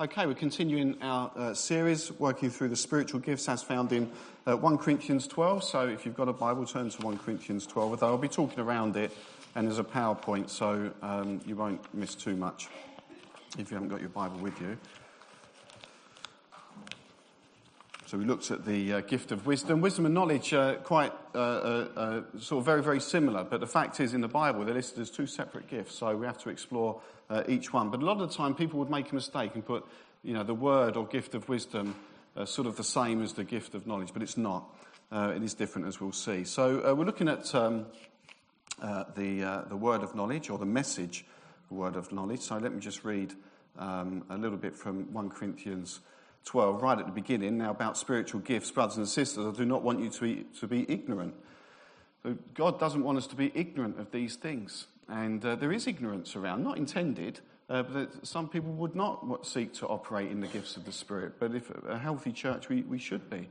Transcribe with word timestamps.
Okay, 0.00 0.26
we're 0.26 0.34
continuing 0.34 1.00
our 1.02 1.30
uh, 1.36 1.54
series 1.54 2.10
working 2.18 2.50
through 2.50 2.68
the 2.68 2.74
spiritual 2.74 3.20
gifts 3.20 3.48
as 3.48 3.62
found 3.62 3.92
in 3.92 4.10
uh, 4.44 4.56
1 4.56 4.76
Corinthians 4.76 5.28
12. 5.28 5.62
So 5.62 5.86
if 5.86 6.04
you've 6.04 6.16
got 6.16 6.28
a 6.28 6.32
Bible, 6.32 6.66
turn 6.66 6.90
to 6.90 7.02
1 7.02 7.18
Corinthians 7.18 7.64
12. 7.64 7.90
Although 7.92 8.08
I'll 8.08 8.18
be 8.18 8.26
talking 8.26 8.58
around 8.58 8.96
it 8.96 9.16
and 9.54 9.68
there's 9.68 9.78
a 9.78 9.84
PowerPoint, 9.84 10.50
so 10.50 10.90
um, 11.00 11.40
you 11.46 11.54
won't 11.54 11.80
miss 11.94 12.16
too 12.16 12.34
much 12.34 12.66
if 13.56 13.70
you 13.70 13.76
haven't 13.76 13.88
got 13.88 14.00
your 14.00 14.08
Bible 14.08 14.38
with 14.38 14.60
you. 14.60 14.76
So 18.14 18.18
we 18.18 18.26
looked 18.26 18.52
at 18.52 18.64
the 18.64 18.92
uh, 18.92 19.00
gift 19.00 19.32
of 19.32 19.44
wisdom. 19.44 19.80
Wisdom 19.80 20.06
and 20.06 20.14
knowledge 20.14 20.52
are 20.52 20.76
quite 20.76 21.12
uh, 21.34 21.38
uh, 21.38 21.88
uh, 21.96 22.22
sort 22.38 22.60
of 22.60 22.64
very, 22.64 22.80
very 22.80 23.00
similar, 23.00 23.42
but 23.42 23.58
the 23.58 23.66
fact 23.66 23.98
is 23.98 24.14
in 24.14 24.20
the 24.20 24.28
Bible 24.28 24.64
they're 24.64 24.72
listed 24.72 25.00
as 25.00 25.10
two 25.10 25.26
separate 25.26 25.66
gifts, 25.66 25.96
so 25.96 26.16
we 26.16 26.24
have 26.24 26.38
to 26.38 26.48
explore 26.48 27.00
uh, 27.28 27.42
each 27.48 27.72
one. 27.72 27.90
But 27.90 28.02
a 28.02 28.04
lot 28.04 28.20
of 28.20 28.28
the 28.28 28.32
time, 28.32 28.54
people 28.54 28.78
would 28.78 28.88
make 28.88 29.10
a 29.10 29.16
mistake 29.16 29.56
and 29.56 29.66
put, 29.66 29.84
you 30.22 30.32
know, 30.32 30.44
the 30.44 30.54
word 30.54 30.96
or 30.96 31.08
gift 31.08 31.34
of 31.34 31.48
wisdom 31.48 31.96
sort 32.44 32.68
of 32.68 32.76
the 32.76 32.84
same 32.84 33.20
as 33.20 33.32
the 33.32 33.42
gift 33.42 33.74
of 33.74 33.84
knowledge, 33.84 34.10
but 34.12 34.22
it's 34.22 34.36
not. 34.36 34.64
It 35.10 35.42
is 35.42 35.54
different, 35.54 35.88
as 35.88 36.00
we'll 36.00 36.12
see. 36.12 36.44
So 36.44 36.94
we're 36.94 37.06
looking 37.06 37.28
at 37.28 37.52
um, 37.52 37.86
the 38.80 39.64
the 39.68 39.76
word 39.76 40.04
of 40.04 40.14
knowledge 40.14 40.50
or 40.50 40.58
the 40.58 40.64
message, 40.64 41.24
word 41.68 41.96
of 41.96 42.12
knowledge. 42.12 42.42
So 42.42 42.58
let 42.58 42.72
me 42.72 42.78
just 42.78 43.02
read 43.02 43.34
um, 43.76 44.22
a 44.30 44.38
little 44.38 44.58
bit 44.58 44.76
from 44.76 45.12
1 45.12 45.30
Corinthians 45.30 45.98
12, 46.44 46.82
right 46.82 46.98
at 46.98 47.06
the 47.06 47.12
beginning. 47.12 47.58
Now 47.58 47.70
about 47.70 47.96
spiritual 47.96 48.40
gifts, 48.40 48.70
brothers 48.70 48.96
and 48.96 49.08
sisters, 49.08 49.46
I 49.46 49.56
do 49.56 49.64
not 49.64 49.82
want 49.82 50.00
you 50.00 50.10
to 50.10 50.20
be 50.20 50.46
to 50.60 50.66
be 50.66 50.90
ignorant. 50.90 51.34
God 52.54 52.80
doesn't 52.80 53.02
want 53.02 53.18
us 53.18 53.26
to 53.28 53.36
be 53.36 53.52
ignorant 53.54 53.98
of 53.98 54.10
these 54.10 54.36
things. 54.36 54.86
And 55.08 55.44
uh, 55.44 55.56
there 55.56 55.72
is 55.72 55.86
ignorance 55.86 56.36
around, 56.36 56.64
not 56.64 56.78
intended, 56.78 57.40
uh, 57.68 57.82
but 57.82 58.26
some 58.26 58.48
people 58.48 58.72
would 58.72 58.94
not 58.96 59.46
seek 59.46 59.74
to 59.74 59.86
operate 59.86 60.30
in 60.30 60.40
the 60.40 60.46
gifts 60.46 60.76
of 60.76 60.86
the 60.86 60.92
Spirit. 60.92 61.34
But 61.38 61.54
if 61.54 61.70
a 61.86 61.98
healthy 61.98 62.32
church, 62.32 62.68
we, 62.68 62.82
we 62.82 62.98
should 62.98 63.28
be. 63.28 63.48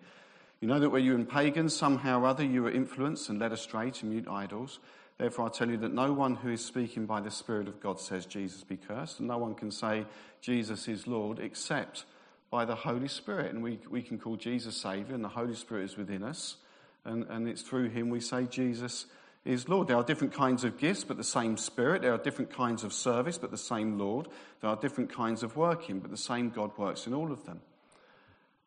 You 0.59 0.67
know 0.67 0.80
that 0.80 0.89
when 0.89 1.03
you 1.03 1.13
and 1.13 1.30
pagans, 1.30 1.75
somehow 1.75 2.22
or 2.22 2.28
other, 2.28 2.44
you 2.44 2.63
were 2.63 2.72
influenced 2.72 3.30
and 3.30 3.39
led 3.39 3.52
astray 3.52 3.91
to 3.91 4.05
mute 4.05 4.28
idols. 4.28 4.80
Therefore, 5.17 5.47
I 5.47 5.50
tell 5.50 5.69
you 5.69 5.78
that 5.78 5.94
no 5.94 6.11
one 6.11 6.35
who 6.35 6.50
is 6.50 6.66
speaking 6.66 7.05
by 7.05 7.22
the 7.22 7.30
Spirit 7.30 7.67
of 7.67 7.80
God 7.80 8.00
says, 8.00 8.25
Jesus 8.25 8.63
be 8.63 8.78
cursed. 8.78 9.19
And 9.19 9.28
no 9.28 9.38
one 9.38 9.53
can 9.53 9.72
say, 9.72 10.05
Jesus 10.41 10.88
is 10.88 11.05
Lord, 11.05 11.39
except 11.39 12.05
by 12.53 12.65
the 12.65 12.75
Holy 12.75 13.07
Spirit. 13.07 13.51
And 13.51 13.63
we, 13.63 13.79
we 13.89 14.03
can 14.03 14.19
call 14.19 14.35
Jesus 14.35 14.77
Savior, 14.77 15.15
and 15.15 15.23
the 15.23 15.29
Holy 15.29 15.55
Spirit 15.55 15.85
is 15.85 15.97
within 15.97 16.21
us. 16.21 16.57
And, 17.03 17.23
and 17.23 17.47
it's 17.47 17.63
through 17.63 17.89
him 17.89 18.11
we 18.11 18.19
say, 18.19 18.45
Jesus 18.45 19.07
is 19.43 19.67
Lord. 19.67 19.87
There 19.87 19.97
are 19.97 20.03
different 20.03 20.35
kinds 20.35 20.63
of 20.63 20.77
gifts, 20.77 21.03
but 21.03 21.17
the 21.17 21.23
same 21.23 21.57
Spirit. 21.57 22.03
There 22.03 22.13
are 22.13 22.19
different 22.19 22.51
kinds 22.51 22.83
of 22.83 22.93
service, 22.93 23.39
but 23.39 23.49
the 23.49 23.57
same 23.57 23.97
Lord. 23.97 24.27
There 24.61 24.69
are 24.69 24.75
different 24.75 25.11
kinds 25.11 25.41
of 25.41 25.57
working, 25.57 25.99
but 25.99 26.11
the 26.11 26.15
same 26.15 26.51
God 26.51 26.77
works 26.77 27.07
in 27.07 27.15
all 27.15 27.31
of 27.31 27.43
them. 27.43 27.59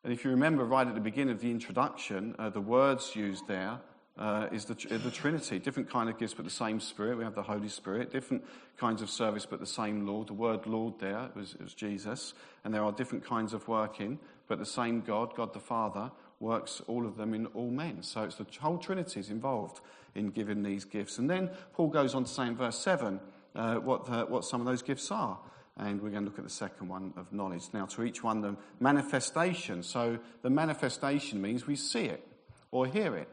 And 0.02 0.12
if 0.12 0.24
you 0.24 0.32
remember 0.32 0.64
right 0.64 0.88
at 0.88 0.96
the 0.96 1.00
beginning 1.00 1.32
of 1.32 1.40
the 1.40 1.52
introduction, 1.52 2.34
uh, 2.40 2.50
the 2.50 2.60
words 2.60 3.14
used 3.14 3.46
there 3.46 3.78
uh, 4.18 4.48
is 4.52 4.64
the, 4.64 4.74
the 4.74 5.10
Trinity. 5.10 5.58
Different 5.58 5.90
kind 5.90 6.08
of 6.08 6.18
gifts, 6.18 6.34
but 6.34 6.44
the 6.44 6.50
same 6.50 6.80
Spirit. 6.80 7.18
We 7.18 7.24
have 7.24 7.34
the 7.34 7.42
Holy 7.42 7.68
Spirit. 7.68 8.10
Different 8.10 8.44
kinds 8.78 9.02
of 9.02 9.10
service, 9.10 9.46
but 9.46 9.60
the 9.60 9.66
same 9.66 10.06
Lord. 10.06 10.28
The 10.28 10.34
word 10.34 10.66
Lord 10.66 10.98
there 10.98 11.30
was, 11.34 11.56
was 11.56 11.74
Jesus. 11.74 12.34
And 12.64 12.72
there 12.72 12.82
are 12.82 12.92
different 12.92 13.24
kinds 13.24 13.52
of 13.52 13.68
working, 13.68 14.18
but 14.48 14.58
the 14.58 14.66
same 14.66 15.02
God, 15.02 15.34
God 15.34 15.52
the 15.52 15.60
Father, 15.60 16.10
works 16.40 16.82
all 16.86 17.06
of 17.06 17.16
them 17.16 17.34
in 17.34 17.46
all 17.46 17.70
men. 17.70 18.02
So 18.02 18.22
it's 18.22 18.36
the 18.36 18.46
whole 18.60 18.78
Trinity 18.78 19.20
is 19.20 19.30
involved 19.30 19.80
in 20.14 20.30
giving 20.30 20.62
these 20.62 20.84
gifts. 20.84 21.18
And 21.18 21.28
then 21.28 21.50
Paul 21.74 21.88
goes 21.88 22.14
on 22.14 22.24
to 22.24 22.30
say 22.30 22.46
in 22.46 22.56
verse 22.56 22.78
7 22.78 23.20
uh, 23.54 23.76
what, 23.76 24.06
the, 24.06 24.24
what 24.26 24.44
some 24.44 24.60
of 24.60 24.66
those 24.66 24.82
gifts 24.82 25.10
are. 25.10 25.38
And 25.78 26.00
we're 26.00 26.10
going 26.10 26.24
to 26.24 26.30
look 26.30 26.38
at 26.38 26.44
the 26.44 26.50
second 26.50 26.88
one 26.88 27.12
of 27.18 27.32
knowledge. 27.34 27.64
Now, 27.74 27.84
to 27.86 28.02
each 28.02 28.22
one, 28.22 28.40
the 28.40 28.56
manifestation. 28.80 29.82
So 29.82 30.18
the 30.40 30.48
manifestation 30.48 31.42
means 31.42 31.66
we 31.66 31.76
see 31.76 32.04
it 32.04 32.26
or 32.70 32.86
hear 32.86 33.14
it. 33.14 33.28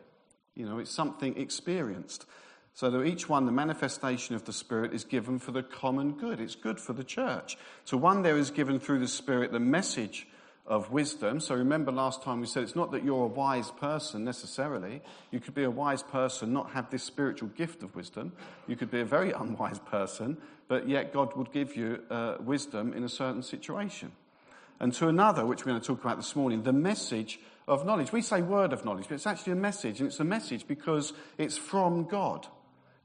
You 0.56 0.66
know, 0.66 0.80
it's 0.80 0.92
something 0.92 1.38
experienced. 1.38 2.26
So 2.76 2.90
that 2.90 3.04
each 3.04 3.30
one, 3.30 3.46
the 3.46 3.52
manifestation 3.52 4.36
of 4.36 4.46
the 4.46 4.54
Spirit 4.54 4.94
is 4.94 5.04
given 5.04 5.38
for 5.38 5.52
the 5.52 5.62
common 5.62 6.14
good. 6.14 6.40
It's 6.40 6.56
good 6.56 6.80
for 6.80 6.94
the 6.94 7.04
church. 7.04 7.58
To 7.88 7.98
one, 7.98 8.24
there 8.24 8.38
is 8.38 8.50
given 8.50 8.80
through 8.80 9.00
the 9.00 9.08
Spirit 9.08 9.52
the 9.52 9.60
message 9.60 10.28
of 10.66 10.92
wisdom. 10.92 11.40
So 11.40 11.56
remember 11.56 11.92
last 11.92 12.24
time 12.24 12.40
we 12.40 12.48
said 12.48 12.64
it's 12.64 12.76
not 12.76 12.92
that 12.92 13.04
you're 13.04 13.26
a 13.26 13.28
wise 13.28 13.70
person 13.72 14.24
necessarily. 14.24 15.02
You 15.30 15.40
could 15.40 15.54
be 15.54 15.64
a 15.64 15.70
wise 15.70 16.02
person, 16.02 16.54
not 16.54 16.72
have 16.72 16.90
this 16.90 17.04
spiritual 17.04 17.50
gift 17.50 17.84
of 17.84 17.96
wisdom. 17.96 18.32
You 18.68 18.76
could 18.76 18.90
be 18.90 19.02
a 19.02 19.06
very 19.06 19.32
unwise 19.38 19.80
person, 19.80 20.38
but 20.68 20.88
yet 20.88 21.14
God 21.14 21.36
would 21.36 21.52
give 21.52 21.76
you 21.76 22.02
uh, 22.10 22.38
wisdom 22.40 22.94
in 22.94 23.04
a 23.04 23.10
certain 23.10 23.44
situation. 23.44 24.14
And 24.80 24.94
to 24.94 25.08
another, 25.08 25.46
which 25.46 25.66
we're 25.66 25.72
going 25.72 25.82
to 25.82 25.88
talk 25.88 26.04
about 26.04 26.18
this 26.18 26.36
morning, 26.36 26.64
the 26.64 26.74
message 26.74 27.40
of 27.68 27.86
knowledge. 27.86 28.12
We 28.12 28.22
say 28.22 28.42
word 28.42 28.74
of 28.74 28.86
knowledge, 28.86 29.06
but 29.08 29.16
it's 29.16 29.28
actually 29.28 29.54
a 29.54 29.58
message, 29.58 30.00
and 30.00 30.08
it's 30.08 30.20
a 30.20 30.26
message 30.26 30.68
because 30.68 31.14
it's 31.38 31.58
from 31.58 32.06
God. 32.06 32.48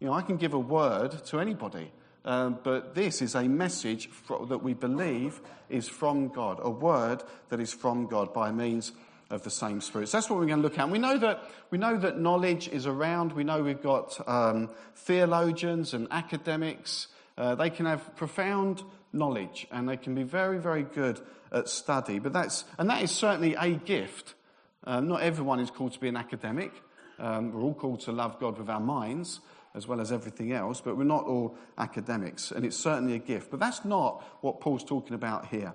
You 0.01 0.09
know, 0.09 0.13
I 0.13 0.23
can 0.23 0.37
give 0.37 0.55
a 0.55 0.59
word 0.59 1.25
to 1.27 1.41
anybody. 1.41 1.91
Um, 2.25 2.59
but 2.63 2.95
this 2.95 3.23
is 3.23 3.35
a 3.35 3.45
message 3.45 4.11
that 4.49 4.63
we 4.63 4.75
believe 4.75 5.41
is 5.69 5.89
from 5.89 6.29
God, 6.29 6.59
a 6.63 6.71
word 6.71 7.23
that 7.49 7.61
is 7.61 7.73
from 7.73 8.07
God 8.07 8.35
by 8.35 8.53
means 8.53 8.93
of 9.31 9.43
the 9.45 9.51
same 9.51 9.81
Spirit. 9.81 10.09
So 10.09 10.19
that's 10.19 10.31
what 10.31 10.39
we're 10.39 10.47
going 10.47 10.59
to 10.59 10.63
look 10.63 10.79
at. 10.79 10.85
And 10.85 10.93
we 10.93 10.99
know 10.99 11.19
that 11.19 11.43
we 11.71 11.79
know 11.79 11.97
that 11.99 12.19
knowledge 12.19 12.69
is 12.69 12.87
around. 12.87 13.33
We 13.33 13.45
know 13.45 13.63
we've 13.63 13.83
got 13.83 14.19
um, 14.29 14.71
theologians 14.97 15.95
and 15.95 16.09
academics. 16.11 17.09
Uh, 17.37 17.55
they 17.55 17.71
can 17.71 17.87
have 17.87 18.17
profound 18.17 18.83
knowledge 19.13 19.67
and 19.71 19.89
they 19.89 19.97
can 19.97 20.15
be 20.15 20.23
very, 20.23 20.59
very 20.59 20.83
good 20.83 21.21
at 21.53 21.69
study. 21.69 22.19
But 22.19 22.33
that's 22.33 22.65
and 22.79 22.91
that 22.91 23.03
is 23.03 23.11
certainly 23.11 23.55
a 23.55 23.71
gift. 23.71 24.35
Um, 24.85 25.09
not 25.09 25.23
everyone 25.23 25.61
is 25.61 25.71
called 25.71 25.93
to 25.93 26.01
be 26.01 26.09
an 26.09 26.17
academic. 26.17 26.73
Um, 27.19 27.53
we're 27.53 27.63
all 27.63 27.75
called 27.75 28.01
to 28.01 28.13
love 28.13 28.39
God 28.39 28.59
with 28.59 28.69
our 28.69 28.81
minds 28.81 29.41
as 29.75 29.87
well 29.87 30.01
as 30.01 30.11
everything 30.11 30.53
else, 30.53 30.81
but 30.81 30.97
we're 30.97 31.05
not 31.05 31.25
all 31.25 31.57
academics, 31.77 32.51
and 32.51 32.65
it's 32.65 32.77
certainly 32.77 33.15
a 33.15 33.19
gift. 33.19 33.51
But 33.51 33.61
that's 33.61 33.85
not 33.85 34.25
what 34.41 34.61
Paul's 34.61 34.85
talking 34.85 35.15
about 35.15 35.47
here. 35.47 35.73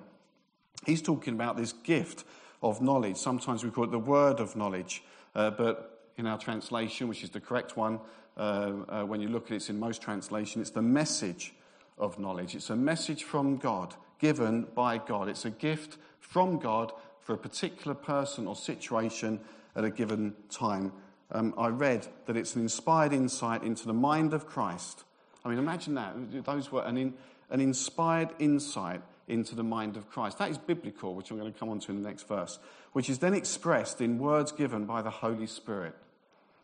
He's 0.86 1.02
talking 1.02 1.34
about 1.36 1.58
this 1.58 1.74
gift 1.74 2.26
of 2.62 2.82
knowledge. 2.82 3.18
Sometimes 3.18 3.64
we 3.64 3.70
call 3.70 3.86
it 3.86 3.92
the 3.92 4.00
word 4.00 4.40
of 4.40 4.56
knowledge, 4.56 5.04
uh, 5.36 5.52
but 5.52 6.12
in 6.18 6.28
our 6.28 6.38
translation, 6.38 7.08
which 7.08 7.24
is 7.24 7.30
the 7.30 7.40
correct 7.40 7.78
one, 7.78 8.00
uh, 8.36 8.74
uh, 8.90 9.04
when 9.04 9.22
you 9.22 9.30
look 9.30 9.46
at 9.46 9.52
it, 9.52 9.56
it's 9.58 9.70
in 9.70 9.80
most 9.80 10.02
translation, 10.02 10.62
it's 10.62 10.72
the 10.72 10.82
message 10.82 11.54
of 11.98 12.20
knowledge. 12.20 12.56
It's 12.56 12.72
a 12.72 12.76
message 12.76 13.24
from 13.24 13.58
God, 13.58 13.94
given 14.20 14.68
by 14.76 14.98
God. 14.98 15.30
It's 15.30 15.46
a 15.46 15.52
gift 15.52 15.98
from 16.20 16.58
God 16.58 16.92
for 17.24 17.34
a 17.34 17.38
particular 17.38 17.96
person 17.96 18.48
or 18.48 18.56
situation 18.56 19.40
at 19.76 19.84
a 19.84 19.90
given 19.90 20.36
time 20.50 20.92
um, 21.34 21.54
I 21.58 21.68
read 21.70 22.08
that 22.28 22.38
it's 22.38 22.56
an 22.56 22.62
inspired 22.62 23.12
insight 23.12 23.64
into 23.64 23.88
the 23.88 23.94
mind 23.94 24.34
of 24.34 24.46
Christ. 24.46 25.04
I 25.44 25.50
mean, 25.50 25.58
imagine 25.58 25.96
that. 25.96 26.46
Those 26.46 26.72
were 26.72 26.84
an, 26.84 26.98
in, 26.98 27.14
an 27.50 27.60
inspired 27.60 28.30
insight 28.40 29.02
into 29.28 29.56
the 29.56 29.64
mind 29.64 29.98
of 29.98 30.10
Christ. 30.10 30.38
That 30.38 30.52
is 30.52 30.58
biblical, 30.58 31.16
which 31.16 31.32
I'm 31.32 31.40
going 31.40 31.52
to 31.52 31.58
come 31.58 31.70
on 31.70 31.80
to 31.80 31.92
in 31.92 32.02
the 32.02 32.08
next 32.08 32.28
verse, 32.28 32.60
which 32.92 33.10
is 33.10 33.20
then 33.20 33.34
expressed 33.34 34.00
in 34.00 34.20
words 34.20 34.52
given 34.52 34.86
by 34.86 35.02
the 35.02 35.10
Holy 35.10 35.48
Spirit. 35.48 35.96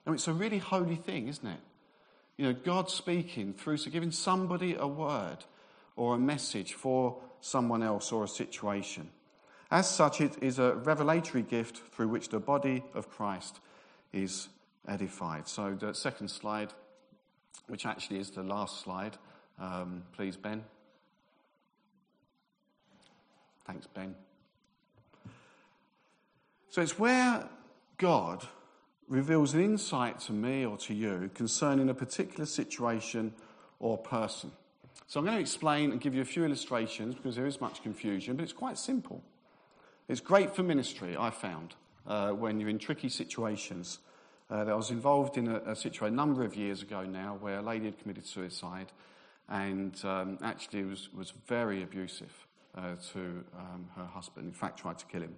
And 0.06 0.14
it's 0.14 0.28
a 0.28 0.34
really 0.34 0.60
holy 0.60 0.96
thing, 0.96 1.28
isn't 1.28 1.48
it? 1.48 1.60
You 2.38 2.46
know, 2.46 2.54
God 2.54 2.90
speaking 2.90 3.54
through, 3.54 3.78
so 3.78 3.90
giving 3.90 4.12
somebody 4.12 4.76
a 4.76 4.88
word 4.88 5.38
or 5.96 6.16
a 6.16 6.20
message 6.20 6.74
for 6.74 7.18
someone 7.42 7.84
else 7.84 8.12
or 8.12 8.24
a 8.24 8.28
situation. 8.28 9.10
As 9.72 9.88
such, 9.88 10.20
it 10.20 10.42
is 10.42 10.58
a 10.58 10.74
revelatory 10.74 11.44
gift 11.44 11.78
through 11.94 12.08
which 12.08 12.30
the 12.30 12.40
body 12.40 12.84
of 12.96 13.10
Christ 13.10 13.60
is 14.12 14.50
edified. 14.88 15.48
So, 15.48 15.76
the 15.80 15.94
second 15.94 16.30
slide, 16.30 16.74
which 17.68 17.86
actually 17.86 18.20
is 18.20 18.32
the 18.32 18.42
last 18.42 18.82
slide, 18.82 19.18
um, 19.60 20.04
please, 20.14 20.38
Ben. 20.38 20.64
Thanks, 23.66 23.86
Ben. 23.86 24.16
So, 26.72 26.82
it's 26.82 26.98
where 26.98 27.48
God 27.98 28.48
reveals 29.08 29.54
an 29.54 29.64
insight 29.64 30.20
to 30.22 30.34
me 30.34 30.66
or 30.66 30.78
to 30.78 30.96
you 30.96 31.30
concerning 31.36 31.90
a 31.90 31.94
particular 31.94 32.48
situation 32.48 33.36
or 33.80 34.00
person. 34.00 34.52
So, 35.06 35.20
I'm 35.20 35.28
going 35.28 35.38
to 35.38 35.42
explain 35.42 35.92
and 35.92 36.02
give 36.02 36.16
you 36.16 36.22
a 36.24 36.26
few 36.26 36.44
illustrations 36.44 37.14
because 37.14 37.36
there 37.36 37.46
is 37.46 37.62
much 37.62 37.84
confusion, 37.84 38.36
but 38.36 38.42
it's 38.42 38.54
quite 38.54 38.80
simple. 38.80 39.22
It's 40.10 40.20
great 40.20 40.54
for 40.54 40.64
ministry, 40.64 41.16
I 41.18 41.30
found, 41.30 41.76
uh, 42.06 42.32
when 42.32 42.60
you're 42.60 42.70
in 42.70 42.80
tricky 42.80 43.10
situations 43.10 44.00
uh, 44.52 44.66
I 44.66 44.74
was 44.74 44.90
involved 44.90 45.38
in 45.38 45.48
a, 45.48 45.58
a, 45.60 45.76
situation 45.76 46.14
a 46.14 46.16
number 46.16 46.44
of 46.44 46.56
years 46.56 46.82
ago 46.82 47.04
now 47.04 47.38
where 47.40 47.60
a 47.60 47.62
lady 47.62 47.86
had 47.86 48.00
committed 48.00 48.26
suicide 48.26 48.92
and 49.48 49.94
um, 50.04 50.40
actually 50.42 50.84
was, 50.84 51.10
was 51.14 51.34
very 51.48 51.84
abusive 51.84 52.48
uh, 52.76 52.96
to 53.14 53.44
um, 53.58 53.88
her 53.96 54.06
husband. 54.06 54.48
In 54.48 54.54
fact, 54.54 54.80
tried 54.80 54.98
to 54.98 55.06
kill 55.06 55.22
him. 55.22 55.36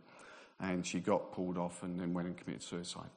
And 0.62 0.86
she 0.86 1.00
got 1.00 1.34
pulled 1.34 1.58
off 1.58 1.84
and 1.84 2.00
then 2.00 2.14
went 2.14 2.28
and 2.28 2.38
committed 2.38 2.64
suicide. 2.64 3.10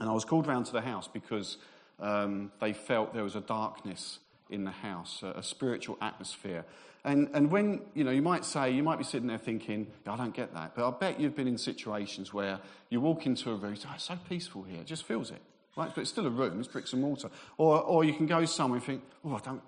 And 0.00 0.10
I 0.10 0.12
was 0.12 0.24
called 0.24 0.46
round 0.46 0.66
to 0.66 0.72
the 0.72 0.80
house 0.80 1.08
because 1.08 1.56
um, 2.00 2.52
they 2.60 2.72
felt 2.72 3.14
there 3.14 3.24
was 3.24 3.36
a 3.36 3.40
darkness 3.40 4.18
in 4.50 4.64
the 4.64 4.70
house, 4.70 5.22
a, 5.22 5.38
a 5.38 5.42
spiritual 5.42 5.98
atmosphere. 6.00 6.64
And, 7.04 7.30
and 7.32 7.50
when, 7.50 7.82
you 7.94 8.04
know, 8.04 8.10
you 8.10 8.22
might 8.22 8.44
say, 8.44 8.70
you 8.70 8.82
might 8.82 8.98
be 8.98 9.04
sitting 9.04 9.28
there 9.28 9.38
thinking, 9.38 9.86
I 10.06 10.16
don't 10.16 10.34
get 10.34 10.52
that. 10.54 10.74
But 10.74 10.88
I 10.88 10.90
bet 10.98 11.20
you've 11.20 11.36
been 11.36 11.48
in 11.48 11.58
situations 11.58 12.34
where 12.34 12.58
you 12.90 13.00
walk 13.00 13.26
into 13.26 13.50
a 13.50 13.54
room, 13.54 13.76
oh, 13.86 13.92
it's 13.94 14.04
so 14.04 14.18
peaceful 14.28 14.62
here, 14.62 14.80
it 14.80 14.86
just 14.86 15.04
feels 15.04 15.30
it. 15.30 15.40
Right? 15.76 15.94
But 15.94 16.00
it's 16.00 16.10
still 16.10 16.26
a 16.26 16.30
room, 16.30 16.58
it's 16.58 16.68
bricks 16.68 16.92
and 16.92 17.00
mortar. 17.00 17.30
Or, 17.56 17.80
or 17.80 18.02
you 18.04 18.12
can 18.12 18.26
go 18.26 18.44
somewhere 18.44 18.78
and 18.78 18.84
think, 18.84 19.02
oh, 19.24 19.36
I, 19.36 19.38
don't, 19.38 19.64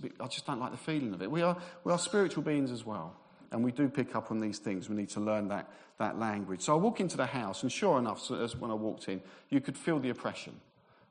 bit, 0.00 0.12
I 0.20 0.26
just 0.26 0.46
don't 0.46 0.60
like 0.60 0.72
the 0.72 0.76
feeling 0.76 1.14
of 1.14 1.22
it. 1.22 1.30
We 1.30 1.40
are, 1.40 1.56
we 1.84 1.92
are 1.92 1.98
spiritual 1.98 2.42
beings 2.42 2.70
as 2.70 2.84
well. 2.84 3.16
And 3.50 3.64
we 3.64 3.72
do 3.72 3.88
pick 3.88 4.14
up 4.14 4.30
on 4.30 4.40
these 4.40 4.58
things. 4.58 4.90
We 4.90 4.96
need 4.96 5.08
to 5.10 5.20
learn 5.20 5.48
that, 5.48 5.70
that 5.98 6.18
language. 6.18 6.60
So 6.60 6.74
I 6.74 6.76
walk 6.76 7.00
into 7.00 7.16
the 7.16 7.26
house, 7.26 7.62
and 7.62 7.72
sure 7.72 7.98
enough, 7.98 8.20
so 8.20 8.34
as 8.34 8.56
when 8.56 8.70
I 8.70 8.74
walked 8.74 9.08
in, 9.08 9.22
you 9.48 9.60
could 9.60 9.78
feel 9.78 9.98
the 9.98 10.10
oppression. 10.10 10.60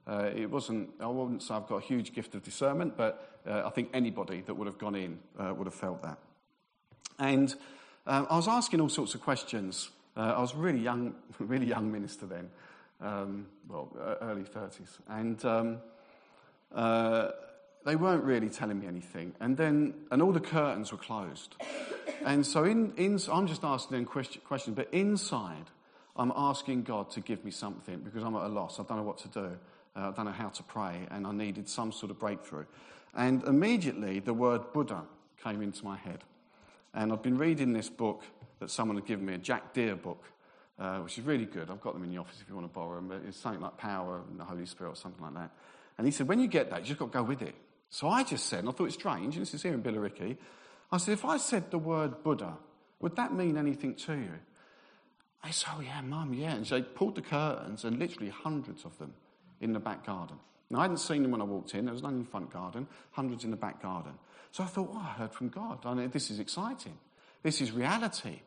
Uh, 0.05 0.29
it 0.35 0.49
wasn't, 0.49 0.89
I 0.99 1.07
wouldn't 1.07 1.41
say 1.41 1.53
I've 1.53 1.67
got 1.67 1.77
a 1.77 1.85
huge 1.85 2.13
gift 2.13 2.35
of 2.35 2.43
discernment, 2.43 2.97
but 2.97 3.39
uh, 3.47 3.63
I 3.65 3.69
think 3.69 3.89
anybody 3.93 4.41
that 4.41 4.53
would 4.53 4.67
have 4.67 4.77
gone 4.77 4.95
in 4.95 5.19
uh, 5.39 5.53
would 5.53 5.67
have 5.67 5.73
felt 5.73 6.01
that. 6.01 6.17
And 7.19 7.53
um, 8.05 8.27
I 8.29 8.35
was 8.35 8.47
asking 8.47 8.81
all 8.81 8.89
sorts 8.89 9.15
of 9.15 9.21
questions. 9.21 9.89
Uh, 10.17 10.33
I 10.37 10.41
was 10.41 10.55
really 10.55 10.79
young, 10.79 11.15
really 11.39 11.67
young 11.67 11.91
minister 11.91 12.25
then, 12.25 12.49
um, 13.01 13.47
well, 13.69 13.95
early 14.21 14.43
30s. 14.43 14.99
And 15.07 15.43
um, 15.45 15.77
uh, 16.73 17.29
they 17.85 17.95
weren't 17.95 18.23
really 18.23 18.49
telling 18.49 18.79
me 18.79 18.87
anything. 18.87 19.33
And 19.39 19.57
then, 19.57 19.93
and 20.11 20.21
all 20.21 20.31
the 20.31 20.39
curtains 20.39 20.91
were 20.91 20.97
closed. 20.97 21.55
And 22.25 22.45
so 22.45 22.63
in, 22.63 22.93
in, 22.95 23.19
I'm 23.31 23.47
just 23.47 23.63
asking 23.63 23.97
them 23.97 24.05
questions, 24.05 24.75
but 24.75 24.93
inside, 24.93 25.69
I'm 26.15 26.31
asking 26.35 26.83
God 26.83 27.09
to 27.11 27.21
give 27.21 27.43
me 27.43 27.51
something 27.51 27.99
because 27.99 28.23
I'm 28.23 28.35
at 28.35 28.43
a 28.43 28.47
loss. 28.47 28.79
I 28.79 28.83
don't 28.83 28.97
know 28.97 29.03
what 29.03 29.17
to 29.19 29.27
do. 29.29 29.57
Uh, 29.95 30.09
I 30.09 30.11
don't 30.11 30.25
know 30.25 30.31
how 30.31 30.49
to 30.49 30.63
pray, 30.63 31.07
and 31.11 31.25
I 31.25 31.31
needed 31.31 31.67
some 31.67 31.91
sort 31.91 32.11
of 32.11 32.19
breakthrough. 32.19 32.65
And 33.15 33.43
immediately 33.43 34.19
the 34.19 34.33
word 34.33 34.73
Buddha 34.73 35.03
came 35.43 35.61
into 35.61 35.83
my 35.83 35.97
head. 35.97 36.23
And 36.93 37.11
I've 37.11 37.23
been 37.23 37.37
reading 37.37 37.73
this 37.73 37.89
book 37.89 38.23
that 38.59 38.69
someone 38.69 38.97
had 38.97 39.05
given 39.05 39.25
me, 39.25 39.33
a 39.33 39.37
Jack 39.37 39.73
Deere 39.73 39.95
book, 39.95 40.23
uh, 40.79 40.99
which 40.99 41.17
is 41.17 41.25
really 41.25 41.45
good. 41.45 41.69
I've 41.69 41.81
got 41.81 41.93
them 41.93 42.03
in 42.03 42.11
the 42.11 42.17
office 42.17 42.37
if 42.41 42.47
you 42.49 42.55
want 42.55 42.67
to 42.67 42.73
borrow 42.73 42.95
them. 42.95 43.11
It's 43.27 43.37
something 43.37 43.61
like 43.61 43.77
Power 43.77 44.21
and 44.29 44.39
the 44.39 44.43
Holy 44.43 44.65
Spirit 44.65 44.91
or 44.91 44.95
something 44.95 45.23
like 45.23 45.33
that. 45.35 45.51
And 45.97 46.07
he 46.07 46.11
said, 46.11 46.27
when 46.27 46.39
you 46.39 46.47
get 46.47 46.69
that, 46.69 46.81
you 46.81 46.87
just 46.87 46.99
got 46.99 47.11
to 47.11 47.17
go 47.19 47.23
with 47.23 47.41
it. 47.41 47.55
So 47.89 48.07
I 48.07 48.23
just 48.23 48.47
said, 48.47 48.59
and 48.59 48.69
I 48.69 48.71
thought 48.71 48.85
it's 48.85 48.95
strange, 48.95 49.35
and 49.35 49.43
this 49.43 49.53
is 49.53 49.61
here 49.61 49.73
in 49.73 49.83
Billericay, 49.83 50.37
I 50.91 50.97
said, 50.97 51.13
if 51.13 51.25
I 51.25 51.37
said 51.37 51.69
the 51.69 51.77
word 51.77 52.23
Buddha, 52.23 52.57
would 52.99 53.15
that 53.15 53.33
mean 53.33 53.57
anything 53.57 53.95
to 53.95 54.13
you? 54.13 54.31
They 55.43 55.51
said, 55.51 55.71
oh 55.75 55.81
yeah, 55.81 56.01
mum, 56.01 56.33
yeah. 56.33 56.53
And 56.53 56.65
so 56.65 56.75
they 56.75 56.83
pulled 56.83 57.15
the 57.15 57.21
curtains, 57.21 57.83
and 57.83 57.99
literally 57.99 58.29
hundreds 58.29 58.85
of 58.85 58.97
them 58.97 59.13
in 59.59 59.73
the 59.73 59.79
back 59.79 60.05
garden. 60.05 60.37
Now, 60.69 60.79
I 60.79 60.81
hadn't 60.83 60.97
seen 60.97 61.21
them 61.21 61.31
when 61.31 61.41
I 61.41 61.45
walked 61.45 61.75
in. 61.75 61.85
There 61.85 61.93
was 61.93 62.01
none 62.01 62.13
in 62.13 62.19
the 62.19 62.29
front 62.29 62.51
garden, 62.51 62.87
hundreds 63.11 63.43
in 63.43 63.51
the 63.51 63.57
back 63.57 63.81
garden. 63.81 64.13
So 64.51 64.63
I 64.63 64.67
thought, 64.67 64.89
oh, 64.93 64.97
I 64.97 65.19
heard 65.19 65.33
from 65.33 65.49
God. 65.49 65.79
I 65.85 65.93
mean, 65.93 66.09
this 66.09 66.31
is 66.31 66.39
exciting. 66.39 66.97
This 67.43 67.61
is 67.61 67.71
reality. 67.71 68.39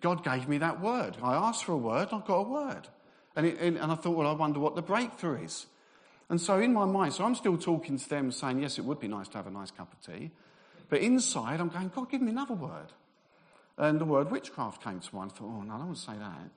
God 0.00 0.22
gave 0.22 0.48
me 0.48 0.58
that 0.58 0.80
word. 0.80 1.16
I 1.22 1.34
asked 1.34 1.64
for 1.64 1.72
a 1.72 1.76
word, 1.76 2.08
I 2.12 2.20
got 2.20 2.36
a 2.36 2.42
word. 2.48 2.88
And, 3.34 3.46
it, 3.46 3.58
and 3.58 3.78
I 3.78 3.94
thought, 3.96 4.16
well, 4.16 4.28
I 4.28 4.32
wonder 4.32 4.60
what 4.60 4.76
the 4.76 4.82
breakthrough 4.82 5.44
is. 5.44 5.66
And 6.28 6.40
so 6.40 6.60
in 6.60 6.72
my 6.72 6.84
mind, 6.84 7.14
so 7.14 7.24
I'm 7.24 7.34
still 7.34 7.58
talking 7.58 7.98
to 7.98 8.08
them 8.08 8.30
saying, 8.30 8.60
yes, 8.60 8.78
it 8.78 8.84
would 8.84 9.00
be 9.00 9.08
nice 9.08 9.28
to 9.28 9.38
have 9.38 9.48
a 9.48 9.50
nice 9.50 9.72
cup 9.72 9.92
of 9.92 10.00
tea. 10.00 10.30
But 10.88 11.00
inside, 11.00 11.60
I'm 11.60 11.68
going, 11.68 11.90
God, 11.94 12.10
give 12.10 12.22
me 12.22 12.30
another 12.30 12.54
word. 12.54 12.92
And 13.80 13.98
the 13.98 14.04
word 14.04 14.30
witchcraft 14.30 14.84
came 14.84 15.00
to 15.00 15.16
mind. 15.16 15.32
I 15.34 15.38
thought, 15.38 15.46
oh, 15.46 15.62
no, 15.62 15.74
I 15.74 15.78
don't 15.78 15.86
want 15.86 15.96
to 15.96 16.02
say 16.02 16.12
that. 16.18 16.50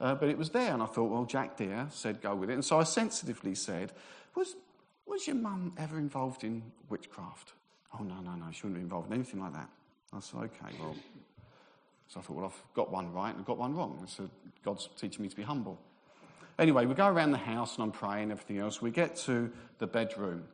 Uh, 0.00 0.14
but 0.14 0.28
it 0.28 0.38
was 0.38 0.50
there, 0.50 0.72
and 0.72 0.80
I 0.80 0.86
thought, 0.86 1.10
well, 1.10 1.24
Jack 1.24 1.56
Deere 1.56 1.88
said 1.90 2.22
go 2.22 2.36
with 2.36 2.48
it. 2.48 2.54
And 2.54 2.64
so 2.64 2.78
I 2.78 2.84
sensitively 2.84 3.56
said, 3.56 3.92
was, 4.36 4.54
was 5.04 5.26
your 5.26 5.34
mum 5.34 5.72
ever 5.76 5.98
involved 5.98 6.44
in 6.44 6.62
witchcraft? 6.88 7.54
Oh, 7.98 8.04
no, 8.04 8.20
no, 8.20 8.36
no, 8.36 8.46
she 8.52 8.62
wouldn't 8.62 8.76
be 8.76 8.82
involved 8.82 9.08
in 9.08 9.14
anything 9.14 9.40
like 9.40 9.52
that. 9.52 9.68
I 10.12 10.20
said, 10.20 10.38
okay, 10.42 10.76
well. 10.80 10.94
So 12.06 12.20
I 12.20 12.22
thought, 12.22 12.36
well, 12.36 12.46
I've 12.46 12.74
got 12.74 12.92
one 12.92 13.12
right 13.12 13.30
and 13.30 13.40
I've 13.40 13.46
got 13.46 13.58
one 13.58 13.74
wrong. 13.74 14.04
So 14.06 14.30
God's 14.64 14.88
teaching 14.96 15.22
me 15.22 15.28
to 15.28 15.36
be 15.36 15.42
humble. 15.42 15.76
Anyway, 16.56 16.86
we 16.86 16.94
go 16.94 17.08
around 17.08 17.32
the 17.32 17.38
house 17.38 17.74
and 17.74 17.84
I'm 17.84 17.92
praying, 17.92 18.24
and 18.24 18.32
everything 18.32 18.58
else. 18.58 18.80
We 18.80 18.92
get 18.92 19.16
to 19.16 19.50
the 19.78 19.88
bedroom, 19.88 20.44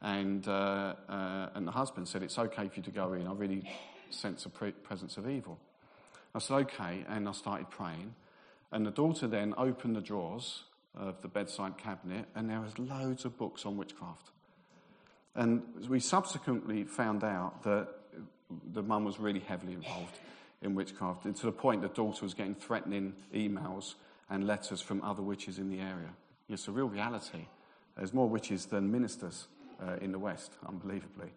and, 0.00 0.48
uh, 0.48 0.94
uh, 1.08 1.48
and 1.54 1.66
the 1.66 1.72
husband 1.72 2.08
said, 2.08 2.22
It's 2.22 2.38
okay 2.38 2.68
for 2.68 2.76
you 2.76 2.82
to 2.84 2.90
go 2.90 3.12
in. 3.12 3.26
I 3.26 3.32
really 3.32 3.68
sense 4.10 4.46
of 4.46 4.54
pre- 4.54 4.72
presence 4.72 5.16
of 5.16 5.28
evil. 5.28 5.58
I 6.34 6.38
said, 6.38 6.54
Okay, 6.54 7.04
and 7.08 7.28
I 7.28 7.32
started 7.32 7.70
praying. 7.70 8.14
And 8.70 8.86
the 8.86 8.90
daughter 8.90 9.26
then 9.26 9.54
opened 9.56 9.96
the 9.96 10.00
drawers 10.00 10.64
of 10.94 11.20
the 11.22 11.28
bedside 11.28 11.78
cabinet, 11.78 12.26
and 12.34 12.50
there 12.50 12.60
was 12.60 12.78
loads 12.78 13.24
of 13.24 13.38
books 13.38 13.64
on 13.64 13.76
witchcraft. 13.76 14.30
And 15.34 15.62
we 15.88 16.00
subsequently 16.00 16.84
found 16.84 17.24
out 17.24 17.62
that 17.62 17.88
the 18.72 18.82
mum 18.82 19.04
was 19.04 19.20
really 19.20 19.40
heavily 19.40 19.74
involved 19.74 20.18
in 20.62 20.74
witchcraft, 20.74 21.24
and 21.24 21.36
to 21.36 21.46
the 21.46 21.52
point 21.52 21.82
the 21.82 21.88
daughter 21.88 22.24
was 22.24 22.34
getting 22.34 22.54
threatening 22.54 23.14
emails 23.32 23.94
and 24.28 24.46
letters 24.46 24.80
from 24.80 25.02
other 25.02 25.22
witches 25.22 25.58
in 25.58 25.70
the 25.70 25.80
area. 25.80 26.10
It's 26.48 26.66
a 26.68 26.72
real 26.72 26.88
reality. 26.88 27.46
There's 27.96 28.12
more 28.12 28.28
witches 28.28 28.66
than 28.66 28.90
ministers 28.90 29.46
uh, 29.80 29.96
in 30.00 30.12
the 30.12 30.18
West, 30.18 30.52
unbelievably. 30.66 31.30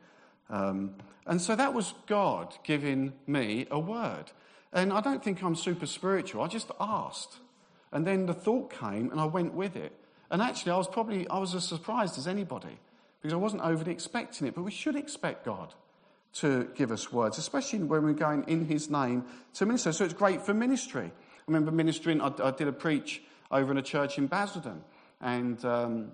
Um, 0.50 0.96
and 1.26 1.42
so 1.42 1.56
that 1.56 1.74
was 1.74 1.94
God 2.08 2.56
giving 2.64 3.14
me 3.28 3.68
a 3.72 3.80
word. 3.80 4.32
And 4.74 4.92
I 4.94 5.02
don't 5.02 5.24
think 5.24 5.44
I'm 5.44 5.56
super 5.56 5.86
spiritual. 5.86 6.42
I 6.42 6.48
just 6.48 6.72
asked. 6.80 7.38
And 7.92 8.08
then 8.08 8.26
the 8.26 8.34
thought 8.34 8.72
came 8.72 9.12
and 9.12 9.20
I 9.20 9.26
went 9.26 9.54
with 9.54 9.76
it. 9.76 9.94
And 10.30 10.42
actually, 10.42 10.72
I 10.72 10.78
was 10.78 10.88
probably, 10.88 11.28
I 11.28 11.38
was 11.38 11.54
as 11.54 11.66
surprised 11.66 12.18
as 12.18 12.28
anybody 12.28 12.80
because 13.22 13.34
I 13.34 13.38
wasn't 13.38 13.64
overly 13.64 13.92
expecting 13.92 14.48
it. 14.48 14.56
But 14.56 14.64
we 14.64 14.72
should 14.72 14.96
expect 14.96 15.46
God 15.46 15.74
to 16.36 16.70
give 16.76 16.92
us 16.92 17.12
words, 17.12 17.38
especially 17.38 17.80
when 17.80 18.04
we're 18.04 18.14
going 18.14 18.46
in 18.48 18.66
His 18.66 18.90
name 18.90 19.26
to 19.56 19.66
minister. 19.66 19.92
So 19.92 20.06
it's 20.06 20.14
great 20.14 20.42
for 20.42 20.54
ministry. 20.54 21.12
I 21.12 21.42
remember 21.48 21.72
ministering, 21.72 22.22
I, 22.22 22.32
I 22.42 22.52
did 22.52 22.70
a 22.70 22.72
preach 22.72 23.22
over 23.52 23.72
in 23.72 23.78
a 23.78 23.82
church 23.82 24.18
in 24.18 24.28
Basildon. 24.28 24.82
And 25.20 25.64
um, 25.66 26.12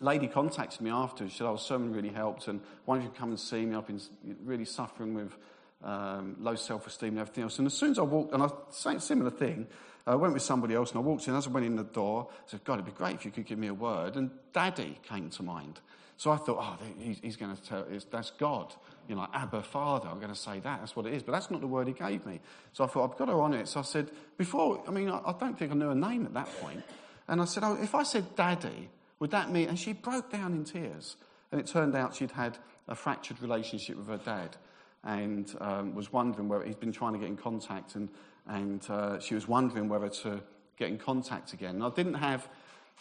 lady 0.00 0.26
contacted 0.26 0.80
me 0.80 0.90
after. 0.90 1.28
She 1.28 1.38
said, 1.38 1.46
"Oh, 1.46 1.56
sermon 1.56 1.92
really 1.92 2.08
helped, 2.10 2.48
and 2.48 2.60
why 2.84 2.96
don't 2.96 3.04
you 3.04 3.10
come 3.10 3.30
and 3.30 3.40
see 3.40 3.64
me? 3.64 3.76
I've 3.76 3.86
been 3.86 4.00
really 4.44 4.64
suffering 4.64 5.14
with 5.14 5.36
um, 5.84 6.36
low 6.40 6.54
self-esteem 6.54 7.10
and 7.10 7.18
everything 7.18 7.44
else. 7.44 7.58
And 7.58 7.66
as 7.66 7.74
soon 7.74 7.90
as 7.92 7.98
I 7.98 8.02
walked, 8.02 8.32
and 8.32 8.42
I 8.42 8.48
same 8.70 9.00
similar 9.00 9.30
thing, 9.30 9.66
I 10.06 10.14
went 10.16 10.34
with 10.34 10.42
somebody 10.42 10.74
else 10.74 10.90
and 10.90 10.98
I 10.98 11.02
walked 11.02 11.28
in. 11.28 11.34
As 11.34 11.46
I 11.46 11.50
went 11.50 11.66
in 11.66 11.76
the 11.76 11.84
door, 11.84 12.28
I 12.30 12.50
said, 12.50 12.64
God, 12.64 12.74
it'd 12.74 12.86
be 12.86 12.92
great 12.92 13.16
if 13.16 13.24
you 13.24 13.30
could 13.30 13.46
give 13.46 13.58
me 13.58 13.68
a 13.68 13.74
word. 13.74 14.16
And 14.16 14.30
Daddy 14.52 14.98
came 15.08 15.30
to 15.30 15.42
mind. 15.42 15.80
So 16.16 16.30
I 16.30 16.36
thought, 16.36 16.58
oh, 16.60 16.84
he's 16.98 17.36
going 17.36 17.56
to 17.56 17.62
tell, 17.62 17.86
that's 18.10 18.30
God. 18.32 18.74
You 19.08 19.16
know, 19.16 19.26
Abba, 19.32 19.62
Father. 19.62 20.08
I'm 20.08 20.18
going 20.18 20.32
to 20.32 20.38
say 20.38 20.60
that. 20.60 20.80
That's 20.80 20.94
what 20.94 21.06
it 21.06 21.14
is. 21.14 21.22
But 21.22 21.32
that's 21.32 21.50
not 21.50 21.60
the 21.60 21.66
word 21.66 21.88
he 21.88 21.94
gave 21.94 22.24
me. 22.26 22.40
So 22.72 22.84
I 22.84 22.86
thought, 22.86 23.10
I've 23.10 23.18
got 23.18 23.24
to 23.24 23.32
on 23.32 23.54
it. 23.54 23.66
So 23.66 23.80
I 23.80 23.82
said, 23.82 24.10
before, 24.36 24.82
I 24.86 24.90
mean, 24.90 25.08
I, 25.08 25.20
I 25.24 25.34
don't 25.38 25.58
think 25.58 25.72
I 25.72 25.74
knew 25.74 25.88
her 25.88 25.94
name 25.94 26.26
at 26.26 26.34
that 26.34 26.48
point. 26.60 26.82
And 27.26 27.40
I 27.40 27.44
said, 27.44 27.64
oh, 27.64 27.76
if 27.80 27.94
I 27.94 28.02
said 28.04 28.36
Daddy, 28.36 28.88
would 29.22 29.30
that 29.30 29.52
mean? 29.52 29.68
And 29.68 29.78
she 29.78 29.92
broke 29.92 30.32
down 30.32 30.52
in 30.52 30.64
tears. 30.64 31.14
And 31.52 31.60
it 31.60 31.68
turned 31.68 31.94
out 31.94 32.16
she'd 32.16 32.32
had 32.32 32.58
a 32.88 32.96
fractured 32.96 33.40
relationship 33.40 33.96
with 33.96 34.08
her 34.08 34.16
dad 34.16 34.56
and 35.04 35.54
um, 35.60 35.94
was 35.94 36.12
wondering 36.12 36.48
whether 36.48 36.64
he'd 36.64 36.80
been 36.80 36.90
trying 36.90 37.12
to 37.12 37.20
get 37.20 37.28
in 37.28 37.36
contact, 37.36 37.94
and, 37.94 38.08
and 38.48 38.84
uh, 38.90 39.20
she 39.20 39.36
was 39.36 39.46
wondering 39.46 39.88
whether 39.88 40.08
to 40.08 40.40
get 40.76 40.88
in 40.88 40.98
contact 40.98 41.52
again. 41.52 41.76
And 41.76 41.84
I 41.84 41.90
didn't 41.90 42.14
have, 42.14 42.48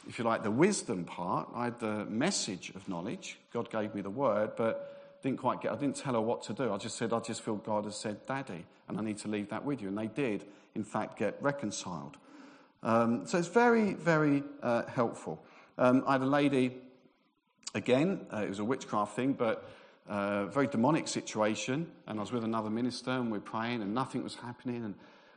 if 0.07 0.19
you 0.19 0.23
like, 0.23 0.43
the 0.43 0.51
wisdom 0.51 1.05
part. 1.05 1.49
I 1.55 1.63
had 1.63 1.79
the 1.79 2.05
message 2.05 2.69
of 2.75 2.87
knowledge. 2.87 3.39
God 3.51 3.71
gave 3.71 3.95
me 3.95 4.01
the 4.01 4.11
word, 4.11 4.51
but 4.55 5.19
didn't 5.23 5.39
quite 5.39 5.59
get. 5.59 5.71
I 5.71 5.75
didn't 5.75 5.95
tell 5.95 6.13
her 6.13 6.21
what 6.21 6.43
to 6.43 6.53
do. 6.53 6.71
I 6.71 6.77
just 6.77 6.97
said, 6.97 7.13
I 7.13 7.19
just 7.19 7.41
feel 7.41 7.55
God 7.55 7.85
has 7.85 7.95
said, 7.95 8.27
"Daddy," 8.27 8.63
and 8.87 8.99
I 8.99 9.01
need 9.01 9.17
to 9.19 9.27
leave 9.27 9.49
that 9.49 9.65
with 9.65 9.81
you. 9.81 9.87
And 9.87 9.97
they 9.97 10.07
did, 10.07 10.45
in 10.75 10.83
fact, 10.83 11.17
get 11.17 11.41
reconciled. 11.41 12.17
Um, 12.83 13.25
so 13.25 13.39
it's 13.39 13.47
very, 13.47 13.93
very 13.93 14.43
uh, 14.61 14.83
helpful. 14.83 15.43
Um, 15.77 16.03
I 16.07 16.13
had 16.13 16.21
a 16.21 16.25
lady. 16.25 16.77
Again, 17.73 18.25
uh, 18.33 18.37
it 18.37 18.49
was 18.49 18.59
a 18.59 18.65
witchcraft 18.65 19.15
thing, 19.15 19.33
but 19.33 19.69
uh, 20.09 20.47
very 20.47 20.67
demonic 20.67 21.07
situation, 21.07 21.89
and 22.05 22.19
I 22.19 22.21
was 22.21 22.31
with 22.31 22.43
another 22.43 22.69
minister, 22.69 23.11
and 23.11 23.31
we 23.31 23.37
are 23.37 23.41
praying, 23.41 23.81
and 23.81 23.93
nothing 23.93 24.23
was 24.23 24.35
happening, 24.35 24.83
and 24.83 24.95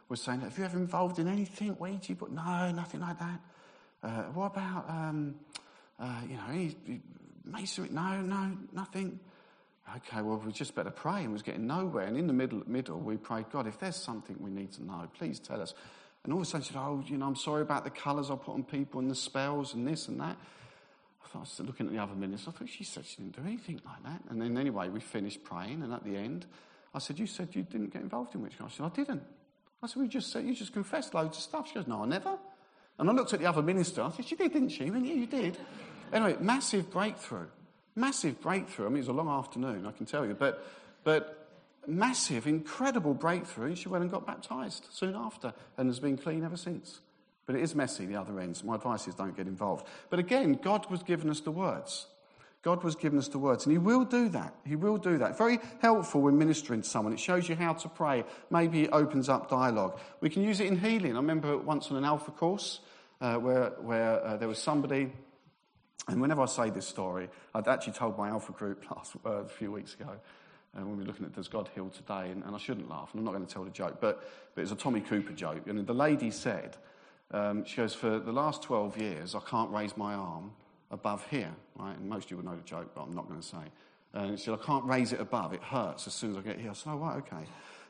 we're 0.09 0.17
saying, 0.17 0.41
"Have 0.41 0.59
you 0.59 0.65
ever 0.65 0.79
involved 0.79 1.19
in 1.19 1.29
anything, 1.29 1.77
Ouija?" 1.79 2.15
But 2.15 2.33
no, 2.33 2.73
nothing 2.73 3.01
like 3.01 3.19
that. 3.21 3.41
Uh, 4.03 4.23
what 4.35 4.47
about, 4.47 4.91
um, 4.91 5.37
uh, 5.99 6.21
you 6.29 6.37
know, 6.37 6.43
any, 6.51 7.01
masonry? 7.45 7.91
No, 7.93 8.21
no, 8.21 8.57
nothing. 8.73 9.21
Okay, 9.97 10.23
well, 10.23 10.43
we 10.45 10.51
just 10.51 10.75
better 10.75 10.91
pray, 10.91 11.21
and 11.21 11.29
we 11.29 11.35
was 11.35 11.43
getting 11.43 11.67
nowhere. 11.67 12.07
And 12.07 12.17
in 12.17 12.27
the 12.27 12.33
middle, 12.33 12.63
middle, 12.67 12.99
we 12.99 13.17
prayed, 13.17 13.47
God, 13.53 13.67
if 13.67 13.79
there's 13.79 13.97
something 13.97 14.37
we 14.41 14.51
need 14.51 14.73
to 14.73 14.85
know, 14.85 15.09
please 15.17 15.39
tell 15.39 15.61
us. 15.61 15.75
And 16.25 16.33
all 16.33 16.41
of 16.41 16.47
a 16.47 16.47
sudden, 16.47 16.65
she 16.65 16.73
said, 16.73 16.81
"Oh, 16.81 17.05
you 17.07 17.19
know, 17.19 17.27
I'm 17.27 17.37
sorry 17.37 17.63
about 17.63 17.85
the 17.85 17.91
colours 17.91 18.31
I 18.31 18.37
put 18.37 18.55
on 18.55 18.65
people 18.65 19.01
and 19.01 19.11
the 19.11 19.15
spells 19.15 19.75
and 19.75 19.87
this 19.87 20.09
and 20.09 20.21
that." 20.21 20.37
I 21.23 21.29
thought 21.29 21.39
I 21.39 21.41
was 21.41 21.61
looking 21.61 21.87
at 21.87 21.93
the 21.93 21.99
other 21.99 22.15
minister. 22.15 22.51
I 22.51 22.53
thought 22.53 22.69
she 22.69 22.85
said 22.85 23.05
she 23.05 23.17
didn't 23.17 23.37
do 23.37 23.43
anything 23.43 23.81
like 23.85 24.03
that. 24.05 24.23
And 24.31 24.41
then 24.41 24.57
anyway, 24.57 24.89
we 24.89 25.01
finished 25.01 25.45
praying, 25.45 25.83
and 25.83 25.93
at 25.93 26.03
the 26.03 26.17
end, 26.17 26.47
I 26.95 26.99
said, 26.99 27.19
"You 27.19 27.27
said 27.27 27.55
you 27.55 27.63
didn't 27.63 27.93
get 27.93 28.03
involved 28.03 28.35
in 28.35 28.43
witchcraft." 28.43 28.73
She 28.73 28.79
said, 28.79 28.87
"I 28.87 28.95
didn't." 28.95 29.23
I 29.83 29.87
said, 29.87 30.01
"We 30.01 30.09
just 30.09 30.33
said 30.33 30.45
you 30.45 30.55
just 30.55 30.73
confessed 30.73 31.13
loads 31.13 31.37
of 31.37 31.43
stuff." 31.43 31.69
She 31.69 31.75
goes, 31.75 31.87
"No, 31.87 32.03
I 32.03 32.07
never." 32.07 32.39
And 32.99 33.11
I 33.11 33.13
looked 33.13 33.35
at 33.35 33.41
the 33.41 33.47
other 33.47 33.63
minister. 33.63 34.03
I 34.03 34.11
said, 34.11 34.25
"She 34.25 34.37
did, 34.37 34.53
didn't 34.53 34.71
she?" 34.71 34.87
I 34.87 34.91
mean, 34.91 35.05
yeah, 35.05 35.15
you 35.15 35.27
did. 35.27 35.59
Anyway, 36.13 36.37
massive 36.41 36.91
breakthrough. 36.91 37.49
Massive 37.97 38.41
breakthrough. 38.41 38.87
I 38.87 38.89
mean, 38.89 38.99
it 38.99 39.01
was 39.01 39.09
a 39.09 39.13
long 39.13 39.29
afternoon, 39.29 39.87
I 39.87 39.93
can 39.93 40.07
tell 40.07 40.25
you, 40.25 40.35
but, 40.35 40.65
but 41.03 41.44
massive, 41.89 42.47
incredible 42.47 43.15
breakthrough. 43.15 43.69
And 43.69 43.79
she 43.79 43.89
went 43.89 44.03
and 44.03 44.11
got 44.11 44.27
baptized 44.27 44.87
soon 44.91 45.15
after 45.15 45.53
and 45.77 45.89
has 45.89 46.01
been 46.01 46.17
clean 46.17 46.45
ever 46.45 46.57
since. 46.57 47.01
But 47.47 47.57
it 47.57 47.63
is 47.63 47.75
messy, 47.75 48.07
the 48.07 48.17
other 48.17 48.41
ends. 48.41 48.65
My 48.65 48.77
advice 48.77 49.07
is 49.07 49.15
don't 49.15 49.37
get 49.37 49.47
involved. 49.47 49.87
But 50.11 50.19
again, 50.19 50.55
God 50.55 50.91
was 50.91 51.03
giving 51.03 51.31
us 51.31 51.41
the 51.41 51.51
words. 51.51 52.07
God 52.63 52.83
was 52.83 52.95
giving 52.95 53.19
us 53.19 53.29
the 53.29 53.39
words, 53.39 53.67
and 53.67 53.73
He 53.73 53.79
will 53.79 54.07
do 54.07 54.31
that. 54.31 54.55
He 54.65 54.75
will 54.75 54.97
do 54.97 55.19
that. 55.19 55.37
Very 55.37 55.59
helpful 55.83 56.23
when 56.23 56.39
ministering 56.39 56.81
to 56.81 56.89
someone. 56.89 57.13
It 57.13 57.21
shows 57.21 57.47
you 57.47 57.55
how 57.55 57.75
to 57.75 57.89
pray. 57.91 58.25
Maybe 58.51 58.85
it 58.85 58.91
opens 58.91 59.29
up 59.29 59.51
dialogue. 59.51 59.99
We 60.23 60.31
can 60.31 60.43
use 60.43 60.61
it 60.61 60.69
in 60.69 60.81
healing. 60.81 61.13
I 61.13 61.17
remember 61.17 61.59
once 61.59 61.91
on 61.91 61.99
an 61.99 62.07
Alpha 62.07 62.31
course 62.31 62.81
uh, 63.21 63.35
where, 63.35 63.73
where 63.83 64.25
uh, 64.25 64.37
there 64.39 64.49
was 64.49 64.59
somebody, 64.59 65.13
and 66.09 66.23
whenever 66.23 66.41
I 66.41 66.47
say 66.47 66.71
this 66.71 66.89
story, 66.89 67.29
I'd 67.55 67.69
actually 67.69 67.93
told 67.93 68.17
my 68.17 68.31
Alpha 68.31 68.53
group 68.53 68.91
last, 68.97 69.15
uh, 69.27 69.31
a 69.31 69.49
few 69.49 69.71
weeks 69.71 69.93
ago 69.93 70.19
uh, 70.77 70.81
when 70.81 70.97
we 70.97 71.03
were 71.03 71.07
looking 71.07 71.25
at 71.25 71.35
Does 71.35 71.49
God 71.49 71.69
Heal 71.75 71.91
Today, 71.91 72.31
and, 72.31 72.43
and 72.45 72.55
I 72.55 72.59
shouldn't 72.59 72.89
laugh, 72.89 73.11
and 73.13 73.21
I'm 73.21 73.25
not 73.25 73.33
going 73.33 73.47
to 73.47 73.53
tell 73.53 73.65
the 73.65 73.71
joke, 73.71 73.99
but, 74.01 74.29
but 74.55 74.63
it's 74.63 74.73
a 74.73 74.77
Tommy 74.77 75.01
Cooper 75.01 75.33
joke. 75.33 75.67
And 75.67 75.87
the 75.87 75.95
lady 75.95 76.31
said, 76.31 76.77
um, 77.31 77.65
she 77.65 77.77
goes, 77.77 77.95
For 77.95 78.19
the 78.19 78.33
last 78.33 78.63
12 78.63 78.99
years, 78.99 79.35
I 79.35 79.41
can't 79.41 79.71
raise 79.71 79.97
my 79.97 80.15
arm 80.15 80.53
above 80.91 81.27
here, 81.31 81.51
right? 81.77 81.97
And 81.97 82.09
most 82.09 82.27
of 82.27 82.31
you 82.31 82.37
would 82.39 82.47
know 82.47 82.57
the 82.57 82.63
joke, 82.63 82.91
but 82.95 83.03
I'm 83.03 83.15
not 83.15 83.29
going 83.29 83.41
to 83.41 83.47
say. 83.47 83.59
And 84.13 84.39
she 84.39 84.45
said, 84.47 84.55
I 84.55 84.65
can't 84.65 84.85
raise 84.85 85.13
it 85.13 85.21
above. 85.21 85.53
It 85.53 85.63
hurts 85.63 86.07
as 86.07 86.15
soon 86.15 86.31
as 86.31 86.37
I 86.37 86.41
get 86.41 86.61
here. 86.61 86.71
I 86.71 86.75
said, 86.75 86.91
oh, 86.93 86.99
right, 86.99 87.17
okay. 87.17 87.45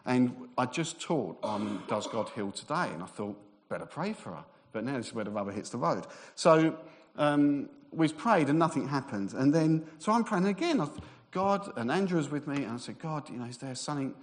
And 0.07 0.35
I 0.57 0.67
just 0.67 1.01
taught 1.01 1.39
on 1.43 1.83
Does 1.89 2.07
God 2.07 2.31
Heal 2.31 2.51
Today? 2.51 2.89
And 2.93 3.03
I 3.03 3.07
thought, 3.07 3.37
better 3.69 3.87
pray 3.87 4.13
for 4.13 4.31
her. 4.31 4.45
But 4.73 4.85
now 4.85 4.97
this 4.97 5.09
is 5.09 5.15
where 5.15 5.25
the 5.25 5.31
rubber 5.31 5.53
hits 5.53 5.71
the 5.71 5.79
road. 5.79 6.07
So 6.35 6.77
um, 7.17 7.69
we 7.93 8.09
prayed 8.09 8.49
and 8.49 8.59
nothing 8.59 8.89
happened. 8.89 9.35
And 9.35 9.55
then, 9.55 9.87
so 9.99 10.13
I'm 10.13 10.25
praying 10.25 10.47
again. 10.47 10.81
I, 10.81 10.89
God, 11.35 11.73
and 11.77 11.91
Andrew 11.91 12.17
was 12.17 12.31
with 12.31 12.47
me, 12.47 12.63
and 12.63 12.73
I 12.73 12.77
said, 12.77 13.01
God, 13.01 13.29
you 13.29 13.37
know, 13.37 13.45
is 13.45 13.59
there 13.59 13.75
something, 13.75 14.15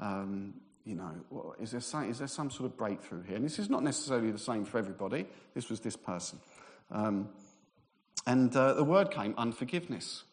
um, 0.00 0.54
you 0.84 0.96
know, 0.96 1.54
is 1.60 1.70
there, 1.70 1.80
some, 1.80 2.10
is 2.10 2.18
there 2.18 2.26
some 2.26 2.50
sort 2.50 2.68
of 2.68 2.76
breakthrough 2.76 3.22
here? 3.22 3.36
And 3.36 3.44
this 3.44 3.60
is 3.60 3.70
not 3.70 3.84
necessarily 3.84 4.32
the 4.32 4.38
same 4.38 4.64
for 4.64 4.78
everybody. 4.78 5.26
This 5.54 5.70
was 5.70 5.78
this 5.78 5.94
person. 5.96 6.40
Um, 6.90 7.28
and 8.26 8.54
uh, 8.56 8.74
the 8.74 8.82
word 8.82 9.12
came 9.12 9.32
unforgiveness. 9.38 10.24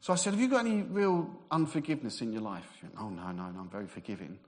So 0.00 0.14
I 0.14 0.16
said, 0.16 0.32
Have 0.32 0.40
you 0.40 0.48
got 0.48 0.64
any 0.64 0.80
real 0.80 1.30
unforgiveness 1.50 2.22
in 2.22 2.32
your 2.32 2.42
life? 2.42 2.66
Went, 2.82 2.94
oh, 2.98 3.10
no, 3.10 3.30
no, 3.30 3.50
no, 3.50 3.60
I'm 3.60 3.68
very 3.68 3.86
forgiving. 3.86 4.38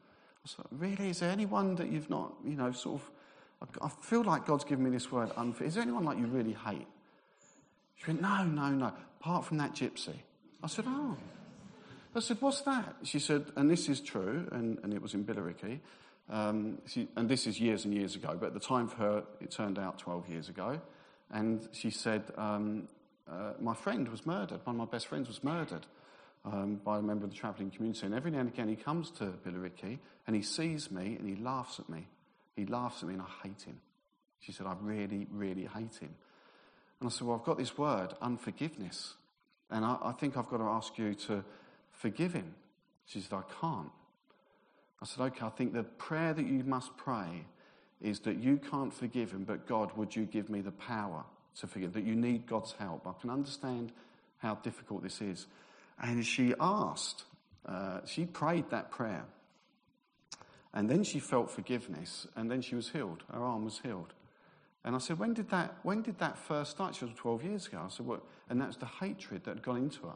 I 0.44 0.48
said, 0.48 0.64
Really? 0.70 1.10
Is 1.10 1.20
there 1.20 1.30
anyone 1.30 1.74
that 1.74 1.92
you've 1.92 2.08
not, 2.08 2.32
you 2.42 2.56
know, 2.56 2.72
sort 2.72 3.02
of, 3.02 3.78
I 3.82 3.88
feel 4.00 4.24
like 4.24 4.46
God's 4.46 4.64
given 4.64 4.84
me 4.84 4.90
this 4.90 5.12
word, 5.12 5.30
unforgiveness. 5.36 5.72
Is 5.72 5.74
there 5.74 5.82
anyone 5.82 6.04
like 6.04 6.18
you 6.18 6.26
really 6.26 6.54
hate? 6.54 6.86
She 7.96 8.06
went, 8.06 8.22
No, 8.22 8.44
no, 8.44 8.70
no, 8.70 8.92
apart 9.20 9.44
from 9.44 9.58
that 9.58 9.74
gypsy. 9.74 10.14
I 10.66 10.68
said, 10.68 10.84
Oh. 10.88 11.16
I 12.16 12.20
said, 12.20 12.38
What's 12.40 12.62
that? 12.62 12.96
She 13.04 13.20
said, 13.20 13.46
And 13.54 13.70
this 13.70 13.88
is 13.88 14.00
true, 14.00 14.48
and, 14.50 14.78
and 14.82 14.92
it 14.92 15.00
was 15.00 15.14
in 15.14 15.24
Billericay. 15.24 15.78
Um, 16.28 16.78
she, 16.86 17.06
and 17.14 17.28
this 17.28 17.46
is 17.46 17.60
years 17.60 17.84
and 17.84 17.94
years 17.94 18.16
ago, 18.16 18.36
but 18.38 18.46
at 18.46 18.54
the 18.54 18.58
time 18.58 18.88
for 18.88 18.96
her, 18.96 19.24
it 19.40 19.52
turned 19.52 19.78
out 19.78 20.00
12 20.00 20.28
years 20.28 20.48
ago. 20.48 20.80
And 21.30 21.68
she 21.70 21.90
said, 21.90 22.24
um, 22.36 22.88
uh, 23.30 23.52
My 23.60 23.74
friend 23.74 24.08
was 24.08 24.26
murdered. 24.26 24.60
One 24.64 24.74
of 24.74 24.76
my 24.76 24.86
best 24.86 25.06
friends 25.06 25.28
was 25.28 25.44
murdered 25.44 25.86
um, 26.44 26.80
by 26.84 26.98
a 26.98 27.02
member 27.02 27.26
of 27.26 27.30
the 27.30 27.36
travelling 27.36 27.70
community. 27.70 28.04
And 28.04 28.14
every 28.14 28.32
now 28.32 28.40
and 28.40 28.48
again 28.48 28.68
he 28.68 28.74
comes 28.76 29.12
to 29.12 29.26
Billericay 29.46 29.98
and 30.26 30.34
he 30.34 30.42
sees 30.42 30.90
me 30.90 31.14
and 31.16 31.28
he 31.28 31.36
laughs 31.40 31.78
at 31.78 31.88
me. 31.88 32.08
He 32.56 32.66
laughs 32.66 33.04
at 33.04 33.08
me 33.08 33.14
and 33.14 33.22
I 33.22 33.46
hate 33.46 33.62
him. 33.62 33.78
She 34.40 34.50
said, 34.50 34.66
I 34.66 34.74
really, 34.80 35.28
really 35.30 35.66
hate 35.66 35.94
him. 35.94 36.12
And 36.98 37.08
I 37.08 37.12
said, 37.12 37.28
Well, 37.28 37.38
I've 37.38 37.46
got 37.46 37.56
this 37.56 37.78
word, 37.78 38.14
unforgiveness. 38.20 39.14
And 39.70 39.84
I, 39.84 39.96
I 40.02 40.12
think 40.12 40.36
I've 40.36 40.48
got 40.48 40.58
to 40.58 40.64
ask 40.64 40.96
you 40.98 41.14
to 41.14 41.44
forgive 41.90 42.32
him. 42.32 42.54
She 43.06 43.20
said, 43.20 43.32
I 43.34 43.42
can't. 43.60 43.90
I 45.02 45.06
said, 45.06 45.22
Okay, 45.24 45.44
I 45.44 45.50
think 45.50 45.72
the 45.72 45.82
prayer 45.82 46.32
that 46.32 46.46
you 46.46 46.64
must 46.64 46.96
pray 46.96 47.44
is 48.00 48.20
that 48.20 48.38
you 48.38 48.58
can't 48.58 48.92
forgive 48.92 49.32
him, 49.32 49.44
but 49.44 49.66
God, 49.66 49.96
would 49.96 50.14
you 50.14 50.24
give 50.24 50.50
me 50.50 50.60
the 50.60 50.72
power 50.72 51.24
to 51.60 51.66
forgive? 51.66 51.94
That 51.94 52.04
you 52.04 52.14
need 52.14 52.46
God's 52.46 52.72
help. 52.72 53.06
I 53.06 53.12
can 53.20 53.30
understand 53.30 53.92
how 54.38 54.56
difficult 54.56 55.02
this 55.02 55.20
is. 55.20 55.46
And 56.00 56.24
she 56.24 56.54
asked, 56.60 57.24
uh, 57.64 58.00
she 58.04 58.26
prayed 58.26 58.70
that 58.70 58.90
prayer. 58.90 59.24
And 60.74 60.90
then 60.90 61.04
she 61.04 61.20
felt 61.20 61.50
forgiveness, 61.50 62.26
and 62.36 62.50
then 62.50 62.60
she 62.60 62.74
was 62.74 62.90
healed. 62.90 63.22
Her 63.32 63.42
arm 63.42 63.64
was 63.64 63.80
healed. 63.82 64.12
And 64.86 64.94
I 64.94 64.98
said, 64.98 65.18
when 65.18 65.34
did 65.34 65.50
that, 65.50 65.74
when 65.82 66.02
did 66.02 66.18
that 66.20 66.38
first 66.38 66.70
start? 66.70 66.94
She 66.94 67.04
was 67.04 67.14
12 67.16 67.44
years 67.44 67.66
ago. 67.66 67.82
I 67.84 67.88
said, 67.90 68.06
what? 68.06 68.22
And 68.48 68.60
that's 68.60 68.76
the 68.76 68.86
hatred 68.86 69.42
that 69.44 69.56
had 69.56 69.62
gone 69.62 69.78
into 69.78 70.02
her. 70.02 70.14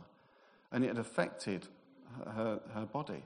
And 0.71 0.85
it 0.85 0.89
had 0.89 0.99
affected 0.99 1.67
her, 2.25 2.31
her, 2.31 2.61
her 2.75 2.87
body. 2.87 3.25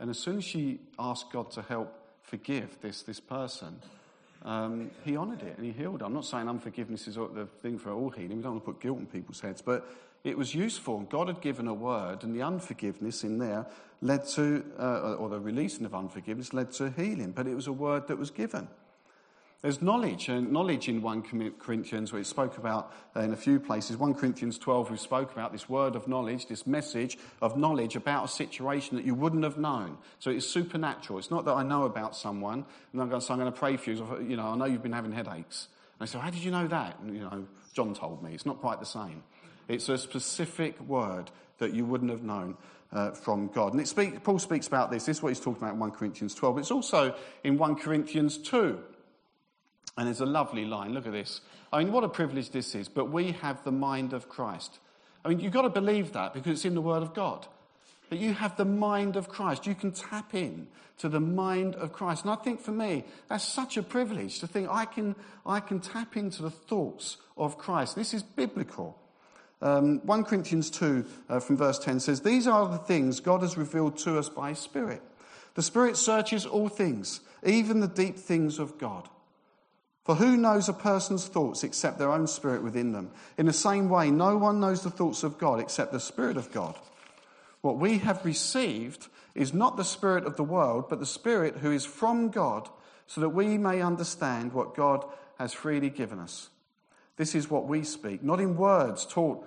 And 0.00 0.10
as 0.10 0.18
soon 0.18 0.38
as 0.38 0.44
she 0.44 0.80
asked 0.98 1.30
God 1.32 1.52
to 1.52 1.62
help 1.62 1.94
forgive 2.22 2.76
this, 2.80 3.02
this 3.02 3.20
person, 3.20 3.80
um, 4.44 4.90
he 5.04 5.16
honoured 5.16 5.42
it 5.42 5.56
and 5.56 5.64
he 5.64 5.70
healed. 5.70 6.02
I'm 6.02 6.12
not 6.12 6.24
saying 6.24 6.48
unforgiveness 6.48 7.06
is 7.06 7.14
the 7.14 7.46
thing 7.62 7.78
for 7.78 7.92
all 7.92 8.10
healing. 8.10 8.38
We 8.38 8.42
don't 8.42 8.52
want 8.54 8.64
to 8.64 8.72
put 8.72 8.80
guilt 8.80 8.98
in 8.98 9.06
people's 9.06 9.40
heads, 9.40 9.62
but 9.62 9.88
it 10.24 10.36
was 10.36 10.56
useful. 10.56 11.00
God 11.00 11.28
had 11.28 11.40
given 11.40 11.68
a 11.68 11.74
word, 11.74 12.24
and 12.24 12.34
the 12.34 12.42
unforgiveness 12.42 13.22
in 13.22 13.38
there 13.38 13.66
led 14.02 14.26
to, 14.28 14.64
uh, 14.78 15.14
or 15.14 15.28
the 15.28 15.38
releasing 15.38 15.86
of 15.86 15.94
unforgiveness 15.94 16.52
led 16.52 16.72
to 16.72 16.90
healing. 16.90 17.30
But 17.30 17.46
it 17.46 17.54
was 17.54 17.68
a 17.68 17.72
word 17.72 18.08
that 18.08 18.18
was 18.18 18.30
given. 18.30 18.66
There's 19.62 19.82
knowledge, 19.82 20.30
and 20.30 20.50
knowledge 20.50 20.88
in 20.88 21.02
1 21.02 21.52
Corinthians, 21.58 22.12
where 22.12 22.22
it 22.22 22.26
spoke 22.26 22.56
about 22.56 22.94
uh, 23.14 23.20
in 23.20 23.34
a 23.34 23.36
few 23.36 23.60
places. 23.60 23.98
1 23.98 24.14
Corinthians 24.14 24.56
12, 24.56 24.90
we 24.90 24.96
spoke 24.96 25.32
about 25.32 25.52
this 25.52 25.68
word 25.68 25.96
of 25.96 26.08
knowledge, 26.08 26.46
this 26.46 26.66
message 26.66 27.18
of 27.42 27.58
knowledge 27.58 27.94
about 27.94 28.24
a 28.24 28.28
situation 28.28 28.96
that 28.96 29.04
you 29.04 29.14
wouldn't 29.14 29.44
have 29.44 29.58
known. 29.58 29.98
So 30.18 30.30
it's 30.30 30.46
supernatural. 30.46 31.18
It's 31.18 31.30
not 31.30 31.44
that 31.44 31.52
I 31.52 31.62
know 31.62 31.82
about 31.82 32.16
someone, 32.16 32.64
and 32.92 33.02
I'm 33.02 33.10
going 33.10 33.20
to 33.20 33.26
say, 33.26 33.34
I'm 33.34 33.38
going 33.38 33.52
to 33.52 33.58
pray 33.58 33.76
for 33.76 33.90
you. 33.90 34.26
You 34.26 34.36
know, 34.36 34.46
I 34.46 34.56
know 34.56 34.64
you've 34.64 34.82
been 34.82 34.92
having 34.92 35.12
headaches. 35.12 35.68
And 35.98 36.08
I 36.08 36.10
say, 36.10 36.18
how 36.18 36.30
did 36.30 36.42
you 36.42 36.52
know 36.52 36.66
that? 36.66 36.98
And, 37.00 37.14
you 37.14 37.20
know, 37.20 37.46
John 37.74 37.92
told 37.92 38.22
me. 38.22 38.32
It's 38.32 38.46
not 38.46 38.62
quite 38.62 38.80
the 38.80 38.86
same. 38.86 39.22
It's 39.68 39.90
a 39.90 39.98
specific 39.98 40.80
word 40.80 41.30
that 41.58 41.74
you 41.74 41.84
wouldn't 41.84 42.10
have 42.10 42.22
known. 42.22 42.56
Uh, 42.92 43.12
from 43.12 43.46
God. 43.46 43.72
And 43.72 43.86
speak, 43.86 44.24
Paul 44.24 44.40
speaks 44.40 44.66
about 44.66 44.90
this. 44.90 45.06
This 45.06 45.18
is 45.18 45.22
what 45.22 45.28
he's 45.28 45.38
talking 45.38 45.62
about 45.62 45.74
in 45.74 45.78
1 45.78 45.92
Corinthians 45.92 46.34
12. 46.34 46.58
It's 46.58 46.72
also 46.72 47.14
in 47.44 47.56
1 47.56 47.76
Corinthians 47.76 48.36
2. 48.36 48.80
And 49.96 50.06
there's 50.06 50.20
a 50.20 50.26
lovely 50.26 50.64
line. 50.64 50.94
Look 50.94 51.06
at 51.06 51.12
this. 51.12 51.40
I 51.72 51.82
mean, 51.82 51.92
what 51.92 52.04
a 52.04 52.08
privilege 52.08 52.50
this 52.50 52.74
is. 52.74 52.88
But 52.88 53.10
we 53.10 53.32
have 53.32 53.62
the 53.64 53.72
mind 53.72 54.12
of 54.12 54.28
Christ. 54.28 54.78
I 55.24 55.28
mean, 55.28 55.40
you've 55.40 55.52
got 55.52 55.62
to 55.62 55.70
believe 55.70 56.12
that 56.12 56.32
because 56.32 56.52
it's 56.52 56.64
in 56.64 56.74
the 56.74 56.80
Word 56.80 57.02
of 57.02 57.14
God. 57.14 57.46
That 58.08 58.18
you 58.18 58.32
have 58.32 58.56
the 58.56 58.64
mind 58.64 59.16
of 59.16 59.28
Christ. 59.28 59.66
You 59.66 59.74
can 59.74 59.92
tap 59.92 60.34
in 60.34 60.68
to 60.98 61.08
the 61.08 61.20
mind 61.20 61.74
of 61.76 61.92
Christ. 61.92 62.24
And 62.24 62.30
I 62.30 62.36
think 62.36 62.60
for 62.60 62.72
me, 62.72 63.04
that's 63.28 63.44
such 63.44 63.76
a 63.76 63.82
privilege 63.82 64.40
to 64.40 64.46
think 64.46 64.68
I 64.68 64.84
can, 64.84 65.14
I 65.46 65.60
can 65.60 65.80
tap 65.80 66.16
into 66.16 66.42
the 66.42 66.50
thoughts 66.50 67.16
of 67.36 67.56
Christ. 67.56 67.96
This 67.96 68.12
is 68.12 68.22
biblical. 68.22 68.98
Um, 69.62 70.00
1 70.06 70.24
Corinthians 70.24 70.70
2 70.70 71.04
uh, 71.28 71.40
from 71.40 71.56
verse 71.56 71.78
10 71.78 72.00
says, 72.00 72.20
These 72.20 72.46
are 72.46 72.68
the 72.68 72.78
things 72.78 73.20
God 73.20 73.42
has 73.42 73.56
revealed 73.56 73.98
to 73.98 74.18
us 74.18 74.28
by 74.28 74.54
Spirit. 74.54 75.02
The 75.54 75.62
Spirit 75.62 75.96
searches 75.96 76.46
all 76.46 76.68
things, 76.68 77.20
even 77.44 77.80
the 77.80 77.88
deep 77.88 78.18
things 78.18 78.58
of 78.58 78.78
God. 78.78 79.08
For 80.10 80.16
who 80.16 80.36
knows 80.36 80.68
a 80.68 80.72
person's 80.72 81.28
thoughts 81.28 81.62
except 81.62 82.00
their 82.00 82.10
own 82.10 82.26
spirit 82.26 82.64
within 82.64 82.90
them? 82.90 83.12
In 83.38 83.46
the 83.46 83.52
same 83.52 83.88
way, 83.88 84.10
no 84.10 84.36
one 84.36 84.58
knows 84.58 84.82
the 84.82 84.90
thoughts 84.90 85.22
of 85.22 85.38
God 85.38 85.60
except 85.60 85.92
the 85.92 86.00
Spirit 86.00 86.36
of 86.36 86.50
God. 86.50 86.74
What 87.60 87.78
we 87.78 87.98
have 87.98 88.24
received 88.24 89.06
is 89.36 89.54
not 89.54 89.76
the 89.76 89.84
Spirit 89.84 90.24
of 90.24 90.34
the 90.34 90.42
world, 90.42 90.88
but 90.88 90.98
the 90.98 91.06
Spirit 91.06 91.58
who 91.58 91.70
is 91.70 91.84
from 91.86 92.30
God, 92.30 92.68
so 93.06 93.20
that 93.20 93.28
we 93.28 93.56
may 93.56 93.80
understand 93.82 94.52
what 94.52 94.74
God 94.74 95.04
has 95.38 95.52
freely 95.52 95.90
given 95.90 96.18
us. 96.18 96.48
This 97.16 97.36
is 97.36 97.48
what 97.48 97.68
we 97.68 97.84
speak, 97.84 98.20
not 98.20 98.40
in 98.40 98.56
words 98.56 99.06
taught, 99.06 99.46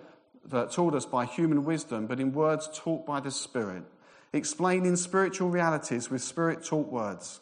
taught 0.50 0.96
us 0.96 1.06
by 1.06 1.26
human 1.26 1.66
wisdom, 1.66 2.08
but 2.08 2.22
in 2.22 2.32
words 2.32 2.70
taught 2.74 3.06
by 3.06 3.20
the 3.20 3.32
Spirit, 3.32 3.84
explaining 4.32 4.96
spiritual 4.96 5.50
realities 5.50 6.10
with 6.10 6.22
Spirit 6.22 6.64
taught 6.64 6.88
words. 6.88 7.42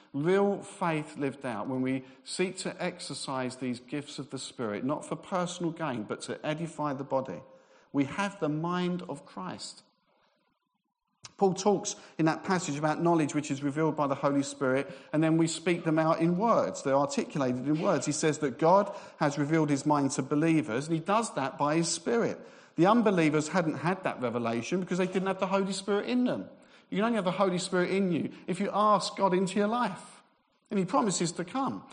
real 0.13 0.61
faith 0.61 1.17
lived 1.17 1.45
out 1.45 1.67
when 1.67 1.81
we 1.81 2.03
seek 2.23 2.57
to 2.59 2.83
exercise 2.83 3.55
these 3.55 3.79
gifts 3.79 4.19
of 4.19 4.29
the 4.29 4.39
Spirit, 4.39 4.83
not 4.83 5.05
for 5.05 5.15
personal 5.15 5.71
gain, 5.71 6.03
but 6.03 6.21
to 6.23 6.45
edify 6.45 6.93
the 6.93 7.03
body. 7.03 7.41
We 7.93 8.05
have 8.05 8.39
the 8.39 8.49
mind 8.49 9.03
of 9.07 9.25
Christ. 9.25 9.83
Paul 11.37 11.53
talks 11.55 11.95
in 12.19 12.25
that 12.25 12.43
passage 12.43 12.77
about 12.77 13.01
knowledge 13.01 13.33
which 13.33 13.49
is 13.49 13.63
revealed 13.63 13.95
by 13.95 14.05
the 14.05 14.15
Holy 14.15 14.43
Spirit, 14.43 14.91
and 15.11 15.23
then 15.23 15.37
we 15.37 15.47
speak 15.47 15.83
them 15.83 15.97
out 15.97 16.19
in 16.19 16.37
words. 16.37 16.83
They're 16.83 16.95
articulated 16.95 17.67
in 17.67 17.81
words. 17.81 18.05
He 18.05 18.11
says 18.11 18.37
that 18.39 18.59
God 18.59 18.95
has 19.19 19.39
revealed 19.39 19.69
his 19.69 19.85
mind 19.85 20.11
to 20.11 20.21
believers, 20.21 20.87
and 20.87 20.95
he 20.95 21.01
does 21.01 21.33
that 21.33 21.57
by 21.57 21.77
his 21.77 21.89
Spirit. 21.89 22.39
The 22.75 22.85
unbelievers 22.85 23.47
hadn't 23.47 23.77
had 23.77 24.03
that 24.03 24.21
revelation 24.21 24.81
because 24.81 24.99
they 24.99 25.07
didn't 25.07 25.27
have 25.27 25.39
the 25.39 25.47
Holy 25.47 25.73
Spirit 25.73 26.07
in 26.07 26.25
them. 26.25 26.45
You 26.91 27.03
only 27.03 27.15
have 27.15 27.25
the 27.25 27.31
Holy 27.31 27.57
Spirit 27.57 27.89
in 27.89 28.11
you 28.11 28.29
if 28.47 28.59
you 28.59 28.69
ask 28.71 29.15
God 29.15 29.33
into 29.33 29.57
your 29.57 29.69
life, 29.69 30.21
and 30.69 30.77
he 30.77 30.85
promises 30.85 31.31
to 31.33 31.45
come. 31.45 31.83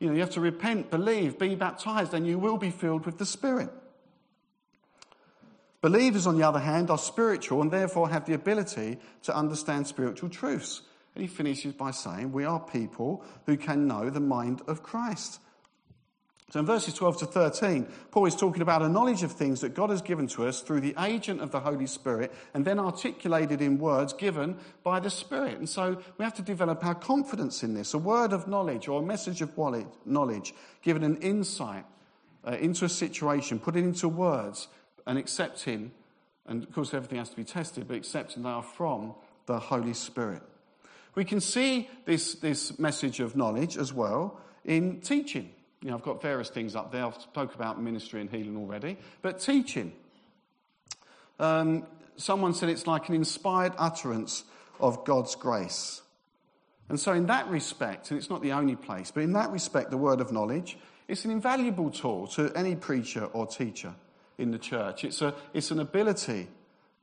You 0.00 0.08
know, 0.08 0.14
you 0.14 0.20
have 0.20 0.30
to 0.30 0.40
repent, 0.40 0.90
believe, 0.90 1.38
be 1.38 1.54
baptized, 1.54 2.12
and 2.12 2.26
you 2.26 2.38
will 2.38 2.58
be 2.58 2.70
filled 2.70 3.06
with 3.06 3.18
the 3.18 3.26
Spirit. 3.26 3.70
Believers, 5.80 6.26
on 6.26 6.36
the 6.36 6.46
other 6.46 6.58
hand, 6.58 6.90
are 6.90 6.98
spiritual 6.98 7.62
and 7.62 7.70
therefore 7.70 8.08
have 8.08 8.26
the 8.26 8.34
ability 8.34 8.98
to 9.22 9.34
understand 9.34 9.86
spiritual 9.86 10.28
truths. 10.28 10.82
And 11.14 11.22
he 11.22 11.28
finishes 11.28 11.72
by 11.72 11.92
saying, 11.92 12.32
We 12.32 12.44
are 12.44 12.58
people 12.58 13.24
who 13.46 13.56
can 13.56 13.86
know 13.86 14.10
the 14.10 14.20
mind 14.20 14.60
of 14.66 14.82
Christ. 14.82 15.38
So 16.50 16.60
in 16.60 16.66
verses 16.66 16.94
12 16.94 17.18
to 17.18 17.26
13, 17.26 17.86
Paul 18.10 18.24
is 18.24 18.34
talking 18.34 18.62
about 18.62 18.80
a 18.80 18.88
knowledge 18.88 19.22
of 19.22 19.32
things 19.32 19.60
that 19.60 19.74
God 19.74 19.90
has 19.90 20.00
given 20.00 20.26
to 20.28 20.46
us 20.46 20.62
through 20.62 20.80
the 20.80 20.94
agent 20.98 21.42
of 21.42 21.50
the 21.50 21.60
Holy 21.60 21.86
Spirit 21.86 22.32
and 22.54 22.64
then 22.64 22.78
articulated 22.78 23.60
in 23.60 23.78
words 23.78 24.14
given 24.14 24.56
by 24.82 24.98
the 24.98 25.10
Spirit. 25.10 25.58
And 25.58 25.68
so 25.68 26.00
we 26.16 26.24
have 26.24 26.34
to 26.36 26.42
develop 26.42 26.82
our 26.86 26.94
confidence 26.94 27.62
in 27.62 27.74
this. 27.74 27.92
A 27.92 27.98
word 27.98 28.32
of 28.32 28.48
knowledge 28.48 28.88
or 28.88 29.02
a 29.02 29.04
message 29.04 29.42
of 29.42 29.58
knowledge, 30.06 30.54
given 30.80 31.02
an 31.02 31.16
insight 31.18 31.84
uh, 32.46 32.52
into 32.52 32.86
a 32.86 32.88
situation, 32.88 33.58
put 33.58 33.76
it 33.76 33.80
into 33.80 34.08
words, 34.08 34.68
and 35.06 35.18
accepting, 35.18 35.90
and 36.46 36.62
of 36.62 36.72
course 36.72 36.94
everything 36.94 37.18
has 37.18 37.28
to 37.28 37.36
be 37.36 37.44
tested, 37.44 37.86
but 37.86 37.96
accepting 37.96 38.42
they 38.42 38.48
are 38.48 38.62
from 38.62 39.14
the 39.44 39.58
Holy 39.58 39.92
Spirit. 39.92 40.42
We 41.14 41.26
can 41.26 41.42
see 41.42 41.90
this, 42.06 42.34
this 42.36 42.78
message 42.78 43.20
of 43.20 43.36
knowledge 43.36 43.76
as 43.76 43.92
well 43.92 44.40
in 44.64 45.00
teaching. 45.00 45.50
You 45.82 45.90
know, 45.90 45.96
I've 45.96 46.02
got 46.02 46.20
various 46.20 46.50
things 46.50 46.74
up 46.74 46.90
there. 46.92 47.04
I've 47.06 47.20
spoke 47.20 47.54
about 47.54 47.80
ministry 47.80 48.20
and 48.20 48.28
healing 48.28 48.56
already, 48.56 48.96
but 49.22 49.40
teaching. 49.40 49.92
Um, 51.38 51.86
someone 52.16 52.54
said 52.54 52.68
it's 52.68 52.86
like 52.86 53.08
an 53.08 53.14
inspired 53.14 53.72
utterance 53.78 54.44
of 54.80 55.04
God's 55.04 55.34
grace. 55.34 56.02
And 56.88 56.98
so, 56.98 57.12
in 57.12 57.26
that 57.26 57.48
respect, 57.48 58.10
and 58.10 58.18
it's 58.18 58.30
not 58.30 58.42
the 58.42 58.52
only 58.52 58.74
place, 58.74 59.10
but 59.10 59.22
in 59.22 59.34
that 59.34 59.50
respect, 59.50 59.90
the 59.90 59.98
word 59.98 60.20
of 60.20 60.32
knowledge, 60.32 60.78
it's 61.06 61.24
an 61.24 61.30
invaluable 61.30 61.90
tool 61.90 62.26
to 62.28 62.50
any 62.56 62.74
preacher 62.74 63.24
or 63.26 63.46
teacher 63.46 63.94
in 64.38 64.50
the 64.50 64.58
church. 64.58 65.04
It's, 65.04 65.22
a, 65.22 65.34
it's 65.52 65.70
an 65.70 65.80
ability 65.80 66.48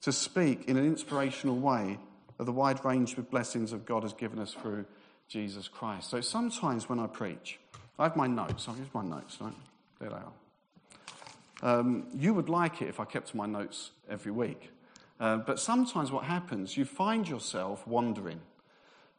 to 0.02 0.12
speak 0.12 0.66
in 0.68 0.78
an 0.78 0.86
inspirational 0.86 1.58
way 1.58 1.98
of 2.40 2.46
the 2.46 2.52
wide 2.52 2.84
range 2.84 3.18
of 3.18 3.30
blessings 3.30 3.74
of 3.74 3.86
God 3.86 4.04
has 4.04 4.14
given 4.14 4.40
us 4.40 4.54
through 4.54 4.86
Jesus 5.28 5.68
Christ. 5.68 6.10
So 6.10 6.22
sometimes 6.22 6.90
when 6.90 7.00
I 7.00 7.08
preach, 7.08 7.60
I 7.98 8.04
have 8.04 8.16
my 8.16 8.28
notes. 8.28 8.68
I've 8.68 8.78
used 8.78 8.94
my 8.94 9.04
notes, 9.04 9.38
right? 9.40 9.54
There 10.00 10.10
they 10.10 10.16
are. 10.16 11.80
Um, 11.80 12.08
you 12.18 12.34
would 12.34 12.50
like 12.50 12.82
it 12.82 12.90
if 12.90 13.00
I 13.00 13.06
kept 13.06 13.34
my 13.34 13.46
notes 13.46 13.92
every 14.10 14.32
week. 14.32 14.72
Uh, 15.20 15.38
but 15.38 15.60
sometimes 15.60 16.12
what 16.12 16.26
happens, 16.26 16.76
you 16.76 16.84
find 16.84 17.28
yourself 17.28 17.88
wandering. 17.88 18.42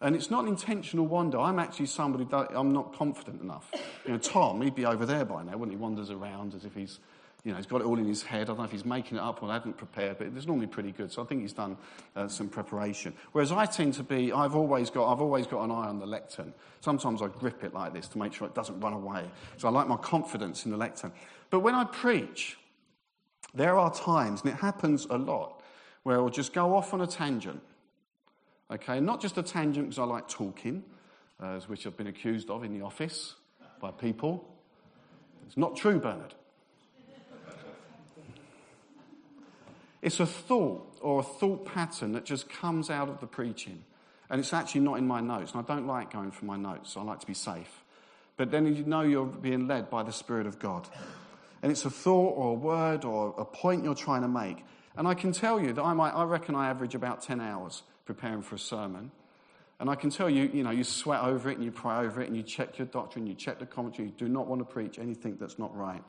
And 0.02 0.14
it's 0.14 0.30
not 0.30 0.44
an 0.44 0.50
intentional 0.50 1.06
wander. 1.06 1.38
I'm 1.38 1.58
actually 1.58 1.86
somebody 1.86 2.24
that 2.24 2.50
I'm 2.54 2.72
not 2.72 2.94
confident 2.94 3.40
enough. 3.40 3.70
You 4.04 4.12
know, 4.12 4.18
Tom, 4.18 4.60
he'd 4.60 4.74
be 4.74 4.84
over 4.84 5.06
there 5.06 5.24
by 5.24 5.42
now, 5.42 5.56
wouldn't 5.56 5.76
he? 5.76 5.82
Wanders 5.82 6.10
around 6.10 6.54
as 6.54 6.66
if 6.66 6.74
he's 6.74 6.98
you 7.46 7.52
know, 7.52 7.58
he's 7.58 7.66
got 7.66 7.80
it 7.80 7.84
all 7.84 7.96
in 7.96 8.06
his 8.06 8.24
head. 8.24 8.40
I 8.40 8.44
don't 8.46 8.58
know 8.58 8.64
if 8.64 8.72
he's 8.72 8.84
making 8.84 9.18
it 9.18 9.20
up 9.20 9.40
or 9.40 9.52
hadn't 9.52 9.76
prepared, 9.76 10.18
but 10.18 10.26
it's 10.26 10.48
normally 10.48 10.66
pretty 10.66 10.90
good. 10.90 11.12
So 11.12 11.22
I 11.22 11.26
think 11.26 11.42
he's 11.42 11.52
done 11.52 11.76
uh, 12.16 12.26
some 12.26 12.48
preparation. 12.48 13.14
Whereas 13.30 13.52
I 13.52 13.66
tend 13.66 13.94
to 13.94 14.02
be, 14.02 14.32
I've 14.32 14.56
always 14.56 14.90
got, 14.90 15.12
I've 15.12 15.20
always 15.20 15.46
got 15.46 15.62
an 15.62 15.70
eye 15.70 15.86
on 15.86 16.00
the 16.00 16.06
lectern. 16.06 16.52
Sometimes 16.80 17.22
I 17.22 17.28
grip 17.28 17.62
it 17.62 17.72
like 17.72 17.94
this 17.94 18.08
to 18.08 18.18
make 18.18 18.32
sure 18.32 18.48
it 18.48 18.54
doesn't 18.56 18.80
run 18.80 18.94
away. 18.94 19.30
So 19.58 19.68
I 19.68 19.70
like 19.70 19.86
my 19.86 19.96
confidence 19.96 20.64
in 20.64 20.72
the 20.72 20.76
lectern. 20.76 21.12
But 21.50 21.60
when 21.60 21.76
I 21.76 21.84
preach, 21.84 22.58
there 23.54 23.78
are 23.78 23.94
times, 23.94 24.42
and 24.42 24.52
it 24.52 24.56
happens 24.56 25.06
a 25.08 25.16
lot, 25.16 25.62
where 26.02 26.16
I'll 26.16 26.28
just 26.28 26.52
go 26.52 26.74
off 26.74 26.92
on 26.92 27.00
a 27.00 27.06
tangent. 27.06 27.62
Okay, 28.72 28.98
not 28.98 29.22
just 29.22 29.38
a 29.38 29.42
tangent 29.44 29.90
because 29.90 30.00
I 30.00 30.04
like 30.04 30.26
talking, 30.26 30.82
uh, 31.38 31.60
which 31.60 31.86
I've 31.86 31.96
been 31.96 32.08
accused 32.08 32.50
of 32.50 32.64
in 32.64 32.76
the 32.76 32.84
office 32.84 33.36
by 33.80 33.92
people. 33.92 34.52
It's 35.46 35.56
not 35.56 35.76
true, 35.76 36.00
Bernard. 36.00 36.34
It's 40.02 40.20
a 40.20 40.26
thought 40.26 40.98
or 41.00 41.20
a 41.20 41.22
thought 41.22 41.64
pattern 41.64 42.12
that 42.12 42.24
just 42.24 42.48
comes 42.48 42.90
out 42.90 43.08
of 43.08 43.20
the 43.20 43.26
preaching. 43.26 43.84
And 44.28 44.40
it's 44.40 44.52
actually 44.52 44.82
not 44.82 44.98
in 44.98 45.06
my 45.06 45.20
notes. 45.20 45.52
And 45.52 45.64
I 45.64 45.74
don't 45.74 45.86
like 45.86 46.12
going 46.12 46.30
for 46.30 46.44
my 46.44 46.56
notes. 46.56 46.96
I 46.96 47.02
like 47.02 47.20
to 47.20 47.26
be 47.26 47.34
safe. 47.34 47.84
But 48.36 48.50
then 48.50 48.74
you 48.74 48.84
know 48.84 49.02
you're 49.02 49.24
being 49.24 49.66
led 49.66 49.88
by 49.88 50.02
the 50.02 50.12
Spirit 50.12 50.46
of 50.46 50.58
God. 50.58 50.88
And 51.62 51.72
it's 51.72 51.84
a 51.84 51.90
thought 51.90 52.34
or 52.36 52.50
a 52.50 52.54
word 52.54 53.04
or 53.04 53.34
a 53.38 53.44
point 53.44 53.84
you're 53.84 53.94
trying 53.94 54.22
to 54.22 54.28
make. 54.28 54.64
And 54.96 55.06
I 55.06 55.14
can 55.14 55.32
tell 55.32 55.60
you 55.60 55.72
that 55.72 55.82
I, 55.82 55.94
might, 55.94 56.10
I 56.10 56.24
reckon 56.24 56.54
I 56.54 56.68
average 56.68 56.94
about 56.94 57.22
10 57.22 57.40
hours 57.40 57.82
preparing 58.04 58.42
for 58.42 58.54
a 58.54 58.58
sermon. 58.58 59.10
And 59.78 59.90
I 59.90 59.94
can 59.94 60.10
tell 60.10 60.30
you, 60.30 60.50
you 60.52 60.62
know, 60.62 60.70
you 60.70 60.84
sweat 60.84 61.22
over 61.22 61.50
it 61.50 61.56
and 61.56 61.64
you 61.64 61.70
pray 61.70 61.96
over 61.96 62.22
it 62.22 62.28
and 62.28 62.36
you 62.36 62.42
check 62.42 62.78
your 62.78 62.86
doctrine, 62.86 63.26
you 63.26 63.34
check 63.34 63.58
the 63.58 63.66
commentary. 63.66 64.08
You 64.08 64.14
do 64.16 64.28
not 64.28 64.46
want 64.46 64.60
to 64.60 64.64
preach 64.64 64.98
anything 64.98 65.36
that's 65.38 65.58
not 65.58 65.76
right. 65.76 66.02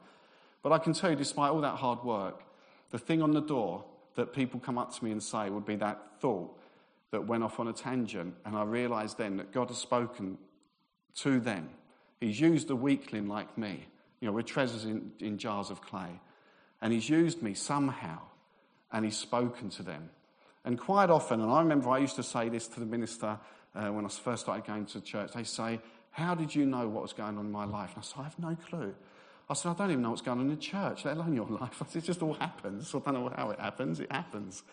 But 0.63 0.71
I 0.71 0.77
can 0.77 0.93
tell 0.93 1.09
you, 1.09 1.15
despite 1.15 1.51
all 1.51 1.61
that 1.61 1.75
hard 1.75 2.03
work, 2.03 2.43
the 2.91 2.99
thing 2.99 3.21
on 3.21 3.31
the 3.31 3.41
door 3.41 3.85
that 4.15 4.33
people 4.33 4.59
come 4.59 4.77
up 4.77 4.95
to 4.95 5.03
me 5.03 5.11
and 5.11 5.21
say 5.21 5.49
would 5.49 5.65
be 5.65 5.75
that 5.75 6.19
thought 6.19 6.57
that 7.11 7.25
went 7.25 7.43
off 7.43 7.59
on 7.59 7.67
a 7.67 7.73
tangent, 7.73 8.35
and 8.45 8.55
I 8.55 8.63
realised 8.63 9.17
then 9.17 9.37
that 9.37 9.51
God 9.51 9.69
has 9.69 9.77
spoken 9.77 10.37
to 11.15 11.39
them. 11.39 11.69
He's 12.19 12.39
used 12.39 12.69
a 12.69 12.75
weakling 12.75 13.27
like 13.27 13.57
me. 13.57 13.85
You 14.19 14.27
know, 14.27 14.33
we're 14.33 14.41
treasures 14.41 14.85
in, 14.85 15.11
in 15.19 15.37
jars 15.37 15.69
of 15.69 15.81
clay. 15.81 16.19
And 16.81 16.91
He's 16.91 17.09
used 17.09 17.41
me 17.41 17.53
somehow, 17.53 18.19
and 18.91 19.05
He's 19.05 19.17
spoken 19.17 19.69
to 19.71 19.83
them. 19.83 20.09
And 20.65 20.77
quite 20.77 21.09
often, 21.09 21.39
and 21.41 21.51
I 21.51 21.61
remember 21.61 21.89
I 21.89 21.99
used 21.99 22.17
to 22.17 22.23
say 22.23 22.49
this 22.49 22.67
to 22.69 22.79
the 22.79 22.85
minister 22.85 23.39
uh, 23.73 23.87
when 23.87 24.05
I 24.05 24.09
first 24.09 24.43
started 24.43 24.65
going 24.65 24.85
to 24.87 25.01
church, 25.01 25.31
they 25.33 25.43
say, 25.43 25.79
How 26.11 26.35
did 26.35 26.53
you 26.53 26.65
know 26.65 26.87
what 26.89 27.03
was 27.03 27.13
going 27.13 27.37
on 27.37 27.45
in 27.45 27.51
my 27.51 27.65
life? 27.65 27.93
And 27.95 28.03
I 28.03 28.05
said, 28.05 28.19
I 28.19 28.23
have 28.23 28.39
no 28.39 28.57
clue. 28.69 28.93
I 29.49 29.53
said, 29.53 29.69
I 29.69 29.73
don't 29.75 29.91
even 29.91 30.03
know 30.03 30.09
what's 30.09 30.21
going 30.21 30.39
on 30.39 30.45
in 30.45 30.51
the 30.51 30.61
church, 30.61 31.05
let 31.05 31.15
alone 31.15 31.33
your 31.33 31.47
life. 31.61 31.81
I 31.81 31.85
said, 31.87 32.03
it 32.03 32.05
just 32.05 32.21
all 32.21 32.33
happens. 32.33 32.93
I 32.93 32.99
don't 32.99 33.13
know 33.13 33.33
how 33.35 33.49
it 33.51 33.59
happens. 33.59 33.99
It 33.99 34.11
happens. 34.11 34.63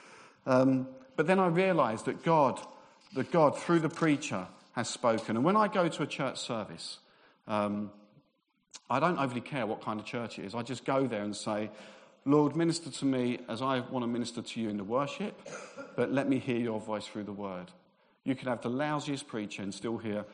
Um, 0.46 0.88
but 1.16 1.26
then 1.26 1.38
I 1.38 1.46
realized 1.46 2.06
that 2.06 2.22
God, 2.22 2.60
that 3.14 3.30
God, 3.30 3.58
through 3.58 3.80
the 3.80 3.88
preacher, 3.88 4.46
has 4.72 4.88
spoken. 4.88 5.36
And 5.36 5.44
when 5.44 5.56
I 5.56 5.68
go 5.68 5.88
to 5.88 6.02
a 6.02 6.06
church 6.06 6.38
service, 6.38 6.98
um, 7.46 7.92
I 8.90 8.98
don't 8.98 9.18
overly 9.18 9.40
care 9.40 9.66
what 9.66 9.82
kind 9.82 10.00
of 10.00 10.06
church 10.06 10.38
it 10.38 10.46
is. 10.46 10.54
I 10.54 10.62
just 10.62 10.84
go 10.84 11.06
there 11.06 11.22
and 11.22 11.34
say, 11.34 11.70
Lord, 12.24 12.56
minister 12.56 12.90
to 12.90 13.04
me 13.04 13.38
as 13.48 13.62
I 13.62 13.80
want 13.80 14.02
to 14.02 14.06
minister 14.06 14.42
to 14.42 14.60
you 14.60 14.68
in 14.68 14.76
the 14.76 14.84
worship, 14.84 15.38
but 15.94 16.10
let 16.10 16.28
me 16.28 16.38
hear 16.38 16.58
your 16.58 16.80
voice 16.80 17.06
through 17.06 17.24
the 17.24 17.32
word. 17.32 17.70
You 18.24 18.34
can 18.34 18.48
have 18.48 18.62
the 18.62 18.70
lousiest 18.70 19.26
preacher 19.26 19.62
and 19.62 19.72
still 19.72 19.98
hear 19.98 20.24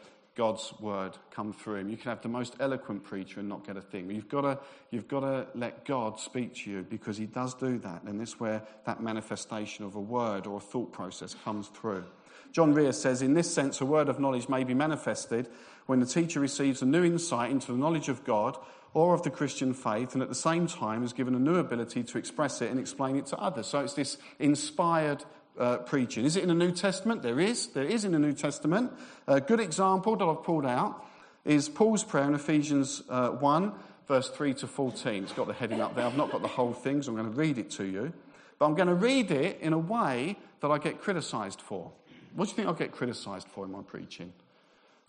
God's 0.41 0.73
word 0.81 1.19
come 1.31 1.53
through 1.53 1.81
him. 1.81 1.91
You 1.91 1.99
can 1.99 2.09
have 2.09 2.23
the 2.23 2.29
most 2.31 2.57
eloquent 2.61 3.05
preacher 3.05 3.41
and 3.41 3.49
not 3.51 3.67
get 3.67 3.77
a 3.77 3.83
thing. 3.83 4.11
You've 4.11 4.31
got 4.31 4.41
to, 4.41 4.59
you've 4.91 5.07
got 5.07 5.21
to 5.21 5.47
let 5.55 5.85
God 5.85 6.19
speak 6.19 6.55
to 6.55 6.71
you 6.71 6.83
because 6.83 7.19
he 7.19 7.27
does 7.27 7.53
do 7.53 7.77
that. 7.81 8.05
And 8.05 8.19
this 8.19 8.31
is 8.31 8.41
where 8.41 8.63
that 8.87 9.03
manifestation 9.03 9.85
of 9.85 9.97
a 9.97 10.01
word 10.01 10.47
or 10.47 10.57
a 10.57 10.61
thought 10.61 10.95
process 10.95 11.37
comes 11.45 11.69
through. 11.69 12.07
John 12.53 12.73
Rea 12.73 12.93
says, 12.93 13.21
in 13.21 13.35
this 13.35 13.53
sense, 13.53 13.83
a 13.83 13.85
word 13.85 14.09
of 14.09 14.19
knowledge 14.19 14.49
may 14.49 14.65
be 14.65 14.73
manifested 14.73 15.47
when 15.85 16.01
the 16.01 16.07
teacher 16.07 16.41
receives 16.41 16.81
a 16.81 16.87
new 16.87 17.05
insight 17.05 17.51
into 17.51 17.73
the 17.73 17.79
knowledge 17.79 18.09
of 18.09 18.25
God 18.25 18.57
or 18.95 19.13
of 19.13 19.23
the 19.23 19.31
Christian 19.31 19.75
faith, 19.75 20.15
and 20.15 20.23
at 20.23 20.31
the 20.31 20.35
same 20.35 20.67
time 20.67 21.05
is 21.05 21.13
given 21.13 21.35
a 21.35 21.39
new 21.39 21.57
ability 21.57 22.03
to 22.03 22.17
express 22.17 22.63
it 22.63 22.71
and 22.71 22.81
explain 22.81 23.17
it 23.17 23.27
to 23.27 23.37
others. 23.37 23.67
So 23.67 23.81
it's 23.81 23.93
this 23.93 24.17
inspired 24.39 25.23
uh, 25.59 25.79
preaching. 25.79 26.25
Is 26.25 26.37
it 26.37 26.43
in 26.43 26.49
the 26.49 26.55
New 26.55 26.73
Testament? 26.73 27.23
There 27.23 27.41
is. 27.41 27.69
There 27.69 27.85
is 27.85 28.05
in 28.05 28.13
the 28.13 28.19
New 28.19 28.33
Testament. 28.33 28.93
A 29.27 29.41
good 29.41 29.61
example 29.61 30.17
that 30.17 30.25
I've 30.25 30.43
pulled 30.43 30.67
out 30.67 31.05
is 31.45 31.69
Paul's 31.69 32.05
prayer 32.05 32.25
in 32.25 32.35
Ephesians 32.35 33.03
uh, 33.09 33.31
1, 33.31 33.73
verse 34.07 34.29
3 34.31 34.55
to 34.55 34.67
14. 34.67 35.25
It's 35.25 35.33
got 35.33 35.47
the 35.47 35.53
heading 35.53 35.81
up 35.81 35.95
there. 35.95 36.07
I've 36.07 36.17
not 36.17 36.31
got 36.31 36.43
the 36.43 36.49
whole 36.49 36.73
thing, 36.73 37.03
so 37.03 37.11
I'm 37.11 37.17
going 37.17 37.31
to 37.31 37.37
read 37.37 37.59
it 37.59 37.71
to 37.73 37.85
you. 37.85 38.13
But 38.59 38.67
I'm 38.67 38.75
going 38.75 38.89
to 38.89 38.95
read 38.95 39.31
it 39.31 39.59
in 39.61 39.73
a 39.73 39.79
way 39.79 40.37
that 40.61 40.71
I 40.71 40.79
get 40.79 41.01
criticised 41.01 41.61
for. 41.61 41.91
What 42.35 42.45
do 42.45 42.51
you 42.51 42.57
think 42.57 42.69
I 42.69 42.73
get 42.73 42.93
criticised 42.93 43.49
for 43.49 43.65
in 43.65 43.73
my 43.73 43.83
preaching? 43.83 44.33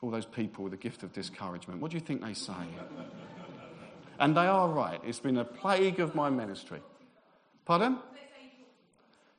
All 0.01 0.09
those 0.09 0.25
people 0.25 0.63
with 0.63 0.71
the 0.71 0.77
gift 0.77 1.03
of 1.03 1.13
discouragement. 1.13 1.81
What 1.81 1.91
do 1.91 1.97
you 1.97 2.01
think 2.01 2.23
they 2.23 2.33
say? 2.33 2.53
and 4.19 4.35
they 4.35 4.47
are 4.47 4.69
right. 4.69 4.99
It's 5.05 5.19
been 5.19 5.37
a 5.37 5.43
plague 5.43 5.99
of 5.99 6.15
my 6.15 6.29
ministry. 6.29 6.79
Pardon? 7.65 7.99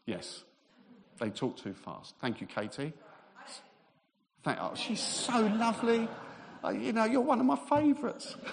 Yes. 0.06 0.42
They 1.18 1.30
talk 1.30 1.56
too 1.56 1.74
fast. 1.74 2.14
Thank 2.20 2.40
you, 2.40 2.46
Katie. 2.46 2.92
Thank, 4.42 4.58
oh, 4.60 4.74
she's 4.74 5.00
so 5.00 5.40
lovely. 5.40 6.08
Uh, 6.64 6.70
you 6.70 6.92
know, 6.92 7.04
you're 7.04 7.20
one 7.20 7.40
of 7.40 7.46
my 7.46 7.56
favourites. 7.56 8.36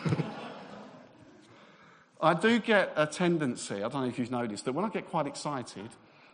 I 2.21 2.33
do 2.33 2.59
get 2.59 2.91
a 2.95 3.07
tendency, 3.07 3.75
I 3.75 3.87
don't 3.87 4.01
know 4.01 4.07
if 4.07 4.19
you've 4.19 4.31
noticed, 4.31 4.65
that 4.65 4.73
when 4.73 4.85
I 4.85 4.89
get 4.89 5.09
quite 5.09 5.27
excited, 5.27 5.89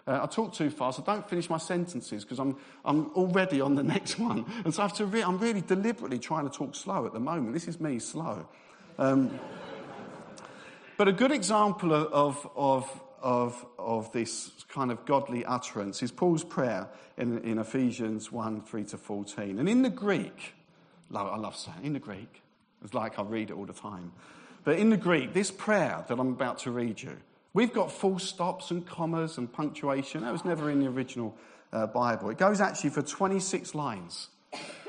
Uh, 0.07 0.19
I 0.21 0.27
talk 0.27 0.53
too 0.53 0.69
fast. 0.69 0.99
I 0.99 1.03
don't 1.03 1.27
finish 1.27 1.49
my 1.49 1.57
sentences 1.57 2.23
because 2.23 2.39
I'm, 2.39 2.57
I'm 2.83 3.07
already 3.15 3.59
on 3.59 3.73
the 3.73 3.81
next 3.95 4.19
one. 4.19 4.45
And 4.63 4.71
so 4.71 4.83
I 4.83 4.85
have 4.85 4.95
to 4.97 5.05
re- 5.05 5.23
I'm 5.23 5.39
really 5.39 5.61
deliberately 5.61 6.19
trying 6.19 6.47
to 6.47 6.55
talk 6.55 6.75
slow 6.75 7.07
at 7.07 7.13
the 7.13 7.19
moment. 7.19 7.53
This 7.53 7.67
is 7.67 7.79
me 7.79 7.97
slow. 7.99 8.47
Um, 8.99 9.39
but 10.97 11.07
a 11.07 11.11
good 11.11 11.31
example 11.31 11.91
of, 11.91 12.47
of, 12.55 13.01
of, 13.25 13.65
of 13.79 14.11
this 14.11 14.51
kind 14.69 14.91
of 14.91 15.03
godly 15.05 15.43
utterance 15.45 16.03
is 16.03 16.11
Paul's 16.11 16.43
prayer 16.43 16.87
in, 17.17 17.39
in 17.39 17.57
Ephesians 17.57 18.31
1 18.31 18.61
3 18.61 18.83
to 18.85 18.97
14. 18.97 19.57
And 19.57 19.67
in 19.67 19.81
the 19.81 19.89
Greek, 19.89 20.53
I 21.13 21.35
love 21.35 21.55
saying 21.55 21.79
in 21.83 21.93
the 21.93 21.99
Greek, 21.99 22.43
it's 22.83 22.93
like 22.93 23.17
I 23.17 23.23
read 23.23 23.49
it 23.49 23.53
all 23.53 23.65
the 23.65 23.73
time. 23.73 24.11
But 24.63 24.77
in 24.77 24.91
the 24.91 24.97
Greek, 24.97 25.33
this 25.33 25.49
prayer 25.49 26.05
that 26.07 26.19
I'm 26.19 26.29
about 26.29 26.59
to 26.59 26.71
read 26.71 27.01
you, 27.01 27.17
we've 27.53 27.73
got 27.73 27.91
full 27.91 28.19
stops 28.19 28.69
and 28.69 28.85
commas 28.85 29.39
and 29.39 29.51
punctuation. 29.51 30.21
That 30.21 30.31
was 30.31 30.45
never 30.45 30.69
in 30.69 30.79
the 30.79 30.87
original 30.87 31.35
uh, 31.73 31.87
Bible. 31.87 32.29
It 32.29 32.37
goes 32.37 32.61
actually 32.61 32.91
for 32.91 33.01
26 33.01 33.73
lines 33.73 34.27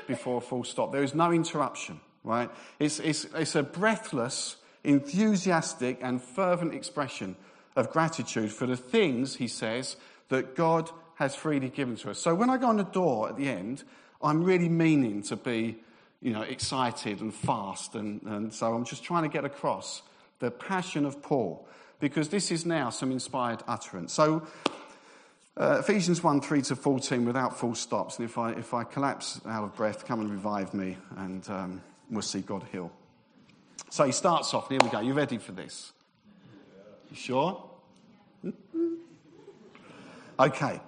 before 0.05 0.37
a 0.37 0.41
full 0.41 0.63
stop. 0.63 0.91
There 0.91 1.03
is 1.03 1.15
no 1.15 1.31
interruption, 1.31 1.99
right? 2.23 2.51
It's, 2.77 2.99
it's, 2.99 3.25
it's 3.33 3.55
a 3.55 3.63
breathless, 3.63 4.57
enthusiastic, 4.83 5.97
and 6.03 6.21
fervent 6.21 6.75
expression 6.75 7.35
of 7.77 7.91
gratitude 7.91 8.51
for 8.51 8.65
the 8.65 8.75
things, 8.75 9.35
he 9.35 9.47
says, 9.47 9.95
that 10.29 10.55
God 10.55 10.89
has 11.15 11.35
freely 11.35 11.69
given 11.69 11.95
to 11.97 12.09
us. 12.09 12.19
So 12.19 12.35
when 12.35 12.49
I 12.49 12.57
go 12.57 12.67
on 12.67 12.77
the 12.77 12.83
door 12.83 13.29
at 13.29 13.37
the 13.37 13.47
end, 13.47 13.83
I'm 14.21 14.43
really 14.43 14.67
meaning 14.67 15.21
to 15.23 15.35
be, 15.35 15.77
you 16.19 16.33
know, 16.33 16.41
excited 16.41 17.21
and 17.21 17.33
fast. 17.33 17.95
And, 17.95 18.21
and 18.23 18.53
so 18.53 18.73
I'm 18.73 18.83
just 18.83 19.03
trying 19.03 19.23
to 19.23 19.29
get 19.29 19.45
across 19.45 20.01
the 20.39 20.49
passion 20.49 21.05
of 21.05 21.21
Paul 21.21 21.67
because 21.99 22.29
this 22.29 22.51
is 22.51 22.65
now 22.65 22.89
some 22.89 23.11
inspired 23.11 23.61
utterance. 23.67 24.11
So 24.11 24.47
uh, 25.55 25.77
Ephesians 25.79 26.23
1 26.23 26.41
3 26.41 26.61
to 26.63 26.75
14 26.75 27.25
without 27.25 27.59
full 27.59 27.75
stops. 27.75 28.17
And 28.17 28.25
if 28.27 28.39
I, 28.39 28.53
if 28.53 28.73
I 28.73 28.83
collapse 28.83 29.39
out 29.45 29.63
of 29.63 29.75
breath, 29.75 30.05
come 30.05 30.19
and 30.19 30.31
revive 30.31 30.73
me 30.73 30.97
and 31.17 31.47
um, 31.49 31.81
we'll 32.09 32.23
see 32.23 32.41
God 32.41 32.65
heal. 32.71 32.91
So 33.91 34.03
he 34.03 34.11
starts 34.11 34.53
off. 34.55 34.67
Here 34.67 34.79
we 34.81 34.89
go. 34.89 34.99
You 34.99 35.13
ready 35.13 35.37
for 35.37 35.51
this? 35.51 35.93
You 37.09 37.15
sure? 37.15 37.66
Okay. 40.39 40.79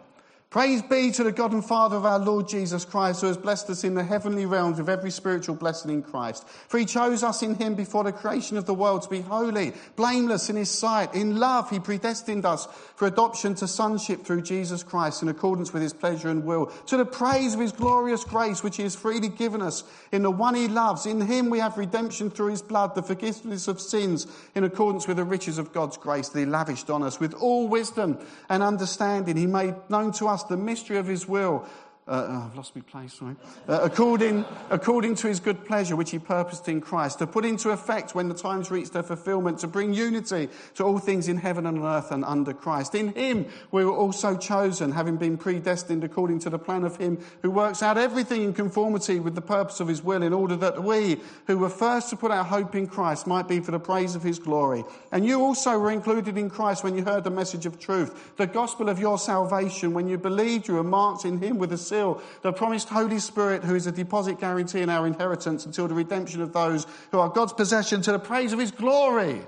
Praise 0.51 0.81
be 0.81 1.11
to 1.11 1.23
the 1.23 1.31
God 1.31 1.53
and 1.53 1.63
Father 1.63 1.95
of 1.95 2.07
our 2.07 2.17
Lord 2.17 2.47
Jesus 2.47 2.83
Christ, 2.83 3.21
who 3.21 3.27
has 3.27 3.37
blessed 3.37 3.69
us 3.69 3.83
in 3.83 3.93
the 3.93 4.03
heavenly 4.03 4.47
realms 4.47 4.79
with 4.79 4.89
every 4.89 5.11
spiritual 5.11 5.53
blessing 5.53 5.91
in 5.91 6.01
Christ. 6.01 6.47
For 6.67 6.79
he 6.79 6.85
chose 6.85 7.21
us 7.21 7.43
in 7.43 7.53
him 7.53 7.75
before 7.75 8.03
the 8.03 8.11
creation 8.11 8.57
of 8.57 8.65
the 8.65 8.73
world 8.73 9.03
to 9.03 9.09
be 9.09 9.21
holy, 9.21 9.73
blameless 9.95 10.49
in 10.49 10.55
his 10.55 10.71
sight. 10.71 11.13
In 11.13 11.37
love, 11.37 11.69
he 11.69 11.79
predestined 11.79 12.45
us 12.45 12.67
for 12.95 13.05
adoption 13.05 13.53
to 13.55 13.67
sonship 13.67 14.25
through 14.25 14.41
Jesus 14.41 14.81
Christ 14.81 15.21
in 15.21 15.29
accordance 15.29 15.71
with 15.71 15.83
his 15.83 15.93
pleasure 15.93 16.29
and 16.29 16.43
will, 16.43 16.65
to 16.87 16.97
the 16.97 17.05
praise 17.05 17.53
of 17.53 17.59
his 17.59 17.71
glorious 17.71 18.23
grace, 18.23 18.63
which 18.63 18.77
he 18.77 18.83
has 18.83 18.95
freely 18.95 19.29
given 19.29 19.61
us 19.61 19.83
in 20.11 20.23
the 20.23 20.31
one 20.31 20.55
he 20.55 20.67
loves. 20.67 21.05
In 21.05 21.21
him 21.21 21.51
we 21.51 21.59
have 21.59 21.77
redemption 21.77 22.31
through 22.31 22.49
his 22.49 22.63
blood, 22.63 22.95
the 22.95 23.03
forgiveness 23.03 23.67
of 23.67 23.79
sins 23.79 24.25
in 24.55 24.63
accordance 24.63 25.07
with 25.07 25.17
the 25.17 25.23
riches 25.23 25.59
of 25.59 25.73
God's 25.73 25.97
grace 25.97 26.29
that 26.29 26.39
he 26.39 26.47
lavished 26.47 26.89
on 26.89 27.03
us 27.03 27.19
with 27.19 27.35
all 27.35 27.67
wisdom 27.67 28.17
and 28.49 28.63
understanding. 28.63 29.37
He 29.37 29.45
made 29.45 29.75
known 29.89 30.11
to 30.13 30.27
us 30.27 30.38
the 30.43 30.57
mystery 30.57 30.97
of 30.97 31.07
his 31.07 31.27
will 31.27 31.65
uh, 32.09 32.25
oh, 32.27 32.45
I've 32.49 32.55
lost 32.55 32.75
my 32.75 32.81
place, 32.81 33.13
sorry. 33.13 33.35
Uh, 33.67 33.81
according, 33.83 34.43
according 34.71 35.13
to 35.15 35.27
his 35.27 35.39
good 35.39 35.63
pleasure, 35.63 35.95
which 35.95 36.09
he 36.09 36.17
purposed 36.17 36.67
in 36.67 36.81
Christ, 36.81 37.19
to 37.19 37.27
put 37.27 37.45
into 37.45 37.69
effect 37.69 38.15
when 38.15 38.29
the 38.29 38.33
times 38.33 38.71
reached 38.71 38.93
their 38.93 39.03
fulfillment, 39.03 39.59
to 39.59 39.67
bring 39.67 39.93
unity 39.93 40.49
to 40.73 40.83
all 40.83 40.97
things 40.97 41.27
in 41.27 41.37
heaven 41.37 41.67
and 41.67 41.77
on 41.77 41.85
earth 41.85 42.11
and 42.11 42.25
under 42.25 42.51
Christ. 42.51 42.95
In 42.95 43.13
him 43.13 43.45
we 43.71 43.85
were 43.85 43.95
also 43.95 44.35
chosen, 44.35 44.91
having 44.91 45.17
been 45.17 45.37
predestined 45.37 46.03
according 46.03 46.39
to 46.39 46.49
the 46.49 46.57
plan 46.57 46.83
of 46.83 46.97
him 46.97 47.19
who 47.43 47.51
works 47.51 47.83
out 47.83 47.95
everything 47.99 48.41
in 48.41 48.53
conformity 48.53 49.19
with 49.19 49.35
the 49.35 49.41
purpose 49.41 49.79
of 49.79 49.87
his 49.87 50.01
will, 50.01 50.23
in 50.23 50.33
order 50.33 50.55
that 50.55 50.83
we, 50.83 51.21
who 51.45 51.59
were 51.59 51.69
first 51.69 52.09
to 52.09 52.17
put 52.17 52.31
our 52.31 52.43
hope 52.43 52.73
in 52.73 52.87
Christ, 52.87 53.27
might 53.27 53.47
be 53.47 53.59
for 53.59 53.69
the 53.69 53.79
praise 53.79 54.15
of 54.15 54.23
his 54.23 54.39
glory. 54.39 54.83
And 55.11 55.23
you 55.27 55.41
also 55.41 55.77
were 55.77 55.91
included 55.91 56.39
in 56.39 56.49
Christ 56.49 56.83
when 56.83 56.97
you 56.97 57.03
heard 57.03 57.23
the 57.23 57.29
message 57.29 57.67
of 57.67 57.77
truth, 57.79 58.35
the 58.37 58.47
gospel 58.47 58.89
of 58.89 58.97
your 58.97 59.19
salvation. 59.19 59.93
When 59.93 60.09
you 60.09 60.17
believed, 60.17 60.67
you 60.67 60.73
were 60.73 60.83
marked 60.83 61.23
in 61.23 61.39
him 61.39 61.59
with 61.59 61.71
a 61.71 61.77
seal 61.77 61.98
the 62.41 62.53
promised 62.53 62.89
Holy 62.89 63.19
Spirit, 63.19 63.63
who 63.63 63.75
is 63.75 63.87
a 63.87 63.91
deposit 63.91 64.39
guarantee 64.39 64.81
in 64.81 64.89
our 64.89 65.05
inheritance 65.05 65.65
until 65.65 65.87
the 65.87 65.93
redemption 65.93 66.41
of 66.41 66.53
those 66.53 66.87
who 67.11 67.19
are 67.19 67.29
God's 67.29 67.53
possession 67.53 68.01
to 68.03 68.11
the 68.11 68.19
praise 68.19 68.53
of 68.53 68.59
his 68.59 68.71
glory. 68.71 69.41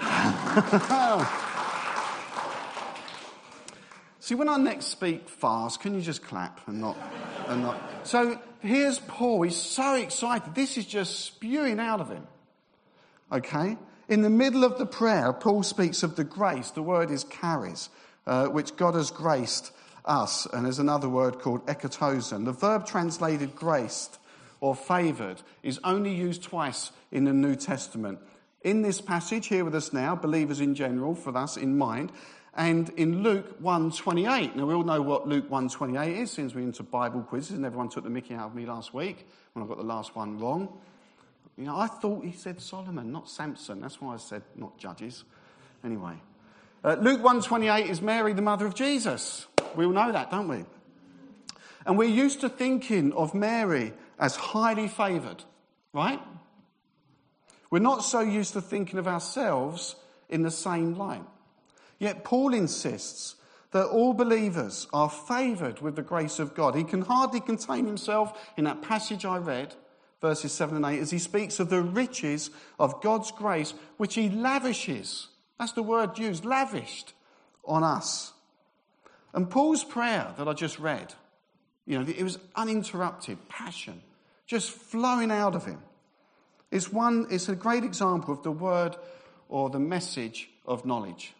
See, 4.20 4.34
when 4.34 4.48
I 4.48 4.56
next 4.56 4.86
speak 4.86 5.28
fast, 5.28 5.80
can 5.80 5.94
you 5.94 6.00
just 6.00 6.22
clap 6.22 6.66
and 6.66 6.80
not, 6.80 6.96
and 7.46 7.60
not? 7.62 7.78
So 8.06 8.40
here's 8.60 8.98
Paul. 8.98 9.42
He's 9.42 9.54
so 9.54 9.96
excited. 9.96 10.54
This 10.54 10.78
is 10.78 10.86
just 10.86 11.26
spewing 11.26 11.78
out 11.78 12.00
of 12.00 12.08
him. 12.08 12.26
Okay? 13.30 13.76
In 14.08 14.22
the 14.22 14.30
middle 14.30 14.64
of 14.64 14.78
the 14.78 14.86
prayer, 14.86 15.32
Paul 15.32 15.62
speaks 15.62 16.02
of 16.02 16.16
the 16.16 16.24
grace. 16.24 16.70
The 16.70 16.82
word 16.82 17.10
is 17.10 17.24
charis, 17.24 17.90
uh, 18.26 18.46
which 18.46 18.76
God 18.76 18.94
has 18.94 19.10
graced 19.10 19.72
us, 20.04 20.46
and 20.52 20.64
there's 20.64 20.78
another 20.78 21.08
word 21.08 21.38
called 21.38 21.66
ekatosen. 21.66 22.44
The 22.44 22.52
verb 22.52 22.86
translated 22.86 23.54
graced 23.54 24.18
or 24.60 24.74
favoured 24.74 25.42
is 25.62 25.80
only 25.84 26.14
used 26.14 26.42
twice 26.42 26.90
in 27.10 27.24
the 27.24 27.32
New 27.32 27.56
Testament. 27.56 28.18
In 28.62 28.82
this 28.82 29.00
passage, 29.00 29.48
here 29.48 29.64
with 29.64 29.74
us 29.74 29.92
now, 29.92 30.16
believers 30.16 30.60
in 30.60 30.74
general, 30.74 31.14
for 31.14 31.36
us 31.36 31.56
in 31.56 31.76
mind, 31.76 32.12
and 32.56 32.88
in 32.96 33.22
Luke 33.22 33.60
1.28. 33.62 34.56
Now, 34.56 34.66
we 34.66 34.74
all 34.74 34.84
know 34.84 35.02
what 35.02 35.28
Luke 35.28 35.50
1.28 35.50 36.22
is, 36.22 36.30
since 36.30 36.54
we're 36.54 36.62
into 36.62 36.82
Bible 36.82 37.22
quizzes, 37.22 37.56
and 37.56 37.66
everyone 37.66 37.88
took 37.88 38.04
the 38.04 38.10
mickey 38.10 38.34
out 38.34 38.46
of 38.46 38.54
me 38.54 38.64
last 38.64 38.94
week 38.94 39.26
when 39.52 39.64
I 39.64 39.68
got 39.68 39.76
the 39.76 39.84
last 39.84 40.14
one 40.16 40.38
wrong. 40.38 40.68
You 41.56 41.64
know, 41.64 41.76
I 41.76 41.86
thought 41.86 42.24
he 42.24 42.32
said 42.32 42.60
Solomon, 42.60 43.12
not 43.12 43.28
Samson. 43.28 43.80
That's 43.80 44.00
why 44.00 44.14
I 44.14 44.16
said 44.16 44.42
not 44.56 44.78
judges. 44.78 45.24
Anyway, 45.84 46.14
uh, 46.82 46.96
Luke 47.00 47.20
1.28 47.20 47.88
is 47.88 48.00
Mary, 48.00 48.32
the 48.32 48.42
mother 48.42 48.66
of 48.66 48.74
Jesus. 48.74 49.46
We 49.76 49.84
all 49.84 49.92
know 49.92 50.12
that, 50.12 50.30
don't 50.30 50.48
we? 50.48 50.64
And 51.86 51.98
we're 51.98 52.08
used 52.08 52.40
to 52.40 52.48
thinking 52.48 53.12
of 53.12 53.34
Mary 53.34 53.92
as 54.18 54.36
highly 54.36 54.88
favoured, 54.88 55.44
right? 55.92 56.20
We're 57.70 57.80
not 57.80 58.04
so 58.04 58.20
used 58.20 58.52
to 58.52 58.60
thinking 58.60 58.98
of 58.98 59.08
ourselves 59.08 59.96
in 60.28 60.42
the 60.42 60.50
same 60.50 60.94
light. 60.94 61.24
Yet 61.98 62.24
Paul 62.24 62.54
insists 62.54 63.36
that 63.72 63.86
all 63.86 64.14
believers 64.14 64.86
are 64.92 65.10
favoured 65.10 65.80
with 65.80 65.96
the 65.96 66.02
grace 66.02 66.38
of 66.38 66.54
God. 66.54 66.76
He 66.76 66.84
can 66.84 67.02
hardly 67.02 67.40
contain 67.40 67.86
himself 67.86 68.52
in 68.56 68.64
that 68.64 68.82
passage 68.82 69.24
I 69.24 69.38
read, 69.38 69.74
verses 70.20 70.52
7 70.52 70.76
and 70.76 70.86
8, 70.86 71.00
as 71.00 71.10
he 71.10 71.18
speaks 71.18 71.58
of 71.58 71.70
the 71.70 71.82
riches 71.82 72.50
of 72.78 73.02
God's 73.02 73.32
grace, 73.32 73.74
which 73.96 74.14
he 74.14 74.28
lavishes. 74.28 75.28
That's 75.58 75.72
the 75.72 75.82
word 75.82 76.16
used, 76.18 76.44
lavished 76.44 77.14
on 77.64 77.82
us. 77.82 78.33
And 79.34 79.50
Paul's 79.50 79.82
prayer 79.82 80.32
that 80.38 80.48
I 80.48 80.52
just 80.52 80.78
read, 80.78 81.12
you 81.86 81.98
know, 81.98 82.06
it 82.08 82.22
was 82.22 82.38
uninterrupted 82.54 83.48
passion, 83.48 84.00
just 84.46 84.70
flowing 84.70 85.30
out 85.30 85.56
of 85.56 85.66
him. 85.66 85.80
It's, 86.70 86.92
one, 86.92 87.26
it's 87.30 87.48
a 87.48 87.56
great 87.56 87.84
example 87.84 88.32
of 88.32 88.42
the 88.42 88.52
word 88.52 88.96
or 89.48 89.70
the 89.70 89.80
message 89.80 90.48
of 90.64 90.86
knowledge. 90.86 91.34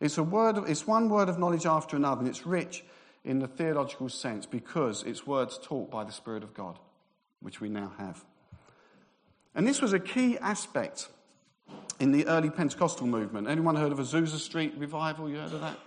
It's, 0.00 0.18
a 0.18 0.22
word, 0.22 0.58
it's 0.68 0.86
one 0.86 1.08
word 1.08 1.28
of 1.28 1.38
knowledge 1.38 1.66
after 1.66 1.96
another, 1.96 2.20
and 2.20 2.28
it's 2.28 2.46
rich 2.46 2.84
in 3.24 3.40
the 3.40 3.48
theological 3.48 4.08
sense 4.08 4.46
because 4.46 5.02
it's 5.02 5.26
words 5.26 5.58
taught 5.62 5.90
by 5.90 6.04
the 6.04 6.12
Spirit 6.12 6.42
of 6.42 6.54
God, 6.54 6.78
which 7.40 7.60
we 7.60 7.68
now 7.68 7.92
have. 7.98 8.24
And 9.54 9.66
this 9.66 9.82
was 9.82 9.92
a 9.92 9.98
key 9.98 10.38
aspect 10.38 11.08
in 11.98 12.12
the 12.12 12.26
early 12.26 12.50
Pentecostal 12.50 13.06
movement. 13.06 13.48
Anyone 13.48 13.76
heard 13.76 13.92
of 13.92 13.98
Azusa 13.98 14.38
Street 14.38 14.74
revival? 14.76 15.28
You 15.28 15.36
heard 15.36 15.52
of 15.52 15.62
that? 15.62 15.78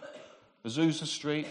Azusa 0.65 1.06
Street. 1.06 1.47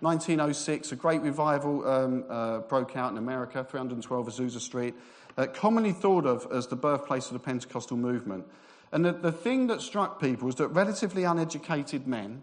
1906, 0.00 0.92
a 0.92 0.96
great 0.96 1.20
revival 1.20 1.86
um, 1.86 2.24
uh, 2.28 2.58
broke 2.60 2.96
out 2.96 3.12
in 3.12 3.18
America, 3.18 3.62
312 3.62 4.28
Azusa 4.28 4.60
Street, 4.60 4.94
uh, 5.36 5.46
commonly 5.46 5.92
thought 5.92 6.24
of 6.24 6.46
as 6.50 6.66
the 6.68 6.76
birthplace 6.76 7.26
of 7.26 7.34
the 7.34 7.38
Pentecostal 7.38 7.98
movement. 7.98 8.46
And 8.92 9.04
the, 9.04 9.12
the 9.12 9.32
thing 9.32 9.66
that 9.66 9.82
struck 9.82 10.20
people 10.20 10.46
was 10.46 10.54
that 10.56 10.68
relatively 10.68 11.24
uneducated 11.24 12.06
men 12.06 12.42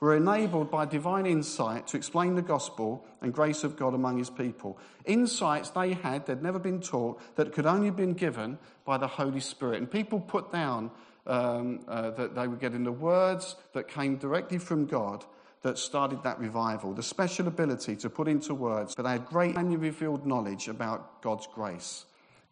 were 0.00 0.16
enabled 0.16 0.70
by 0.70 0.84
divine 0.84 1.26
insight 1.26 1.86
to 1.88 1.96
explain 1.96 2.34
the 2.34 2.42
gospel 2.42 3.06
and 3.22 3.32
grace 3.32 3.64
of 3.64 3.76
God 3.76 3.94
among 3.94 4.18
his 4.18 4.28
people. 4.28 4.78
Insights 5.04 5.70
they 5.70 5.94
had, 5.94 6.26
they'd 6.26 6.42
never 6.42 6.58
been 6.58 6.80
taught, 6.80 7.20
that 7.36 7.52
could 7.52 7.66
only 7.66 7.86
have 7.86 7.96
been 7.96 8.14
given 8.14 8.58
by 8.84 8.98
the 8.98 9.06
Holy 9.06 9.40
Spirit. 9.40 9.78
And 9.78 9.90
people 9.90 10.20
put 10.20 10.52
down 10.52 10.90
um, 11.26 11.80
uh, 11.88 12.10
that 12.10 12.34
they 12.34 12.46
were 12.46 12.56
getting 12.56 12.84
the 12.84 12.92
words 12.92 13.56
that 13.72 13.88
came 13.88 14.16
directly 14.16 14.58
from 14.58 14.86
God 14.86 15.24
that 15.66 15.78
started 15.78 16.22
that 16.22 16.38
revival, 16.38 16.94
the 16.94 17.02
special 17.02 17.48
ability 17.48 17.96
to 17.96 18.08
put 18.08 18.28
into 18.28 18.54
words, 18.54 18.94
but 18.94 19.02
they 19.02 19.10
had 19.10 19.26
great 19.26 19.56
and 19.56 19.76
revealed 19.80 20.24
knowledge 20.24 20.68
about 20.68 21.20
God's 21.22 21.48
grace. 21.52 22.04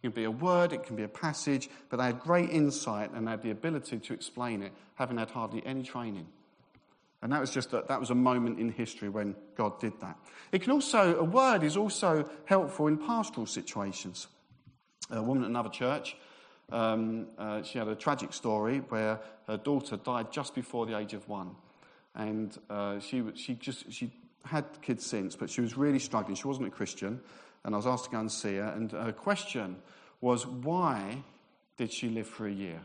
It 0.02 0.08
can 0.08 0.10
be 0.10 0.24
a 0.24 0.30
word, 0.32 0.72
it 0.72 0.82
can 0.82 0.96
be 0.96 1.04
a 1.04 1.08
passage, 1.08 1.70
but 1.88 1.98
they 1.98 2.06
had 2.06 2.18
great 2.18 2.50
insight 2.50 3.12
and 3.12 3.28
had 3.28 3.40
the 3.40 3.52
ability 3.52 4.00
to 4.00 4.14
explain 4.14 4.64
it, 4.64 4.72
having 4.96 5.16
had 5.16 5.30
hardly 5.30 5.64
any 5.64 5.84
training. 5.84 6.26
And 7.22 7.30
that 7.30 7.40
was 7.40 7.52
just 7.52 7.72
a, 7.72 7.84
that 7.86 8.00
was 8.00 8.10
a 8.10 8.16
moment 8.16 8.58
in 8.58 8.68
history 8.68 9.08
when 9.08 9.36
God 9.54 9.78
did 9.78 9.92
that. 10.00 10.18
It 10.50 10.62
can 10.62 10.72
also, 10.72 11.16
a 11.16 11.24
word 11.24 11.62
is 11.62 11.76
also 11.76 12.28
helpful 12.46 12.88
in 12.88 12.98
pastoral 12.98 13.46
situations. 13.46 14.26
A 15.10 15.22
woman 15.22 15.44
at 15.44 15.50
another 15.50 15.70
church, 15.70 16.16
um, 16.72 17.28
uh, 17.38 17.62
she 17.62 17.78
had 17.78 17.86
a 17.86 17.94
tragic 17.94 18.32
story 18.32 18.78
where 18.88 19.20
her 19.46 19.56
daughter 19.56 19.96
died 19.98 20.32
just 20.32 20.52
before 20.52 20.84
the 20.84 20.98
age 20.98 21.14
of 21.14 21.28
one. 21.28 21.54
And 22.14 22.56
uh, 22.70 23.00
she, 23.00 23.22
she 23.34 23.54
just, 23.54 23.92
she 23.92 24.12
had 24.44 24.64
kids 24.82 25.04
since, 25.04 25.36
but 25.36 25.50
she 25.50 25.60
was 25.60 25.76
really 25.76 25.98
struggling. 25.98 26.36
She 26.36 26.46
wasn't 26.46 26.68
a 26.68 26.70
Christian. 26.70 27.20
And 27.64 27.74
I 27.74 27.78
was 27.78 27.86
asked 27.86 28.04
to 28.04 28.10
go 28.10 28.20
and 28.20 28.30
see 28.30 28.56
her. 28.56 28.72
And 28.76 28.92
her 28.92 29.12
question 29.12 29.76
was, 30.20 30.46
why 30.46 31.24
did 31.76 31.92
she 31.92 32.08
live 32.08 32.26
for 32.26 32.46
a 32.46 32.52
year? 32.52 32.80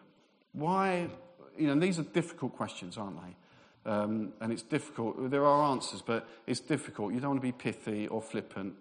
Why, 0.54 1.10
you 1.58 1.68
know, 1.68 1.80
these 1.80 2.00
are 2.00 2.04
difficult 2.04 2.56
questions, 2.56 2.98
aren't 2.98 3.18
they? 3.22 3.92
Um, 3.92 4.34
and 4.42 4.52
it's 4.52 4.62
difficult. 4.62 5.30
There 5.30 5.46
are 5.46 5.72
answers, 5.72 6.02
but 6.02 6.28
it's 6.48 6.60
difficult. 6.60 7.14
You 7.14 7.20
don't 7.20 7.32
want 7.32 7.42
to 7.42 7.48
be 7.48 7.52
pithy 7.52 8.08
or 8.08 8.22
flippant. 8.22 8.74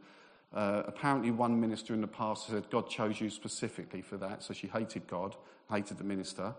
Uh, 0.52 0.82
apparently, 0.86 1.30
one 1.30 1.60
minister 1.60 1.94
in 1.94 2.00
the 2.00 2.06
past 2.06 2.46
said 2.46 2.70
God 2.70 2.88
chose 2.88 3.20
you 3.20 3.30
specifically 3.30 4.02
for 4.02 4.16
that, 4.16 4.42
so 4.42 4.54
she 4.54 4.66
hated 4.66 5.06
God, 5.06 5.36
hated 5.70 5.98
the 5.98 6.04
minister. 6.04 6.54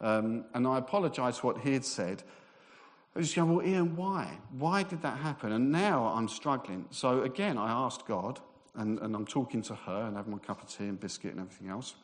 Um, 0.00 0.46
and 0.54 0.66
I 0.66 0.78
apologised 0.78 1.40
for 1.40 1.52
what 1.52 1.62
he 1.62 1.74
had 1.74 1.84
said. 1.84 2.22
I 3.16 3.20
was 3.20 3.32
going, 3.32 3.56
well, 3.56 3.66
Ian, 3.66 3.96
why? 3.96 4.36
Why 4.58 4.82
did 4.82 5.00
that 5.00 5.16
happen? 5.16 5.52
And 5.52 5.72
now 5.72 6.04
I'm 6.04 6.28
struggling. 6.28 6.84
So 6.90 7.22
again, 7.22 7.56
I 7.56 7.70
asked 7.70 8.06
God, 8.06 8.40
and, 8.74 8.98
and 8.98 9.16
I'm 9.16 9.24
talking 9.24 9.62
to 9.62 9.74
her 9.74 10.02
and 10.02 10.18
having 10.18 10.32
my 10.32 10.38
cup 10.38 10.62
of 10.62 10.68
tea 10.68 10.84
and 10.84 11.00
biscuit 11.00 11.30
and 11.30 11.40
everything 11.40 11.70
else. 11.70 11.94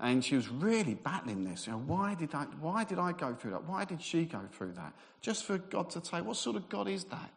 And 0.00 0.24
she 0.24 0.34
was 0.34 0.48
really 0.48 0.94
battling 0.94 1.44
this. 1.44 1.68
You 1.68 1.74
know, 1.74 1.78
why 1.78 2.16
did 2.16 2.34
I, 2.34 2.46
why 2.60 2.82
did 2.82 2.98
I 2.98 3.12
go 3.12 3.34
through 3.34 3.52
that? 3.52 3.68
Why 3.68 3.84
did 3.84 4.02
she 4.02 4.24
go 4.24 4.40
through 4.50 4.72
that? 4.72 4.94
Just 5.20 5.44
for 5.44 5.58
God 5.58 5.90
to 5.90 6.04
say, 6.04 6.22
what 6.22 6.36
sort 6.36 6.56
of 6.56 6.68
God 6.68 6.88
is 6.88 7.04
that? 7.04 7.30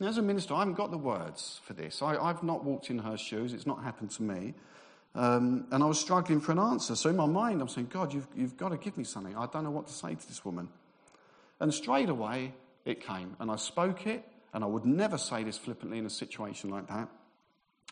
Now, 0.00 0.08
as 0.08 0.16
a 0.16 0.22
minister, 0.22 0.54
I 0.54 0.60
haven't 0.60 0.74
got 0.78 0.90
the 0.90 0.98
words 0.98 1.60
for 1.62 1.74
this. 1.74 2.00
I, 2.00 2.14
have 2.26 2.42
not 2.42 2.64
walked 2.64 2.88
in 2.88 3.00
her 3.00 3.18
shoes. 3.18 3.52
It's 3.52 3.66
not 3.66 3.84
happened 3.84 4.12
to 4.12 4.22
me. 4.22 4.54
Um, 5.14 5.66
and 5.70 5.82
I 5.82 5.86
was 5.86 6.00
struggling 6.00 6.40
for 6.40 6.52
an 6.52 6.58
answer. 6.58 6.96
So 6.96 7.10
in 7.10 7.16
my 7.16 7.26
mind, 7.26 7.60
I'm 7.60 7.68
saying, 7.68 7.88
God, 7.92 8.14
you've, 8.14 8.28
you've 8.34 8.56
got 8.56 8.70
to 8.70 8.78
give 8.78 8.96
me 8.96 9.04
something. 9.04 9.36
I 9.36 9.44
don't 9.44 9.64
know 9.64 9.70
what 9.70 9.86
to 9.88 9.92
say 9.92 10.14
to 10.14 10.26
this 10.26 10.42
woman. 10.42 10.70
And 11.60 11.72
straight 11.72 12.08
away, 12.08 12.52
it 12.84 13.00
came. 13.00 13.36
And 13.40 13.50
I 13.50 13.56
spoke 13.56 14.06
it. 14.06 14.24
And 14.52 14.64
I 14.64 14.66
would 14.66 14.86
never 14.86 15.18
say 15.18 15.44
this 15.44 15.58
flippantly 15.58 15.98
in 15.98 16.06
a 16.06 16.10
situation 16.10 16.70
like 16.70 16.88
that. 16.88 17.08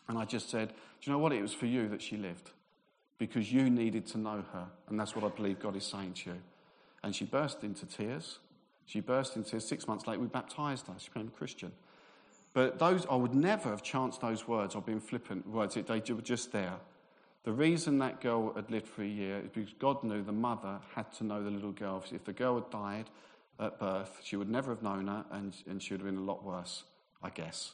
And 0.07 0.17
I 0.17 0.25
just 0.25 0.49
said, 0.49 0.69
Do 0.69 0.75
you 1.03 1.11
know 1.11 1.19
what? 1.19 1.31
It 1.31 1.41
was 1.41 1.53
for 1.53 1.67
you 1.67 1.87
that 1.89 2.01
she 2.01 2.17
lived 2.17 2.51
because 3.17 3.51
you 3.51 3.69
needed 3.69 4.07
to 4.07 4.17
know 4.17 4.43
her. 4.51 4.65
And 4.89 4.99
that's 4.99 5.15
what 5.15 5.23
I 5.23 5.29
believe 5.29 5.59
God 5.59 5.75
is 5.75 5.85
saying 5.85 6.13
to 6.13 6.31
you. 6.31 6.37
And 7.03 7.15
she 7.15 7.25
burst 7.25 7.63
into 7.63 7.85
tears. 7.85 8.39
She 8.85 8.99
burst 8.99 9.35
into 9.35 9.51
tears. 9.51 9.67
Six 9.67 9.87
months 9.87 10.07
later, 10.07 10.21
we 10.21 10.27
baptized 10.27 10.87
her. 10.87 10.93
She 10.97 11.09
became 11.09 11.27
a 11.27 11.37
Christian. 11.37 11.71
But 12.53 12.79
those, 12.79 13.05
I 13.09 13.15
would 13.15 13.35
never 13.35 13.69
have 13.69 13.83
chanced 13.83 14.21
those 14.21 14.47
words 14.47 14.75
or 14.75 14.81
been 14.81 15.01
flippant 15.01 15.47
words. 15.47 15.75
They 15.75 16.01
were 16.13 16.21
just 16.21 16.51
there. 16.51 16.77
The 17.43 17.51
reason 17.51 17.99
that 17.99 18.21
girl 18.21 18.53
had 18.55 18.71
lived 18.71 18.87
for 18.87 19.03
a 19.03 19.07
year 19.07 19.37
is 19.39 19.49
because 19.53 19.73
God 19.77 20.03
knew 20.03 20.23
the 20.23 20.31
mother 20.31 20.79
had 20.95 21.11
to 21.17 21.23
know 21.23 21.43
the 21.43 21.51
little 21.51 21.73
girl. 21.73 22.03
If 22.11 22.23
the 22.23 22.33
girl 22.33 22.55
had 22.55 22.71
died 22.71 23.09
at 23.59 23.79
birth, 23.79 24.19
she 24.23 24.35
would 24.35 24.49
never 24.49 24.71
have 24.71 24.83
known 24.83 25.07
her 25.07 25.25
and, 25.31 25.55
and 25.67 25.81
she 25.81 25.93
would 25.93 26.01
have 26.01 26.09
been 26.09 26.19
a 26.19 26.25
lot 26.25 26.43
worse, 26.43 26.83
I 27.23 27.29
guess. 27.29 27.73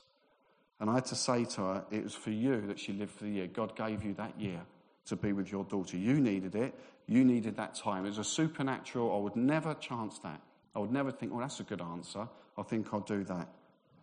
And 0.79 0.89
I 0.89 0.95
had 0.95 1.05
to 1.05 1.15
say 1.15 1.45
to 1.45 1.61
her, 1.61 1.85
it 1.91 2.03
was 2.03 2.15
for 2.15 2.31
you 2.31 2.61
that 2.67 2.79
she 2.79 2.93
lived 2.93 3.11
for 3.11 3.23
the 3.23 3.29
year. 3.29 3.47
God 3.47 3.75
gave 3.75 4.03
you 4.03 4.13
that 4.15 4.39
year 4.39 4.61
to 5.05 5.15
be 5.15 5.33
with 5.33 5.51
your 5.51 5.63
daughter. 5.63 5.97
You 5.97 6.19
needed 6.19 6.55
it. 6.55 6.73
You 7.07 7.23
needed 7.23 7.57
that 7.57 7.75
time. 7.75 8.05
It 8.05 8.09
was 8.09 8.17
a 8.17 8.23
supernatural. 8.23 9.13
I 9.15 9.19
would 9.19 9.35
never 9.35 9.73
chance 9.75 10.19
that. 10.19 10.41
I 10.75 10.79
would 10.79 10.91
never 10.91 11.11
think, 11.11 11.31
well, 11.31 11.41
that's 11.41 11.59
a 11.59 11.63
good 11.63 11.81
answer. 11.81 12.27
I 12.57 12.63
think 12.63 12.87
I'll 12.93 13.01
do 13.01 13.23
that. 13.25 13.47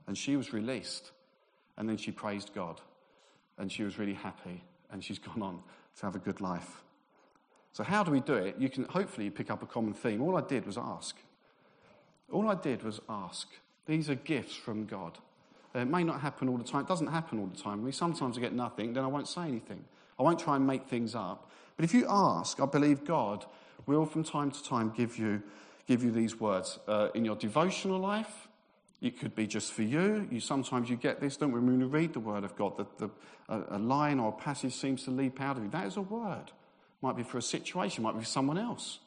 And 0.07 0.17
she 0.17 0.37
was 0.37 0.53
released. 0.53 1.13
And 1.77 1.89
then 1.89 1.97
she 1.97 2.13
praised 2.13 2.55
God. 2.55 2.81
And 3.57 3.71
she 3.71 3.83
was 3.83 3.99
really 3.99 4.15
happy. 4.15 4.63
And 4.91 5.03
she's 5.03 5.19
gone 5.21 5.43
on 5.43 5.63
to 5.99 6.07
have 6.07 6.15
a 6.15 6.21
good 6.21 6.41
life. 6.41 6.83
So, 7.73 7.85
how 7.85 8.03
do 8.03 8.11
we 8.11 8.21
do 8.21 8.35
it? 8.35 8.57
You 8.59 8.69
can 8.69 8.85
hopefully 8.85 9.31
pick 9.31 9.51
up 9.51 9.63
a 9.63 9.67
common 9.67 9.95
theme. 9.95 10.23
All 10.23 10.37
I 10.37 10.41
did 10.41 10.67
was 10.67 10.79
ask. 10.79 11.17
All 12.31 12.49
I 12.49 12.55
did 12.55 12.83
was 12.83 13.01
ask. 13.09 13.49
These 13.87 14.11
are 14.11 14.15
gifts 14.15 14.55
from 14.55 14.87
God. 14.87 15.19
It 15.75 15.87
may 15.87 16.03
not 16.03 16.21
happen 16.21 16.49
all 16.49 16.57
the 16.57 16.65
time. 16.65 16.83
It 16.83 16.89
doesn't 16.89 17.09
happen 17.09 17.39
all 17.39 17.47
the 17.47 17.61
time. 17.61 17.83
We 17.83 17.93
sometimes 17.93 18.37
I 18.37 18.41
get 18.41 18.53
nothing, 18.53 18.93
then 18.93 19.05
I 19.05 19.07
won't 19.07 19.29
say 19.29 19.43
anything. 19.43 19.85
I 20.19 20.23
won't 20.23 20.39
try 20.39 20.57
and 20.57 20.67
make 20.67 20.87
things 20.87 21.15
up. 21.15 21.51
But 21.77 21.85
if 21.85 21.95
you 21.95 22.07
ask, 22.09 22.61
I 22.61 22.67
believe 22.67 23.05
God 23.05 23.47
will 23.87 24.05
from 24.05 24.25
time 24.25 24.51
to 24.51 24.63
time 24.63 24.93
give 24.97 25.17
you, 25.17 25.43
give 25.87 26.03
you 26.03 26.11
these 26.11 26.41
words. 26.41 26.79
Uh, 26.89 27.09
in 27.15 27.25
your 27.25 27.37
devotional 27.37 27.99
life, 27.99 28.49
it 29.01 29.21
could 29.21 29.37
be 29.37 29.47
just 29.47 29.73
for 29.73 29.83
you. 29.83 30.27
You 30.31 30.41
sometimes 30.41 30.91
you 30.91 30.97
get 30.97 31.21
this, 31.21 31.37
don't 31.37 31.53
we? 31.53 31.61
When 31.61 31.79
we 31.79 31.85
read 31.85 32.15
the 32.15 32.21
word 32.21 32.43
of 32.43 32.57
God, 32.57 32.77
that 32.79 32.99
the, 32.99 33.11
a, 33.49 33.77
a, 33.77 33.79
line 33.79 34.19
or 34.19 34.31
a 34.31 34.43
passage 34.43 34.75
seems 34.75 35.05
to 35.05 35.13
leap 35.13 35.41
out 35.41 35.57
of 35.57 35.63
you. 35.63 35.71
That 35.71 35.87
is 35.87 35.97
a 35.97 36.03
word. 36.03 36.51
Might 37.01 37.17
be 37.17 37.23
for 37.23 37.39
a 37.39 37.43
situation, 37.43 38.03
might 38.03 38.15
be 38.15 38.21
for 38.21 38.27
someone 38.27 38.59
else. 38.59 38.99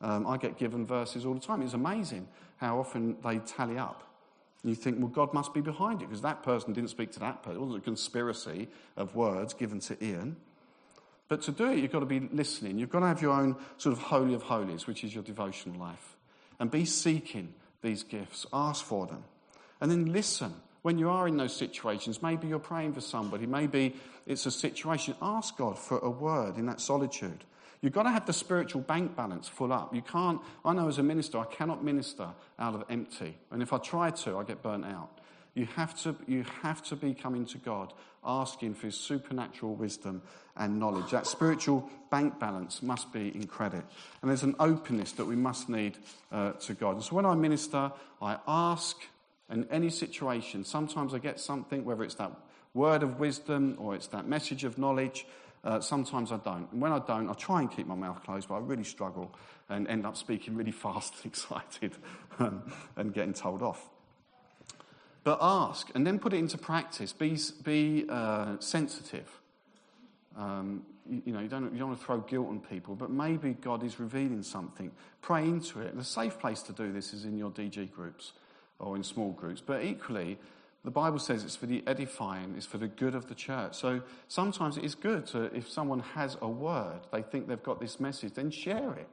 Um, 0.00 0.26
I 0.26 0.36
get 0.36 0.58
given 0.58 0.86
verses 0.86 1.24
all 1.24 1.34
the 1.34 1.40
time. 1.40 1.62
It's 1.62 1.74
amazing 1.74 2.28
how 2.58 2.78
often 2.78 3.16
they 3.24 3.38
tally 3.38 3.78
up. 3.78 4.02
You 4.62 4.74
think, 4.74 4.98
well, 4.98 5.08
God 5.08 5.32
must 5.32 5.54
be 5.54 5.60
behind 5.60 6.02
it 6.02 6.06
because 6.06 6.22
that 6.22 6.42
person 6.42 6.72
didn't 6.72 6.90
speak 6.90 7.12
to 7.12 7.20
that 7.20 7.42
person. 7.42 7.56
It 7.56 7.60
wasn't 7.60 7.78
a 7.78 7.84
conspiracy 7.84 8.68
of 8.96 9.14
words 9.14 9.54
given 9.54 9.80
to 9.80 10.04
Ian. 10.04 10.36
But 11.28 11.42
to 11.42 11.52
do 11.52 11.70
it, 11.70 11.78
you've 11.78 11.92
got 11.92 12.00
to 12.00 12.06
be 12.06 12.20
listening. 12.20 12.78
You've 12.78 12.90
got 12.90 13.00
to 13.00 13.06
have 13.06 13.22
your 13.22 13.32
own 13.32 13.56
sort 13.78 13.92
of 13.92 14.02
holy 14.02 14.34
of 14.34 14.42
holies, 14.42 14.86
which 14.86 15.04
is 15.04 15.14
your 15.14 15.22
devotional 15.22 15.78
life. 15.78 16.16
And 16.58 16.70
be 16.70 16.84
seeking 16.84 17.54
these 17.82 18.02
gifts. 18.02 18.46
Ask 18.52 18.84
for 18.84 19.06
them. 19.06 19.24
And 19.80 19.90
then 19.90 20.12
listen. 20.12 20.54
When 20.82 20.98
you 20.98 21.10
are 21.10 21.26
in 21.26 21.36
those 21.36 21.56
situations, 21.56 22.22
maybe 22.22 22.46
you're 22.46 22.60
praying 22.60 22.92
for 22.92 23.00
somebody, 23.00 23.44
maybe 23.44 23.96
it's 24.24 24.46
a 24.46 24.52
situation. 24.52 25.16
Ask 25.20 25.56
God 25.56 25.76
for 25.76 25.98
a 25.98 26.08
word 26.08 26.58
in 26.58 26.66
that 26.66 26.80
solitude. 26.80 27.42
You've 27.86 27.94
got 27.94 28.02
to 28.02 28.10
have 28.10 28.26
the 28.26 28.32
spiritual 28.32 28.80
bank 28.80 29.14
balance 29.14 29.46
full 29.46 29.72
up. 29.72 29.94
You 29.94 30.02
can't, 30.02 30.40
I 30.64 30.72
know 30.72 30.88
as 30.88 30.98
a 30.98 31.04
minister, 31.04 31.38
I 31.38 31.44
cannot 31.44 31.84
minister 31.84 32.30
out 32.58 32.74
of 32.74 32.82
empty. 32.90 33.38
And 33.52 33.62
if 33.62 33.72
I 33.72 33.78
try 33.78 34.10
to, 34.10 34.38
I 34.38 34.42
get 34.42 34.60
burnt 34.60 34.84
out. 34.84 35.20
You 35.54 35.66
have 35.76 35.96
to, 36.02 36.16
you 36.26 36.44
have 36.62 36.82
to 36.88 36.96
be 36.96 37.14
coming 37.14 37.46
to 37.46 37.58
God, 37.58 37.92
asking 38.24 38.74
for 38.74 38.86
his 38.86 38.96
supernatural 38.96 39.76
wisdom 39.76 40.20
and 40.56 40.80
knowledge. 40.80 41.12
That 41.12 41.28
spiritual 41.28 41.88
bank 42.10 42.40
balance 42.40 42.82
must 42.82 43.12
be 43.12 43.28
in 43.28 43.46
credit. 43.46 43.84
And 44.20 44.28
there's 44.28 44.42
an 44.42 44.56
openness 44.58 45.12
that 45.12 45.26
we 45.26 45.36
must 45.36 45.68
need 45.68 45.96
uh, 46.32 46.54
to 46.54 46.74
God. 46.74 46.96
And 46.96 47.04
so 47.04 47.14
when 47.14 47.24
I 47.24 47.36
minister, 47.36 47.92
I 48.20 48.38
ask 48.48 48.96
in 49.48 49.64
any 49.70 49.90
situation. 49.90 50.64
Sometimes 50.64 51.14
I 51.14 51.18
get 51.18 51.38
something, 51.38 51.84
whether 51.84 52.02
it's 52.02 52.16
that 52.16 52.32
word 52.74 53.04
of 53.04 53.20
wisdom 53.20 53.76
or 53.78 53.94
it's 53.94 54.08
that 54.08 54.26
message 54.26 54.64
of 54.64 54.76
knowledge. 54.76 55.24
Uh, 55.66 55.80
sometimes 55.80 56.30
I 56.30 56.36
don't. 56.36 56.70
And 56.70 56.80
when 56.80 56.92
I 56.92 57.00
don't, 57.00 57.28
I 57.28 57.32
try 57.32 57.60
and 57.60 57.68
keep 57.68 57.88
my 57.88 57.96
mouth 57.96 58.22
closed, 58.22 58.48
but 58.48 58.54
I 58.54 58.58
really 58.58 58.84
struggle 58.84 59.34
and 59.68 59.88
end 59.88 60.06
up 60.06 60.16
speaking 60.16 60.54
really 60.54 60.70
fast 60.84 61.12
and 61.16 61.26
excited 61.26 61.92
um, 62.38 62.72
and 62.94 63.12
getting 63.12 63.34
told 63.34 63.62
off. 63.62 63.90
But 65.24 65.38
ask 65.42 65.90
and 65.96 66.06
then 66.06 66.20
put 66.20 66.32
it 66.32 66.36
into 66.36 66.56
practice. 66.56 67.12
Be, 67.12 67.36
be 67.64 68.06
uh, 68.08 68.60
sensitive. 68.60 69.28
Um, 70.36 70.84
you, 71.10 71.22
you, 71.26 71.32
know, 71.32 71.40
you 71.40 71.48
don't, 71.48 71.72
you 71.72 71.80
don't 71.80 71.88
want 71.88 71.98
to 71.98 72.06
throw 72.06 72.18
guilt 72.18 72.46
on 72.48 72.60
people, 72.60 72.94
but 72.94 73.10
maybe 73.10 73.54
God 73.54 73.82
is 73.82 73.98
revealing 73.98 74.44
something. 74.44 74.92
Pray 75.20 75.42
into 75.42 75.80
it. 75.80 75.96
The 75.96 76.04
safe 76.04 76.38
place 76.38 76.62
to 76.62 76.72
do 76.72 76.92
this 76.92 77.12
is 77.12 77.24
in 77.24 77.36
your 77.36 77.50
DG 77.50 77.90
groups 77.90 78.34
or 78.78 78.94
in 78.94 79.02
small 79.02 79.32
groups. 79.32 79.60
But 79.66 79.82
equally, 79.82 80.38
the 80.86 80.92
Bible 80.92 81.18
says 81.18 81.42
it's 81.42 81.56
for 81.56 81.66
the 81.66 81.82
edifying, 81.88 82.54
it's 82.56 82.64
for 82.64 82.78
the 82.78 82.86
good 82.86 83.16
of 83.16 83.26
the 83.26 83.34
church. 83.34 83.74
So 83.74 84.02
sometimes 84.28 84.76
it 84.76 84.84
is 84.84 84.94
good 84.94 85.26
to, 85.26 85.46
if 85.52 85.68
someone 85.68 85.98
has 85.98 86.36
a 86.40 86.48
word, 86.48 87.00
they 87.10 87.22
think 87.22 87.48
they've 87.48 87.60
got 87.60 87.80
this 87.80 87.98
message, 87.98 88.34
then 88.34 88.52
share 88.52 88.94
it. 88.94 89.08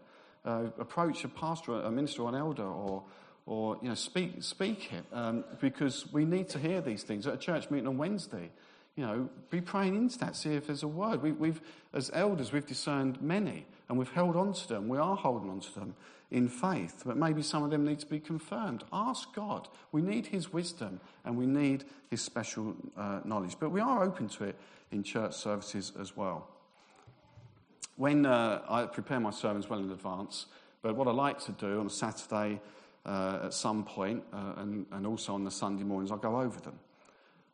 Uh, 0.46 0.66
approach 0.78 1.24
a 1.24 1.28
pastor, 1.28 1.74
a 1.74 1.90
minister, 1.90 2.22
or 2.22 2.30
an 2.30 2.36
elder, 2.36 2.62
or, 2.64 3.02
or 3.48 3.80
you 3.82 3.90
know, 3.90 3.96
speak, 3.96 4.44
speak 4.44 4.94
it, 4.94 5.04
um, 5.12 5.46
because 5.60 6.06
we 6.14 6.26
need 6.26 6.48
to 6.50 6.60
hear 6.60 6.80
these 6.80 7.02
things. 7.02 7.26
At 7.26 7.34
a 7.34 7.38
church 7.38 7.72
meeting 7.72 7.88
on 7.88 7.98
Wednesday, 7.98 8.52
you 8.96 9.04
know, 9.04 9.28
be 9.50 9.60
praying 9.60 9.96
into 9.96 10.20
that, 10.20 10.36
see 10.36 10.54
if 10.54 10.68
there's 10.68 10.84
a 10.84 10.88
word. 10.88 11.24
We, 11.24 11.48
have 11.48 11.62
as 11.92 12.12
elders, 12.14 12.52
we've 12.52 12.68
discerned 12.68 13.20
many, 13.20 13.66
and 13.90 13.98
we've 13.98 14.12
held 14.12 14.36
on 14.36 14.54
to 14.54 14.68
them. 14.68 14.90
We 14.90 15.00
are 15.00 15.16
holding 15.16 15.50
on 15.50 15.62
to 15.62 15.74
them 15.74 15.96
in 16.34 16.50
faith, 16.50 17.04
but 17.06 17.16
maybe 17.16 17.44
some 17.44 17.64
of 17.64 17.70
them 17.70 17.86
need 17.86 18.00
to 18.00 18.08
be 18.08 18.20
confirmed. 18.20 18.84
Ask 18.92 19.34
God. 19.36 19.70
We 19.92 20.02
need 20.02 20.26
His 20.26 20.52
wisdom, 20.52 21.00
and 21.24 21.38
we 21.38 21.46
need 21.46 21.86
His 22.10 22.22
special 22.22 22.76
uh, 22.98 23.20
knowledge. 23.24 23.56
But 23.60 23.70
we 23.70 23.80
are 23.80 24.04
open 24.04 24.28
to 24.30 24.46
it 24.46 24.56
in 24.92 25.04
church 25.04 25.36
services 25.36 25.94
as 26.00 26.18
well. 26.18 26.48
When 27.98 28.26
uh, 28.26 28.62
I 28.68 28.86
prepare 28.88 29.20
my 29.20 29.30
sermons 29.30 29.70
well 29.70 29.80
in 29.80 29.92
advance, 29.92 30.48
but 30.82 30.96
what 30.96 31.08
I 31.08 31.12
like 31.12 31.40
to 31.46 31.52
do 31.52 31.80
on 31.80 31.86
a 31.86 31.92
Saturday 31.92 32.60
uh, 33.06 33.42
at 33.44 33.54
some 33.54 33.84
point, 33.84 34.24
uh, 34.34 34.54
and, 34.58 34.88
and 34.92 35.06
also 35.06 35.36
on 35.36 35.44
the 35.44 35.52
Sunday 35.52 35.84
mornings, 35.84 36.12
I 36.12 36.18
go 36.18 36.42
over 36.42 36.60
them. 36.60 36.80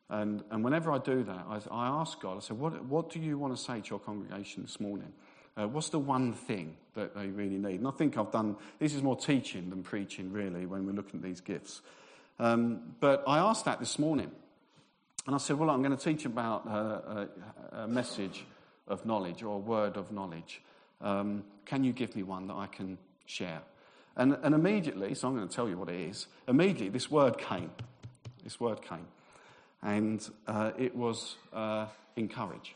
And, 0.09 0.41
and 0.51 0.63
whenever 0.63 0.91
I 0.91 0.99
do 0.99 1.23
that, 1.23 1.45
I, 1.49 1.59
I 1.69 1.87
ask 1.87 2.19
God, 2.21 2.37
I 2.37 2.39
say, 2.39 2.53
what, 2.53 2.83
what 2.85 3.09
do 3.09 3.19
you 3.19 3.37
want 3.37 3.55
to 3.55 3.61
say 3.61 3.81
to 3.81 3.89
your 3.89 3.99
congregation 3.99 4.63
this 4.63 4.79
morning? 4.79 5.11
Uh, 5.59 5.67
what's 5.67 5.89
the 5.89 5.99
one 5.99 6.31
thing 6.31 6.77
that 6.93 7.13
they 7.13 7.27
really 7.27 7.57
need? 7.57 7.79
And 7.79 7.87
I 7.87 7.91
think 7.91 8.17
I've 8.17 8.31
done, 8.31 8.55
this 8.79 8.93
is 8.93 9.03
more 9.03 9.17
teaching 9.17 9.69
than 9.69 9.83
preaching, 9.83 10.31
really, 10.31 10.65
when 10.65 10.85
we're 10.85 10.93
looking 10.93 11.19
at 11.19 11.23
these 11.23 11.41
gifts. 11.41 11.81
Um, 12.39 12.95
but 13.01 13.23
I 13.27 13.39
asked 13.39 13.65
that 13.65 13.79
this 13.79 13.99
morning. 13.99 14.31
And 15.25 15.35
I 15.35 15.37
said, 15.37 15.59
Well, 15.59 15.69
I'm 15.69 15.83
going 15.83 15.95
to 15.95 16.01
teach 16.01 16.25
about 16.25 16.65
a, 16.65 17.27
a, 17.73 17.83
a 17.83 17.87
message 17.87 18.45
of 18.87 19.05
knowledge 19.05 19.43
or 19.43 19.55
a 19.55 19.59
word 19.59 19.97
of 19.97 20.13
knowledge. 20.13 20.61
Um, 21.01 21.43
can 21.65 21.83
you 21.83 21.91
give 21.91 22.15
me 22.15 22.23
one 22.23 22.47
that 22.47 22.55
I 22.55 22.67
can 22.67 22.97
share? 23.25 23.61
And, 24.15 24.37
and 24.41 24.55
immediately, 24.55 25.13
so 25.13 25.27
I'm 25.27 25.35
going 25.35 25.47
to 25.47 25.53
tell 25.53 25.67
you 25.67 25.77
what 25.77 25.89
it 25.89 25.99
is, 25.99 26.27
immediately 26.47 26.89
this 26.89 27.11
word 27.11 27.37
came. 27.37 27.71
This 28.45 28.61
word 28.61 28.81
came. 28.81 29.07
And 29.83 30.27
uh, 30.47 30.71
it 30.77 30.95
was 30.95 31.35
uh, 31.51 31.87
encourage. 32.15 32.75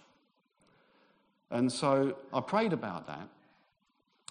And 1.52 1.72
so 1.72 2.18
I 2.34 2.42
prayed 2.42 2.74
about 2.74 3.08
that. 3.08 3.30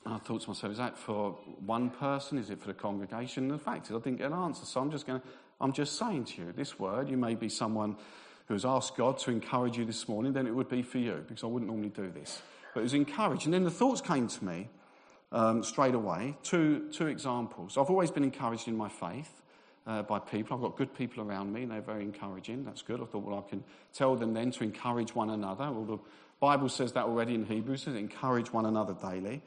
And 0.05 0.15
I 0.15 0.19
thought 0.19 0.43
to 0.43 0.51
myself, 0.51 0.73
is 0.73 0.79
that 0.79 0.99
for 0.99 1.33
one 1.65 1.91
person? 1.91 2.39
Is 2.39 2.51
it 2.51 2.61
for 2.61 2.67
the 2.67 2.75
congregation? 2.75 3.45
And 3.45 3.53
the 3.53 3.59
fact 3.59 3.87
is, 3.87 3.93
I 3.93 3.99
didn't 4.01 4.19
get 4.19 4.33
an 4.33 4.39
answer. 4.39 4.65
So 4.65 4.81
I'm 4.81 4.91
just 4.91 5.07
going 5.07 5.21
to, 5.21 5.27
I'm 5.61 5.73
just 5.73 5.97
saying 5.97 6.25
to 6.25 6.43
you, 6.43 6.53
this 6.53 6.79
word, 6.79 7.09
you 7.09 7.17
may 7.17 7.37
be 7.37 7.49
someone 7.49 7.97
who 8.47 8.55
has 8.55 8.65
asked 8.65 8.97
God 8.97 9.19
to 9.19 9.31
encourage 9.31 9.79
you 9.79 9.85
this 9.85 10.09
morning, 10.09 10.33
then 10.33 10.47
it 10.47 10.55
would 10.55 10.69
be 10.69 10.83
for 10.83 10.99
you, 10.99 11.25
because 11.29 11.45
I 11.45 11.47
wouldn't 11.47 11.71
normally 11.71 11.91
do 11.91 12.11
this. 12.11 12.43
But 12.75 12.81
it 12.81 12.83
was 12.85 12.95
encouraged. 12.95 13.45
And 13.45 13.55
then 13.55 13.63
the 13.63 13.71
thoughts 13.71 14.01
came 14.01 14.27
to 14.27 14.45
me 14.45 14.69
um, 15.31 15.63
straight 15.63 15.95
away. 15.95 16.37
Two, 16.43 16.89
two 16.93 17.07
examples. 17.07 17.79
I've 17.79 17.91
always 17.91 18.11
been 18.11 18.25
encouraged 18.25 18.67
in 18.67 18.77
my 18.77 18.89
faith. 18.89 19.42
Uh, 19.85 20.01
by 20.01 20.17
people. 20.21 20.57
I've 20.57 20.63
got 20.63 20.77
good 20.77 20.95
people 20.95 21.25
around 21.25 21.53
me, 21.53 21.63
and 21.63 21.73
they're 21.73 21.81
very 21.81 22.05
encouraging. 22.05 22.65
That's 22.65 22.83
good. 22.83 23.01
I 23.01 23.05
thought, 23.05 23.25
well, 23.25 23.45
I 23.45 23.51
can 23.51 23.65
tell 23.93 24.15
them 24.15 24.33
then 24.33 24.53
to 24.53 24.63
encourage 24.63 25.13
one 25.13 25.29
another. 25.29 25.73
Well, 25.73 25.85
the 25.85 25.99
Bible 26.39 26.69
says 26.69 26.93
that 26.93 27.05
already 27.05 27.35
in 27.35 27.45
Hebrews, 27.45 27.83
says 27.83 27.97
encourage 27.97 28.53
one 28.53 28.65
another 28.65 28.95
daily. 28.95 29.43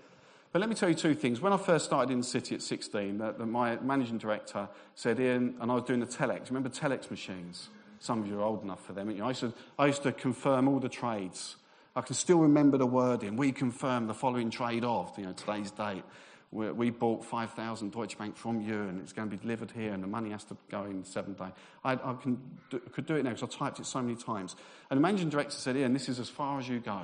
But 0.55 0.59
let 0.59 0.69
me 0.69 0.75
tell 0.75 0.87
you 0.87 0.95
two 0.95 1.13
things. 1.13 1.41
When 1.41 1.51
I 1.51 1.57
first 1.57 1.83
started 1.83 2.13
in 2.13 2.19
the 2.19 2.25
city 2.25 2.55
at 2.55 2.61
16, 2.61 3.17
the, 3.17 3.33
the, 3.33 3.45
my 3.45 3.75
managing 3.77 4.17
director 4.17 4.69
said, 4.95 5.19
Ian, 5.19 5.55
and 5.59 5.69
I 5.69 5.75
was 5.75 5.83
doing 5.83 5.99
the 5.99 6.05
telex. 6.05 6.47
Remember 6.47 6.69
telex 6.69 7.11
machines? 7.11 7.67
Some 7.99 8.21
of 8.21 8.27
you 8.27 8.39
are 8.39 8.43
old 8.43 8.63
enough 8.63 8.85
for 8.85 8.93
them. 8.93 9.11
You? 9.11 9.25
I 9.25 9.27
used 9.27 9.41
to, 9.41 9.53
I 9.77 9.87
used 9.87 10.03
to 10.03 10.13
confirm 10.13 10.69
all 10.69 10.79
the 10.79 10.87
trades. 10.87 11.57
I 11.93 11.99
can 11.99 12.15
still 12.15 12.39
remember 12.39 12.77
the 12.77 12.85
wording. 12.85 13.35
We 13.35 13.51
confirm 13.51 14.07
the 14.07 14.13
following 14.13 14.49
trade 14.49 14.85
of, 14.85 15.11
you 15.17 15.25
know, 15.25 15.33
today's 15.33 15.71
date. 15.71 16.03
We, 16.51 16.71
we 16.71 16.89
bought 16.89 17.25
5,000 17.25 17.91
Deutsche 17.91 18.17
Bank 18.17 18.37
from 18.37 18.61
you 18.61 18.83
and 18.83 19.01
it's 19.01 19.13
going 19.13 19.29
to 19.29 19.35
be 19.35 19.41
delivered 19.41 19.71
here 19.71 19.93
and 19.93 20.01
the 20.01 20.07
money 20.07 20.31
has 20.31 20.43
to 20.45 20.57
go 20.69 20.83
in 20.83 21.03
seven 21.03 21.33
days. 21.33 21.51
I, 21.83 21.93
I 21.93 22.15
can 22.21 22.39
do, 22.69 22.79
could 22.79 23.05
do 23.05 23.15
it 23.15 23.23
now 23.23 23.31
because 23.31 23.55
I 23.55 23.57
typed 23.57 23.79
it 23.79 23.85
so 23.85 24.01
many 24.01 24.15
times. 24.15 24.55
And 24.89 24.97
the 24.97 25.01
managing 25.01 25.29
director 25.29 25.55
said, 25.55 25.75
Ian, 25.75 25.93
this 25.93 26.09
is 26.09 26.19
as 26.19 26.29
far 26.29 26.59
as 26.59 26.69
you 26.69 26.79
go. 26.79 27.01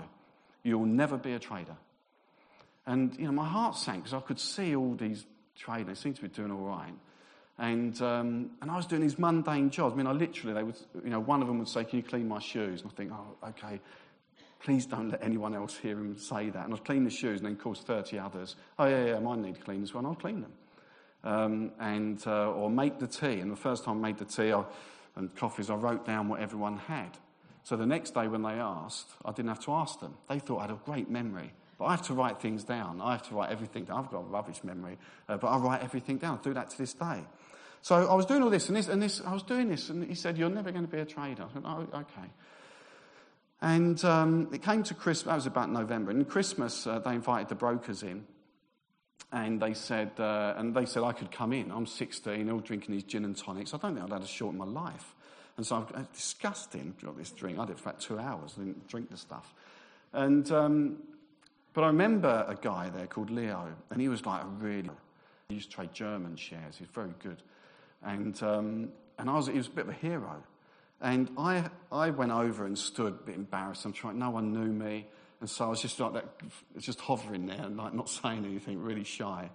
You'll 0.64 0.86
never 0.86 1.18
be 1.18 1.34
a 1.34 1.40
trader. 1.40 1.76
And, 2.86 3.16
you 3.18 3.26
know, 3.26 3.32
my 3.32 3.48
heart 3.48 3.76
sank 3.76 4.04
because 4.04 4.14
I 4.14 4.22
could 4.22 4.40
see 4.40 4.76
all 4.76 4.96
these 4.96 5.26
traders. 5.56 5.88
They 5.88 6.02
seemed 6.02 6.16
to 6.18 6.22
be 6.22 6.28
doing 6.28 6.52
all 6.52 6.66
right. 6.66 6.94
And, 7.58 8.02
um, 8.02 8.52
and 8.62 8.72
I 8.72 8.76
was 8.76 8.88
doing 8.88 9.02
these 9.02 9.20
mundane 9.20 9.70
jobs. 9.70 9.94
I 9.94 9.98
mean, 9.98 10.08
I 10.08 10.14
literally, 10.14 10.54
they 10.54 10.64
would, 10.64 10.78
you 11.04 11.12
know, 11.12 11.20
one 11.20 11.42
of 11.42 11.48
them 11.48 11.60
would 11.60 11.68
say, 11.68 11.84
Can 11.84 11.98
you 11.98 12.04
clean 12.04 12.28
my 12.28 12.40
shoes? 12.40 12.82
And 12.82 12.92
I 12.92 12.96
think, 12.96 13.12
Oh, 13.14 13.50
okay. 13.50 13.80
Please 14.64 14.86
don't 14.86 15.10
let 15.10 15.24
anyone 15.24 15.56
else 15.56 15.76
hear 15.76 15.98
him 15.98 16.18
say 16.18 16.50
that. 16.50 16.66
And 16.66 16.74
I'd 16.74 16.86
clean 16.86 17.04
the 17.04 17.10
shoes, 17.10 17.40
and 17.40 17.48
then, 17.48 17.54
of 17.54 17.60
course, 17.60 17.82
30 17.82 18.20
others. 18.20 18.56
Oh, 18.78 18.86
yeah, 18.86 19.06
yeah, 19.06 19.20
mine 19.20 19.42
need 19.42 19.56
to 19.56 19.62
clean 19.62 19.82
as 19.82 19.94
well. 19.94 20.06
I'll 20.06 20.16
clean 20.16 20.42
them. 20.42 20.54
Um, 21.24 21.72
and, 21.80 22.22
uh, 22.28 22.52
or 22.52 22.70
make 22.70 23.00
the 23.00 23.08
tea. 23.08 23.40
And 23.40 23.52
the 23.52 23.56
first 23.56 23.84
time 23.84 23.98
I 23.98 24.10
made 24.10 24.18
the 24.18 24.26
tea 24.26 24.54
I, 24.54 24.64
and 25.16 25.36
coffees, 25.36 25.70
I 25.70 25.76
wrote 25.76 26.06
down 26.06 26.30
what 26.30 26.40
everyone 26.42 26.78
had. 26.78 27.18
So 27.64 27.76
the 27.76 27.86
next 27.86 28.14
day 28.14 28.28
when 28.28 28.44
they 28.44 28.54
asked, 28.54 29.08
I 29.26 29.32
didn't 29.32 29.50
have 29.50 29.64
to 29.66 29.74
ask 29.74 30.00
them. 30.00 30.16
They 30.30 30.40
thought 30.40 30.60
I 30.60 30.62
had 30.64 30.72
a 30.72 30.80
great 30.86 31.10
memory. 31.10 31.54
But 31.78 31.86
I 31.86 31.92
have 31.92 32.04
to 32.04 32.14
write 32.14 32.40
things 32.40 32.64
down. 32.64 33.02
I 33.02 33.14
have 33.14 33.28
to 33.30 33.36
write 33.36 33.50
everything 33.50 33.86
down. 33.86 34.04
I've 34.04 34.12
got 34.12 34.20
a 34.20 34.24
rubbish 34.24 34.64
memory, 34.64 35.00
uh, 35.28 35.38
but 35.38 35.48
I 35.48 35.58
write 35.58 35.82
everything 35.82 36.18
down. 36.18 36.38
I 36.40 36.44
do 36.44 36.54
that 36.54 36.70
to 36.70 36.78
this 36.78 36.94
day. 36.94 37.24
So 37.82 37.96
I 37.96 38.14
was 38.14 38.28
doing 38.28 38.44
all 38.44 38.52
this 38.52 38.68
and 38.68 38.78
this, 38.78 38.88
and 38.88 39.02
this, 39.02 39.20
I 39.26 39.34
was 39.34 39.42
doing 39.42 39.68
this, 39.70 39.90
and 39.90 40.04
he 40.04 40.14
said, 40.14 40.38
You're 40.38 40.52
never 40.52 40.72
going 40.72 40.86
to 40.86 40.92
be 40.92 41.00
a 41.00 41.06
trader. 41.06 41.44
I 41.50 41.54
said, 41.54 41.64
Oh, 41.66 41.88
okay. 41.92 42.30
And 43.62 44.04
um, 44.04 44.50
it 44.52 44.64
came 44.64 44.82
to 44.84 44.94
Christmas, 44.94 45.26
that 45.26 45.36
was 45.36 45.46
about 45.46 45.70
November, 45.70 46.12
and 46.12 46.28
Christmas 46.28 46.88
uh, 46.88 47.00
they 47.00 47.14
invited 47.14 47.50
the 47.50 47.56
brokers 47.56 48.02
in. 48.02 48.26
And 49.32 49.62
they 49.62 49.74
said, 49.74 50.12
uh, 50.20 50.56
and 50.58 50.76
they 50.76 50.86
said 50.86 51.04
I 51.04 51.14
could 51.14 51.32
come 51.32 51.54
in. 51.54 51.72
I'm 51.72 51.86
16, 51.86 52.50
all 52.50 52.60
drinking 52.60 52.96
these 52.96 53.04
gin 53.04 53.24
and 53.24 53.38
tonics. 53.38 53.74
I 53.74 53.78
don't 53.78 53.94
think 53.94 54.06
I'd 54.06 54.12
had 54.12 54.24
a 54.24 54.28
short 54.28 54.54
in 54.54 54.58
my 54.58 54.66
life. 54.66 55.16
And 55.56 55.66
so 55.66 55.88
I'm 55.94 56.08
disgusting, 56.14 56.96
got 57.02 57.18
this 57.18 57.32
drink. 57.32 57.60
I 57.60 57.66
did 57.66 57.78
for 57.78 57.90
about 57.90 58.02
two 58.02 58.20
hours. 58.20 58.56
I 58.58 58.62
didn't 58.62 58.88
drink 58.88 59.10
the 59.10 59.18
stuff. 59.18 59.54
And, 60.12 60.52
um, 60.52 60.98
but 61.74 61.84
I 61.84 61.88
remember 61.88 62.46
a 62.48 62.56
guy 62.56 62.90
there 62.90 63.08
called 63.08 63.30
Leo, 63.30 63.70
and 63.90 64.02
he 64.02 64.10
was 64.10 64.26
like 64.26 64.44
a 64.44 64.48
really, 64.48 64.90
he 65.48 65.56
used 65.56 65.70
to 65.70 65.76
trade 65.76 65.94
German 65.94 66.36
shares. 66.36 66.78
He's 66.78 66.88
very 66.90 67.14
good. 67.20 67.42
And, 68.04 68.42
um, 68.44 68.90
and 69.18 69.30
I 69.30 69.34
was, 69.36 69.48
he 69.48 69.58
was 69.58 69.68
a 69.68 69.72
bit 69.72 69.86
of 69.86 69.92
a 69.92 69.94
hero. 69.94 70.44
And 71.02 71.32
I, 71.38 71.70
I 71.92 72.12
went 72.12 72.32
over 72.32 72.66
and 72.66 72.78
stood 72.78 73.14
a 73.14 73.26
bit 73.26 73.36
embarrassed. 73.36 73.86
I'm 73.86 73.94
trying, 73.94 74.20
no 74.20 74.30
one 74.30 74.54
knew 74.54 74.72
me. 74.72 75.08
And 75.40 75.50
so 75.50 75.66
I 75.66 75.70
was 75.70 75.82
just 75.82 76.00
like 76.00 76.14
that, 76.14 76.26
just 76.78 77.02
hovering 77.02 77.48
there, 77.48 77.68
like 77.68 77.96
not 77.96 78.08
saying 78.08 78.46
anything, 78.46 78.80
really 78.80 79.04
shy. 79.04 79.50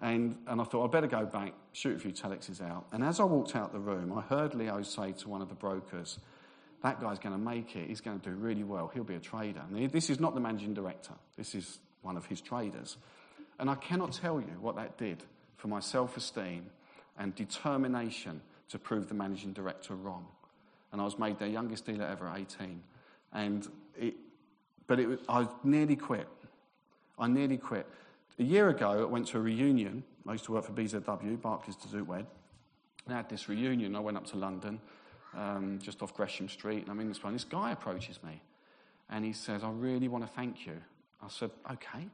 And, 0.00 0.38
and 0.46 0.60
I 0.60 0.64
thought, 0.64 0.84
I'd 0.84 0.90
better 0.90 1.06
go 1.06 1.26
back, 1.26 1.52
shoot 1.72 1.96
a 1.96 1.98
few 1.98 2.12
telexes 2.12 2.62
out. 2.62 2.86
And 2.92 3.04
as 3.04 3.20
I 3.20 3.24
walked 3.24 3.54
out 3.54 3.72
the 3.72 3.78
room, 3.78 4.16
I 4.16 4.22
heard 4.22 4.54
Leo 4.54 4.80
say 4.82 5.12
to 5.12 5.28
one 5.28 5.42
of 5.42 5.50
the 5.50 5.54
brokers, 5.54 6.18
that 6.82 7.00
guy's 7.00 7.18
going 7.18 7.34
to 7.34 7.38
make 7.38 7.76
it. 7.76 7.88
He's 7.88 8.00
going 8.00 8.18
to 8.18 8.30
do 8.30 8.34
really 8.34 8.64
well. 8.64 8.90
He'll 8.94 9.04
be 9.04 9.16
a 9.16 9.20
trader. 9.20 9.60
And 9.68 9.90
this 9.90 10.08
is 10.08 10.20
not 10.20 10.34
the 10.34 10.40
managing 10.40 10.72
director. 10.72 11.14
This 11.36 11.54
is 11.54 11.80
one 12.00 12.16
of 12.16 12.24
his 12.24 12.40
traders. 12.40 12.96
And 13.58 13.68
I 13.68 13.74
cannot 13.74 14.12
tell 14.12 14.40
you 14.40 14.56
what 14.60 14.76
that 14.76 14.96
did 14.96 15.22
for 15.56 15.68
my 15.68 15.80
self-esteem 15.80 16.70
and 17.18 17.34
determination 17.34 18.40
to 18.70 18.78
prove 18.78 19.08
the 19.08 19.14
managing 19.14 19.52
director 19.52 19.94
wrong 19.94 20.26
and 20.92 21.00
I 21.00 21.04
was 21.04 21.18
made 21.18 21.38
their 21.38 21.48
youngest 21.48 21.86
dealer 21.86 22.06
ever 22.06 22.28
at 22.28 22.38
18. 22.38 22.82
And 23.32 23.68
it, 23.96 24.14
but 24.86 24.98
it, 24.98 25.20
I 25.28 25.46
nearly 25.64 25.96
quit. 25.96 26.28
I 27.18 27.28
nearly 27.28 27.58
quit. 27.58 27.86
A 28.38 28.42
year 28.44 28.68
ago, 28.68 29.02
I 29.02 29.04
went 29.04 29.26
to 29.28 29.38
a 29.38 29.40
reunion. 29.40 30.04
I 30.26 30.32
used 30.32 30.44
to 30.44 30.52
work 30.52 30.64
for 30.64 30.72
BZW, 30.72 31.40
Barclays 31.40 31.76
de 31.76 31.88
Zoete 31.88 32.06
Wedd. 32.06 32.26
I 33.08 33.14
had 33.14 33.28
this 33.28 33.48
reunion. 33.48 33.96
I 33.96 34.00
went 34.00 34.16
up 34.16 34.26
to 34.26 34.36
London, 34.36 34.80
um, 35.36 35.78
just 35.82 36.02
off 36.02 36.14
Gresham 36.14 36.48
Street, 36.48 36.82
and 36.82 36.90
I'm 36.90 37.00
in 37.00 37.08
this 37.08 37.22
one. 37.22 37.32
This 37.32 37.44
guy 37.44 37.72
approaches 37.72 38.20
me, 38.22 38.40
and 39.10 39.24
he 39.24 39.32
says, 39.32 39.64
I 39.64 39.70
really 39.70 40.08
want 40.08 40.26
to 40.26 40.32
thank 40.32 40.66
you. 40.66 40.74
I 41.22 41.28
said, 41.28 41.50
okay. 41.72 42.06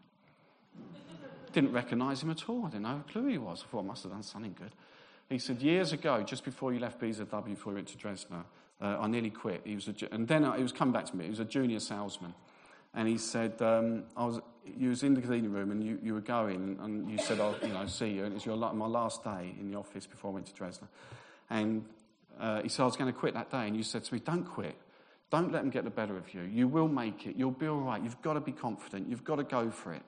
Didn't 1.53 1.73
recognise 1.73 2.23
him 2.23 2.31
at 2.31 2.49
all. 2.49 2.65
I 2.67 2.71
didn't 2.71 2.83
know 2.83 3.03
a 3.07 3.11
clue 3.11 3.23
who 3.23 3.29
he 3.29 3.39
was. 3.39 3.65
I 3.67 3.71
thought 3.71 3.81
I 3.81 3.87
must 3.87 4.03
have 4.05 4.13
done 4.13 4.23
something 4.23 4.57
good. 4.59 4.73
He 5.29 5.39
said, 5.39 5.61
years 5.63 5.93
ago, 5.93 6.23
just 6.23 6.45
before 6.45 6.73
you 6.73 6.81
left 6.81 7.01
BZW, 7.01 7.45
before 7.45 7.73
you 7.73 7.77
went 7.77 7.89
to 7.89 7.99
Dresdner, 7.99 8.45
uh, 8.81 8.99
I 9.01 9.07
nearly 9.07 9.31
quit. 9.31 9.63
He 9.65 9.75
was 9.75 9.89
a, 9.89 9.95
and 10.13 10.27
then 10.27 10.45
I, 10.45 10.57
he 10.57 10.63
was 10.63 10.73
coming 10.73 10.93
back 10.93 11.07
to 11.07 11.17
me. 11.17 11.25
He 11.25 11.31
was 11.31 11.41
a 11.41 11.45
junior 11.45 11.81
salesman. 11.81 12.35
And 12.95 13.09
he 13.09 13.19
said, 13.19 13.61
um, 13.61 14.05
I 14.17 14.25
was, 14.25 14.41
you 14.65 14.91
was 14.91 15.03
in 15.03 15.15
the 15.15 15.21
cleaning 15.21 15.53
room 15.53 15.73
and 15.73 15.83
you, 15.83 15.99
you 16.03 16.15
were 16.15 16.21
going 16.21 16.79
and 16.81 17.11
you 17.11 17.19
said, 17.19 17.41
I'll 17.41 17.57
you 17.61 17.69
know, 17.69 17.87
see 17.87 18.11
you. 18.11 18.25
And 18.25 18.37
it's 18.37 18.47
your, 18.47 18.57
my 18.57 18.87
last 18.87 19.25
day 19.25 19.55
in 19.59 19.71
the 19.71 19.77
office 19.77 20.07
before 20.07 20.31
I 20.31 20.35
went 20.35 20.47
to 20.47 20.53
Dresdner. 20.53 20.89
And 21.51 21.85
uh, 22.39 22.63
he 22.63 22.69
said, 22.69 22.83
I 22.83 22.87
was 22.87 22.97
going 22.97 23.13
to 23.13 23.19
quit 23.19 23.35
that 23.35 23.51
day. 23.51 23.67
And 23.67 23.77
you 23.77 23.83
said 23.83 24.05
to 24.05 24.15
me, 24.15 24.21
don't 24.21 24.45
quit. 24.45 24.77
Don't 25.31 25.51
let 25.51 25.63
them 25.63 25.71
get 25.71 25.83
the 25.83 25.91
better 25.91 26.17
of 26.17 26.33
you. 26.33 26.43
You 26.43 26.69
will 26.69 26.87
make 26.87 27.27
it. 27.27 27.35
You'll 27.37 27.51
be 27.51 27.67
all 27.67 27.81
right. 27.81 28.01
You've 28.01 28.21
got 28.23 28.35
to 28.35 28.41
be 28.41 28.53
confident. 28.53 29.09
You've 29.09 29.25
got 29.25 29.37
to 29.37 29.45
go 29.45 29.71
for 29.71 29.93
it. 29.93 30.03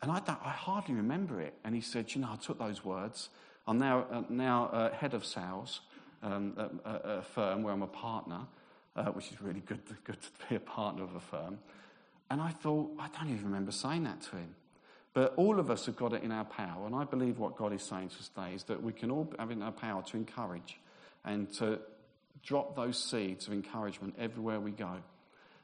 And 0.00 0.10
I, 0.10 0.22
I 0.26 0.50
hardly 0.50 0.94
remember 0.94 1.40
it. 1.40 1.54
And 1.64 1.74
he 1.74 1.82
said, 1.82 2.14
you 2.14 2.22
know, 2.22 2.30
I 2.32 2.36
took 2.36 2.58
those 2.58 2.82
words. 2.82 3.28
I'm 3.66 3.78
now, 3.78 4.06
uh, 4.10 4.22
now 4.30 4.66
uh, 4.66 4.92
head 4.92 5.12
of 5.12 5.26
sales 5.26 5.80
um, 6.22 6.54
at, 6.84 7.00
a 7.04 7.22
firm 7.22 7.62
where 7.62 7.72
I'm 7.72 7.82
a 7.82 7.86
partner, 7.86 8.40
uh, 8.94 9.06
which 9.06 9.30
is 9.30 9.40
really 9.40 9.60
good, 9.60 9.80
good 10.04 10.20
to 10.20 10.48
be 10.48 10.56
a 10.56 10.60
partner 10.60 11.04
of 11.04 11.14
a 11.14 11.20
firm. 11.20 11.58
And 12.30 12.40
I 12.40 12.50
thought, 12.50 12.90
I 12.98 13.08
don't 13.16 13.30
even 13.30 13.44
remember 13.44 13.72
saying 13.72 14.04
that 14.04 14.20
to 14.22 14.36
him. 14.36 14.54
But 15.14 15.32
all 15.36 15.58
of 15.58 15.70
us 15.70 15.86
have 15.86 15.96
got 15.96 16.12
it 16.12 16.22
in 16.22 16.32
our 16.32 16.44
power. 16.44 16.84
And 16.84 16.94
I 16.94 17.04
believe 17.04 17.38
what 17.38 17.56
God 17.56 17.72
is 17.72 17.82
saying 17.82 18.10
to 18.10 18.18
us 18.18 18.28
today 18.28 18.54
is 18.54 18.64
that 18.64 18.82
we 18.82 18.92
can 18.92 19.10
all 19.10 19.32
have 19.38 19.50
in 19.50 19.62
our 19.62 19.72
power 19.72 20.02
to 20.02 20.16
encourage 20.16 20.78
and 21.24 21.50
to 21.54 21.78
drop 22.42 22.76
those 22.76 23.02
seeds 23.02 23.46
of 23.46 23.52
encouragement 23.52 24.14
everywhere 24.18 24.60
we 24.60 24.72
go. 24.72 24.96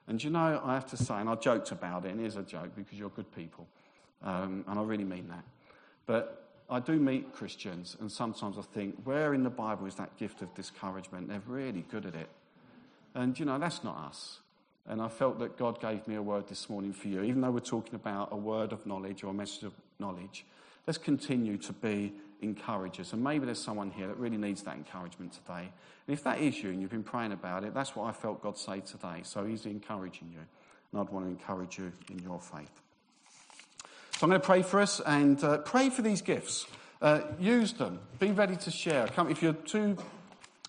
And 0.09 0.23
you 0.23 0.31
know, 0.31 0.61
I 0.65 0.75
have 0.75 0.87
to 0.87 0.97
say, 0.97 1.15
and 1.15 1.29
I 1.29 1.35
joked 1.35 1.71
about 1.71 2.05
it, 2.05 2.13
and 2.13 2.21
it 2.21 2.27
is 2.27 2.37
a 2.37 2.43
joke 2.43 2.71
because 2.75 2.99
you're 2.99 3.11
good 3.11 3.31
people. 3.35 3.67
Um, 4.23 4.65
and 4.67 4.79
I 4.79 4.83
really 4.83 5.05
mean 5.05 5.29
that. 5.29 5.45
But 6.07 6.52
I 6.71 6.81
do 6.81 6.95
meet 6.99 7.33
Christians, 7.33 7.97
and 8.01 8.11
sometimes 8.11 8.57
I 8.59 8.63
think, 8.63 9.03
where 9.05 9.35
in 9.35 9.43
the 9.43 9.51
Bible 9.51 9.87
is 9.87 9.97
that 9.97 10.17
gift 10.17 10.43
of 10.43 10.55
discouragement? 10.55 11.29
They're 11.29 11.43
really 11.47 11.85
good 11.91 12.07
at 12.07 12.15
it. 12.15 12.29
And, 13.15 13.39
you 13.39 13.45
know, 13.45 13.59
that's 13.59 13.85
not 13.85 13.97
us. 14.09 14.41
And 14.87 15.01
I 15.01 15.09
felt 15.09 15.39
that 15.39 15.59
God 15.59 15.81
gave 15.81 16.09
me 16.09 16.17
a 16.17 16.23
word 16.23 16.49
this 16.49 16.69
morning 16.69 16.93
for 16.93 17.09
you. 17.09 17.23
Even 17.23 17.41
though 17.43 17.51
we're 17.51 17.61
talking 17.61 17.95
about 17.95 18.33
a 18.33 18.37
word 18.37 18.73
of 18.73 18.87
knowledge 18.87 19.23
or 19.23 19.29
a 19.29 19.35
message 19.35 19.65
of 19.65 19.75
knowledge, 19.99 20.45
let's 20.87 20.99
continue 20.99 21.57
to 21.59 21.73
be 21.73 22.13
encouragers. 22.41 23.13
And 23.13 23.23
maybe 23.23 23.47
there's 23.47 23.63
someone 23.63 23.91
here 23.91 24.09
that 24.09 24.17
really 24.17 24.39
needs 24.39 24.63
that 24.63 24.77
encouragement 24.77 25.33
today. 25.35 25.71
And 26.07 26.15
if 26.15 26.25
that 26.25 26.41
is 26.41 26.61
you 26.63 26.71
and 26.71 26.81
you've 26.81 26.91
been 26.91 27.05
praying 27.05 27.33
about 27.33 27.65
it, 27.65 27.75
that's 27.75 27.95
what 27.95 28.09
I 28.09 28.13
felt 28.13 28.43
God 28.43 28.59
say 28.59 28.81
today. 28.81 29.21
So 29.23 29.45
He's 29.45 29.67
encouraging 29.67 30.31
you. 30.33 30.41
And 30.91 31.01
I'd 31.01 31.11
want 31.11 31.27
to 31.27 31.31
encourage 31.31 31.79
you 31.79 31.93
in 32.11 32.19
your 32.19 32.41
faith. 32.41 32.73
So 34.23 34.27
I'm 34.27 34.31
going 34.31 34.41
to 34.41 34.47
pray 34.47 34.63
for 34.63 34.79
us 34.79 35.01
and 35.05 35.43
uh, 35.43 35.59
pray 35.59 35.91
for 35.91 36.01
these 36.03 36.23
gifts. 36.23 36.69
Uh, 37.01 37.23
use 37.41 37.73
them. 37.73 37.99
Be 38.21 38.31
ready 38.31 38.55
to 38.55 38.71
share. 38.71 39.09
Come, 39.09 39.29
if 39.29 39.43
you're 39.43 39.53
too 39.53 39.97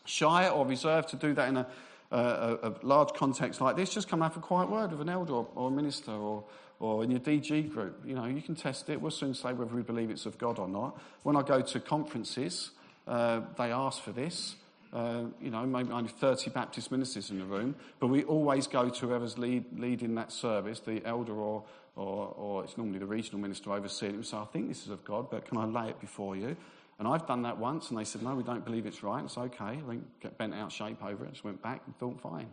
shy 0.06 0.50
or 0.50 0.66
reserved 0.66 1.10
to 1.10 1.18
do 1.18 1.36
that 1.36 1.50
in 1.50 1.58
a, 1.58 1.68
a, 2.10 2.58
a 2.64 2.74
large 2.82 3.14
context 3.14 3.62
like 3.62 3.76
this, 3.76 3.94
just 3.94 4.08
come 4.08 4.22
have 4.22 4.36
a 4.36 4.40
quiet 4.40 4.72
word 4.72 4.90
with 4.90 5.02
an 5.02 5.10
elder 5.10 5.34
or, 5.34 5.48
or 5.54 5.68
a 5.68 5.72
minister 5.72 6.14
or, 6.14 6.44
or 6.80 7.04
in 7.04 7.12
your 7.12 7.20
DG 7.20 7.72
group. 7.72 8.02
You 8.04 8.16
know, 8.16 8.26
you 8.26 8.42
can 8.42 8.56
test 8.56 8.90
it. 8.90 9.00
We'll 9.00 9.12
soon 9.12 9.36
say 9.36 9.54
whether 9.54 9.76
we 9.76 9.84
believe 9.84 10.10
it's 10.10 10.26
of 10.26 10.40
God 10.40 10.58
or 10.58 10.68
not. 10.68 11.00
When 11.22 11.36
I 11.36 11.44
go 11.44 11.62
to 11.62 11.80
conferences, 11.80 12.72
uh, 13.08 13.42
they 13.56 13.72
ask 13.72 14.02
for 14.02 14.14
this. 14.14 14.56
Uh, 14.92 15.26
you 15.42 15.50
know, 15.50 15.64
maybe 15.66 15.92
only 15.92 16.10
30 16.10 16.52
Baptist 16.52 16.92
ministers 16.92 17.32
in 17.32 17.40
the 17.40 17.46
room, 17.46 17.76
but 18.00 18.08
we 18.08 18.24
always 18.26 18.68
go 18.68 18.90
to 18.90 19.08
whoever's 19.08 19.40
lead, 19.40 19.66
leading 19.80 20.14
that 20.14 20.32
service, 20.32 20.80
the 20.82 21.04
elder 21.04 21.34
or, 21.34 21.64
or, 21.96 22.34
or 22.38 22.64
it's 22.64 22.78
normally 22.78 23.00
the 23.00 23.06
regional 23.06 23.40
minister 23.40 23.72
overseeing 23.72 24.20
it. 24.20 24.26
Say, 24.26 24.38
I 24.38 24.46
think 24.46 24.68
this 24.68 24.84
is 24.84 24.90
of 24.90 25.04
God, 25.04 25.30
but 25.30 25.46
can 25.46 25.58
I 25.58 25.66
lay 25.66 25.90
it 25.90 26.00
before 26.00 26.36
you? 26.36 26.56
And 27.00 27.08
I've 27.08 27.26
done 27.28 27.42
that 27.44 27.58
once, 27.58 27.90
and 27.90 27.98
they 27.98 28.04
said, 28.04 28.22
no, 28.22 28.36
we 28.36 28.44
don't 28.44 28.64
believe 28.64 28.86
it's 28.86 29.04
right. 29.04 29.24
It's 29.24 29.38
okay. 29.38 29.64
I 29.64 29.82
think 29.88 30.04
get 30.22 30.38
bent 30.38 30.54
out 30.54 30.72
shape 30.72 31.04
over 31.04 31.26
it. 31.26 31.32
Just 31.32 31.44
went 31.44 31.62
back 31.62 31.82
and 31.86 31.98
thought, 31.98 32.22
fine. 32.22 32.48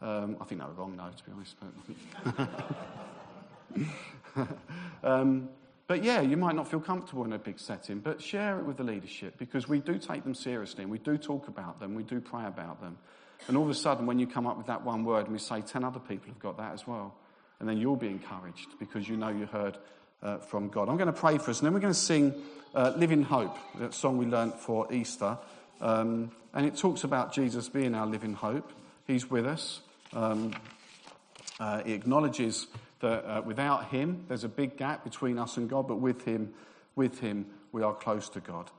Um, 0.00 0.36
I 0.40 0.44
think 0.44 0.60
they 0.60 0.66
were 0.66 0.72
wrong, 0.72 0.96
though, 0.96 1.10
to 1.10 1.24
be 1.24 1.32
honest. 1.32 1.56
But 4.34 4.48
um, 5.04 5.48
but 5.86 6.02
yeah, 6.02 6.20
you 6.20 6.36
might 6.36 6.54
not 6.54 6.68
feel 6.68 6.80
comfortable 6.80 7.24
in 7.24 7.32
a 7.32 7.38
big 7.38 7.58
setting, 7.58 7.98
but 7.98 8.22
share 8.22 8.58
it 8.58 8.64
with 8.64 8.76
the 8.76 8.84
leadership 8.84 9.36
because 9.38 9.68
we 9.68 9.80
do 9.80 9.98
take 9.98 10.24
them 10.24 10.34
seriously 10.34 10.82
and 10.82 10.90
we 10.90 10.98
do 10.98 11.18
talk 11.18 11.48
about 11.48 11.80
them, 11.80 11.94
we 11.94 12.02
do 12.02 12.20
pray 12.20 12.46
about 12.46 12.80
them. 12.80 12.96
And 13.48 13.56
all 13.56 13.64
of 13.64 13.70
a 13.70 13.74
sudden, 13.74 14.06
when 14.06 14.18
you 14.18 14.26
come 14.26 14.46
up 14.46 14.56
with 14.56 14.68
that 14.68 14.84
one 14.84 15.04
word 15.04 15.24
and 15.24 15.32
we 15.32 15.38
say 15.38 15.60
10 15.60 15.84
other 15.84 16.00
people 16.00 16.28
have 16.28 16.38
got 16.38 16.56
that 16.58 16.72
as 16.72 16.86
well, 16.86 17.14
and 17.62 17.68
then 17.70 17.78
you'll 17.78 17.94
be 17.94 18.08
encouraged 18.08 18.66
because 18.80 19.08
you 19.08 19.16
know 19.16 19.28
you 19.28 19.46
heard 19.46 19.78
uh, 20.20 20.38
from 20.38 20.68
God. 20.68 20.88
I'm 20.88 20.96
going 20.96 21.06
to 21.06 21.12
pray 21.12 21.38
for 21.38 21.52
us, 21.52 21.60
and 21.60 21.66
then 21.66 21.72
we're 21.72 21.78
going 21.78 21.94
to 21.94 21.98
sing 21.98 22.34
uh, 22.74 22.92
Living 22.96 23.22
Hope, 23.22 23.56
that 23.78 23.94
song 23.94 24.18
we 24.18 24.26
learnt 24.26 24.58
for 24.58 24.92
Easter. 24.92 25.38
Um, 25.80 26.32
and 26.52 26.66
it 26.66 26.76
talks 26.76 27.04
about 27.04 27.32
Jesus 27.32 27.68
being 27.68 27.94
our 27.94 28.04
living 28.04 28.34
hope. 28.34 28.72
He's 29.06 29.30
with 29.30 29.46
us. 29.46 29.80
Um, 30.12 30.52
uh, 31.60 31.84
he 31.84 31.92
acknowledges 31.92 32.66
that 32.98 33.24
uh, 33.24 33.42
without 33.42 33.90
him, 33.90 34.24
there's 34.26 34.42
a 34.42 34.48
big 34.48 34.76
gap 34.76 35.04
between 35.04 35.38
us 35.38 35.56
and 35.56 35.70
God, 35.70 35.86
but 35.86 36.00
with 36.00 36.24
him, 36.24 36.52
with 36.96 37.20
him, 37.20 37.46
we 37.70 37.84
are 37.84 37.94
close 37.94 38.28
to 38.30 38.40
God. 38.40 38.72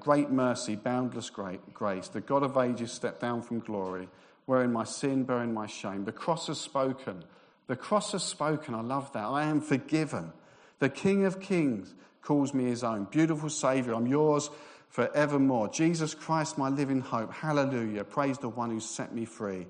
Great 0.00 0.30
mercy, 0.30 0.76
boundless 0.76 1.28
great 1.28 1.74
grace. 1.74 2.08
The 2.08 2.22
God 2.22 2.42
of 2.42 2.56
ages 2.56 2.90
stepped 2.90 3.20
down 3.20 3.42
from 3.42 3.60
glory, 3.60 4.08
wearing 4.46 4.72
my 4.72 4.84
sin, 4.84 5.24
bearing 5.24 5.52
my 5.52 5.66
shame. 5.66 6.06
The 6.06 6.12
cross 6.12 6.46
has 6.46 6.58
spoken. 6.58 7.22
The 7.70 7.76
cross 7.76 8.10
has 8.10 8.24
spoken. 8.24 8.74
I 8.74 8.80
love 8.80 9.12
that. 9.12 9.26
I 9.26 9.44
am 9.44 9.60
forgiven. 9.60 10.32
The 10.80 10.88
King 10.88 11.24
of 11.24 11.40
Kings 11.40 11.94
calls 12.20 12.52
me 12.52 12.64
his 12.64 12.82
own. 12.82 13.04
Beautiful 13.04 13.48
Saviour, 13.48 13.94
I'm 13.94 14.08
yours 14.08 14.50
forevermore. 14.88 15.68
Jesus 15.68 16.12
Christ, 16.12 16.58
my 16.58 16.68
living 16.68 17.00
hope. 17.00 17.32
Hallelujah. 17.32 18.02
Praise 18.02 18.38
the 18.38 18.48
one 18.48 18.70
who 18.70 18.80
set 18.80 19.14
me 19.14 19.24
free. 19.24 19.68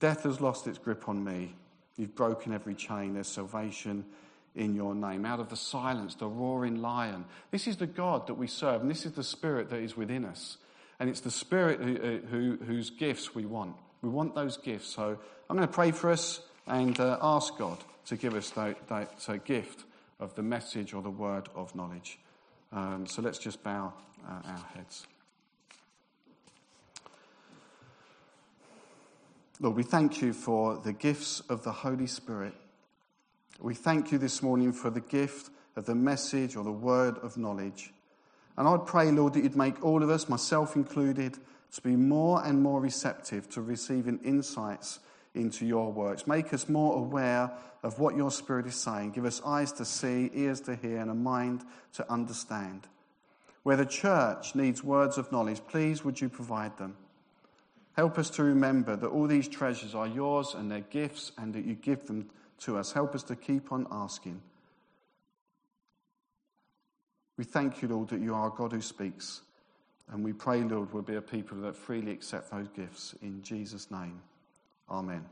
Death 0.00 0.22
has 0.22 0.40
lost 0.40 0.66
its 0.66 0.78
grip 0.78 1.06
on 1.06 1.22
me. 1.22 1.54
You've 1.98 2.14
broken 2.14 2.54
every 2.54 2.74
chain. 2.74 3.12
There's 3.12 3.28
salvation 3.28 4.06
in 4.54 4.74
your 4.74 4.94
name. 4.94 5.26
Out 5.26 5.40
of 5.40 5.50
the 5.50 5.58
silence, 5.58 6.14
the 6.14 6.26
roaring 6.26 6.80
lion. 6.80 7.26
This 7.50 7.66
is 7.66 7.76
the 7.76 7.86
God 7.86 8.28
that 8.28 8.38
we 8.38 8.46
serve, 8.46 8.80
and 8.80 8.90
this 8.90 9.04
is 9.04 9.12
the 9.12 9.22
Spirit 9.22 9.68
that 9.68 9.80
is 9.80 9.94
within 9.94 10.24
us. 10.24 10.56
And 10.98 11.10
it's 11.10 11.20
the 11.20 11.30
Spirit 11.30 11.82
who, 11.82 11.96
uh, 11.96 12.26
who, 12.28 12.56
whose 12.64 12.88
gifts 12.88 13.34
we 13.34 13.44
want. 13.44 13.76
We 14.00 14.08
want 14.08 14.34
those 14.34 14.56
gifts. 14.56 14.88
So 14.88 15.18
I'm 15.50 15.56
going 15.58 15.68
to 15.68 15.74
pray 15.74 15.90
for 15.90 16.10
us 16.10 16.40
and 16.66 16.98
uh, 16.98 17.18
ask 17.20 17.56
God 17.58 17.78
to 18.06 18.16
give 18.16 18.34
us 18.34 18.50
that, 18.50 18.88
that 18.88 19.44
gift 19.44 19.84
of 20.20 20.34
the 20.34 20.42
message 20.42 20.94
or 20.94 21.02
the 21.02 21.10
word 21.10 21.48
of 21.54 21.74
knowledge. 21.74 22.18
Um, 22.72 23.06
so 23.06 23.22
let's 23.22 23.38
just 23.38 23.62
bow 23.62 23.92
uh, 24.26 24.32
our 24.44 24.64
heads. 24.74 25.06
Lord, 29.60 29.76
we 29.76 29.82
thank 29.82 30.20
you 30.20 30.32
for 30.32 30.76
the 30.78 30.92
gifts 30.92 31.40
of 31.48 31.62
the 31.62 31.72
Holy 31.72 32.06
Spirit. 32.06 32.54
We 33.60 33.74
thank 33.74 34.10
you 34.10 34.18
this 34.18 34.42
morning 34.42 34.72
for 34.72 34.90
the 34.90 35.00
gift 35.00 35.50
of 35.76 35.86
the 35.86 35.94
message 35.94 36.56
or 36.56 36.64
the 36.64 36.72
word 36.72 37.18
of 37.18 37.36
knowledge. 37.36 37.92
And 38.56 38.66
I'd 38.68 38.86
pray, 38.86 39.10
Lord, 39.10 39.34
that 39.34 39.44
you'd 39.44 39.56
make 39.56 39.82
all 39.84 40.02
of 40.02 40.10
us, 40.10 40.28
myself 40.28 40.76
included, 40.76 41.38
to 41.72 41.80
be 41.82 41.96
more 41.96 42.44
and 42.44 42.62
more 42.62 42.80
receptive 42.80 43.48
to 43.50 43.62
receiving 43.62 44.18
insights 44.24 45.00
into 45.34 45.66
your 45.66 45.92
works. 45.92 46.26
Make 46.26 46.54
us 46.54 46.68
more 46.68 46.96
aware 46.96 47.50
of 47.82 47.98
what 47.98 48.16
your 48.16 48.30
Spirit 48.30 48.66
is 48.66 48.76
saying. 48.76 49.12
Give 49.12 49.24
us 49.24 49.42
eyes 49.44 49.72
to 49.72 49.84
see, 49.84 50.30
ears 50.32 50.60
to 50.62 50.76
hear, 50.76 50.98
and 50.98 51.10
a 51.10 51.14
mind 51.14 51.64
to 51.94 52.10
understand. 52.10 52.86
Where 53.62 53.76
the 53.76 53.86
church 53.86 54.54
needs 54.54 54.84
words 54.84 55.18
of 55.18 55.32
knowledge, 55.32 55.60
please 55.68 56.04
would 56.04 56.20
you 56.20 56.28
provide 56.28 56.76
them. 56.78 56.96
Help 57.94 58.18
us 58.18 58.30
to 58.30 58.42
remember 58.42 58.96
that 58.96 59.08
all 59.08 59.26
these 59.26 59.48
treasures 59.48 59.94
are 59.94 60.06
yours 60.06 60.54
and 60.54 60.70
they're 60.70 60.80
gifts 60.80 61.32
and 61.38 61.54
that 61.54 61.64
you 61.64 61.74
give 61.74 62.06
them 62.06 62.28
to 62.60 62.76
us. 62.76 62.92
Help 62.92 63.14
us 63.14 63.22
to 63.24 63.36
keep 63.36 63.72
on 63.72 63.86
asking. 63.90 64.40
We 67.36 67.44
thank 67.44 67.82
you, 67.82 67.88
Lord, 67.88 68.08
that 68.08 68.20
you 68.20 68.34
are 68.34 68.48
a 68.48 68.50
God 68.50 68.72
who 68.72 68.80
speaks. 68.80 69.42
And 70.10 70.24
we 70.24 70.32
pray, 70.32 70.62
Lord, 70.62 70.92
we'll 70.92 71.02
be 71.02 71.16
a 71.16 71.22
people 71.22 71.58
that 71.62 71.76
freely 71.76 72.12
accept 72.12 72.50
those 72.50 72.68
gifts. 72.68 73.14
In 73.22 73.42
Jesus' 73.42 73.90
name, 73.90 74.20
amen. 74.88 75.24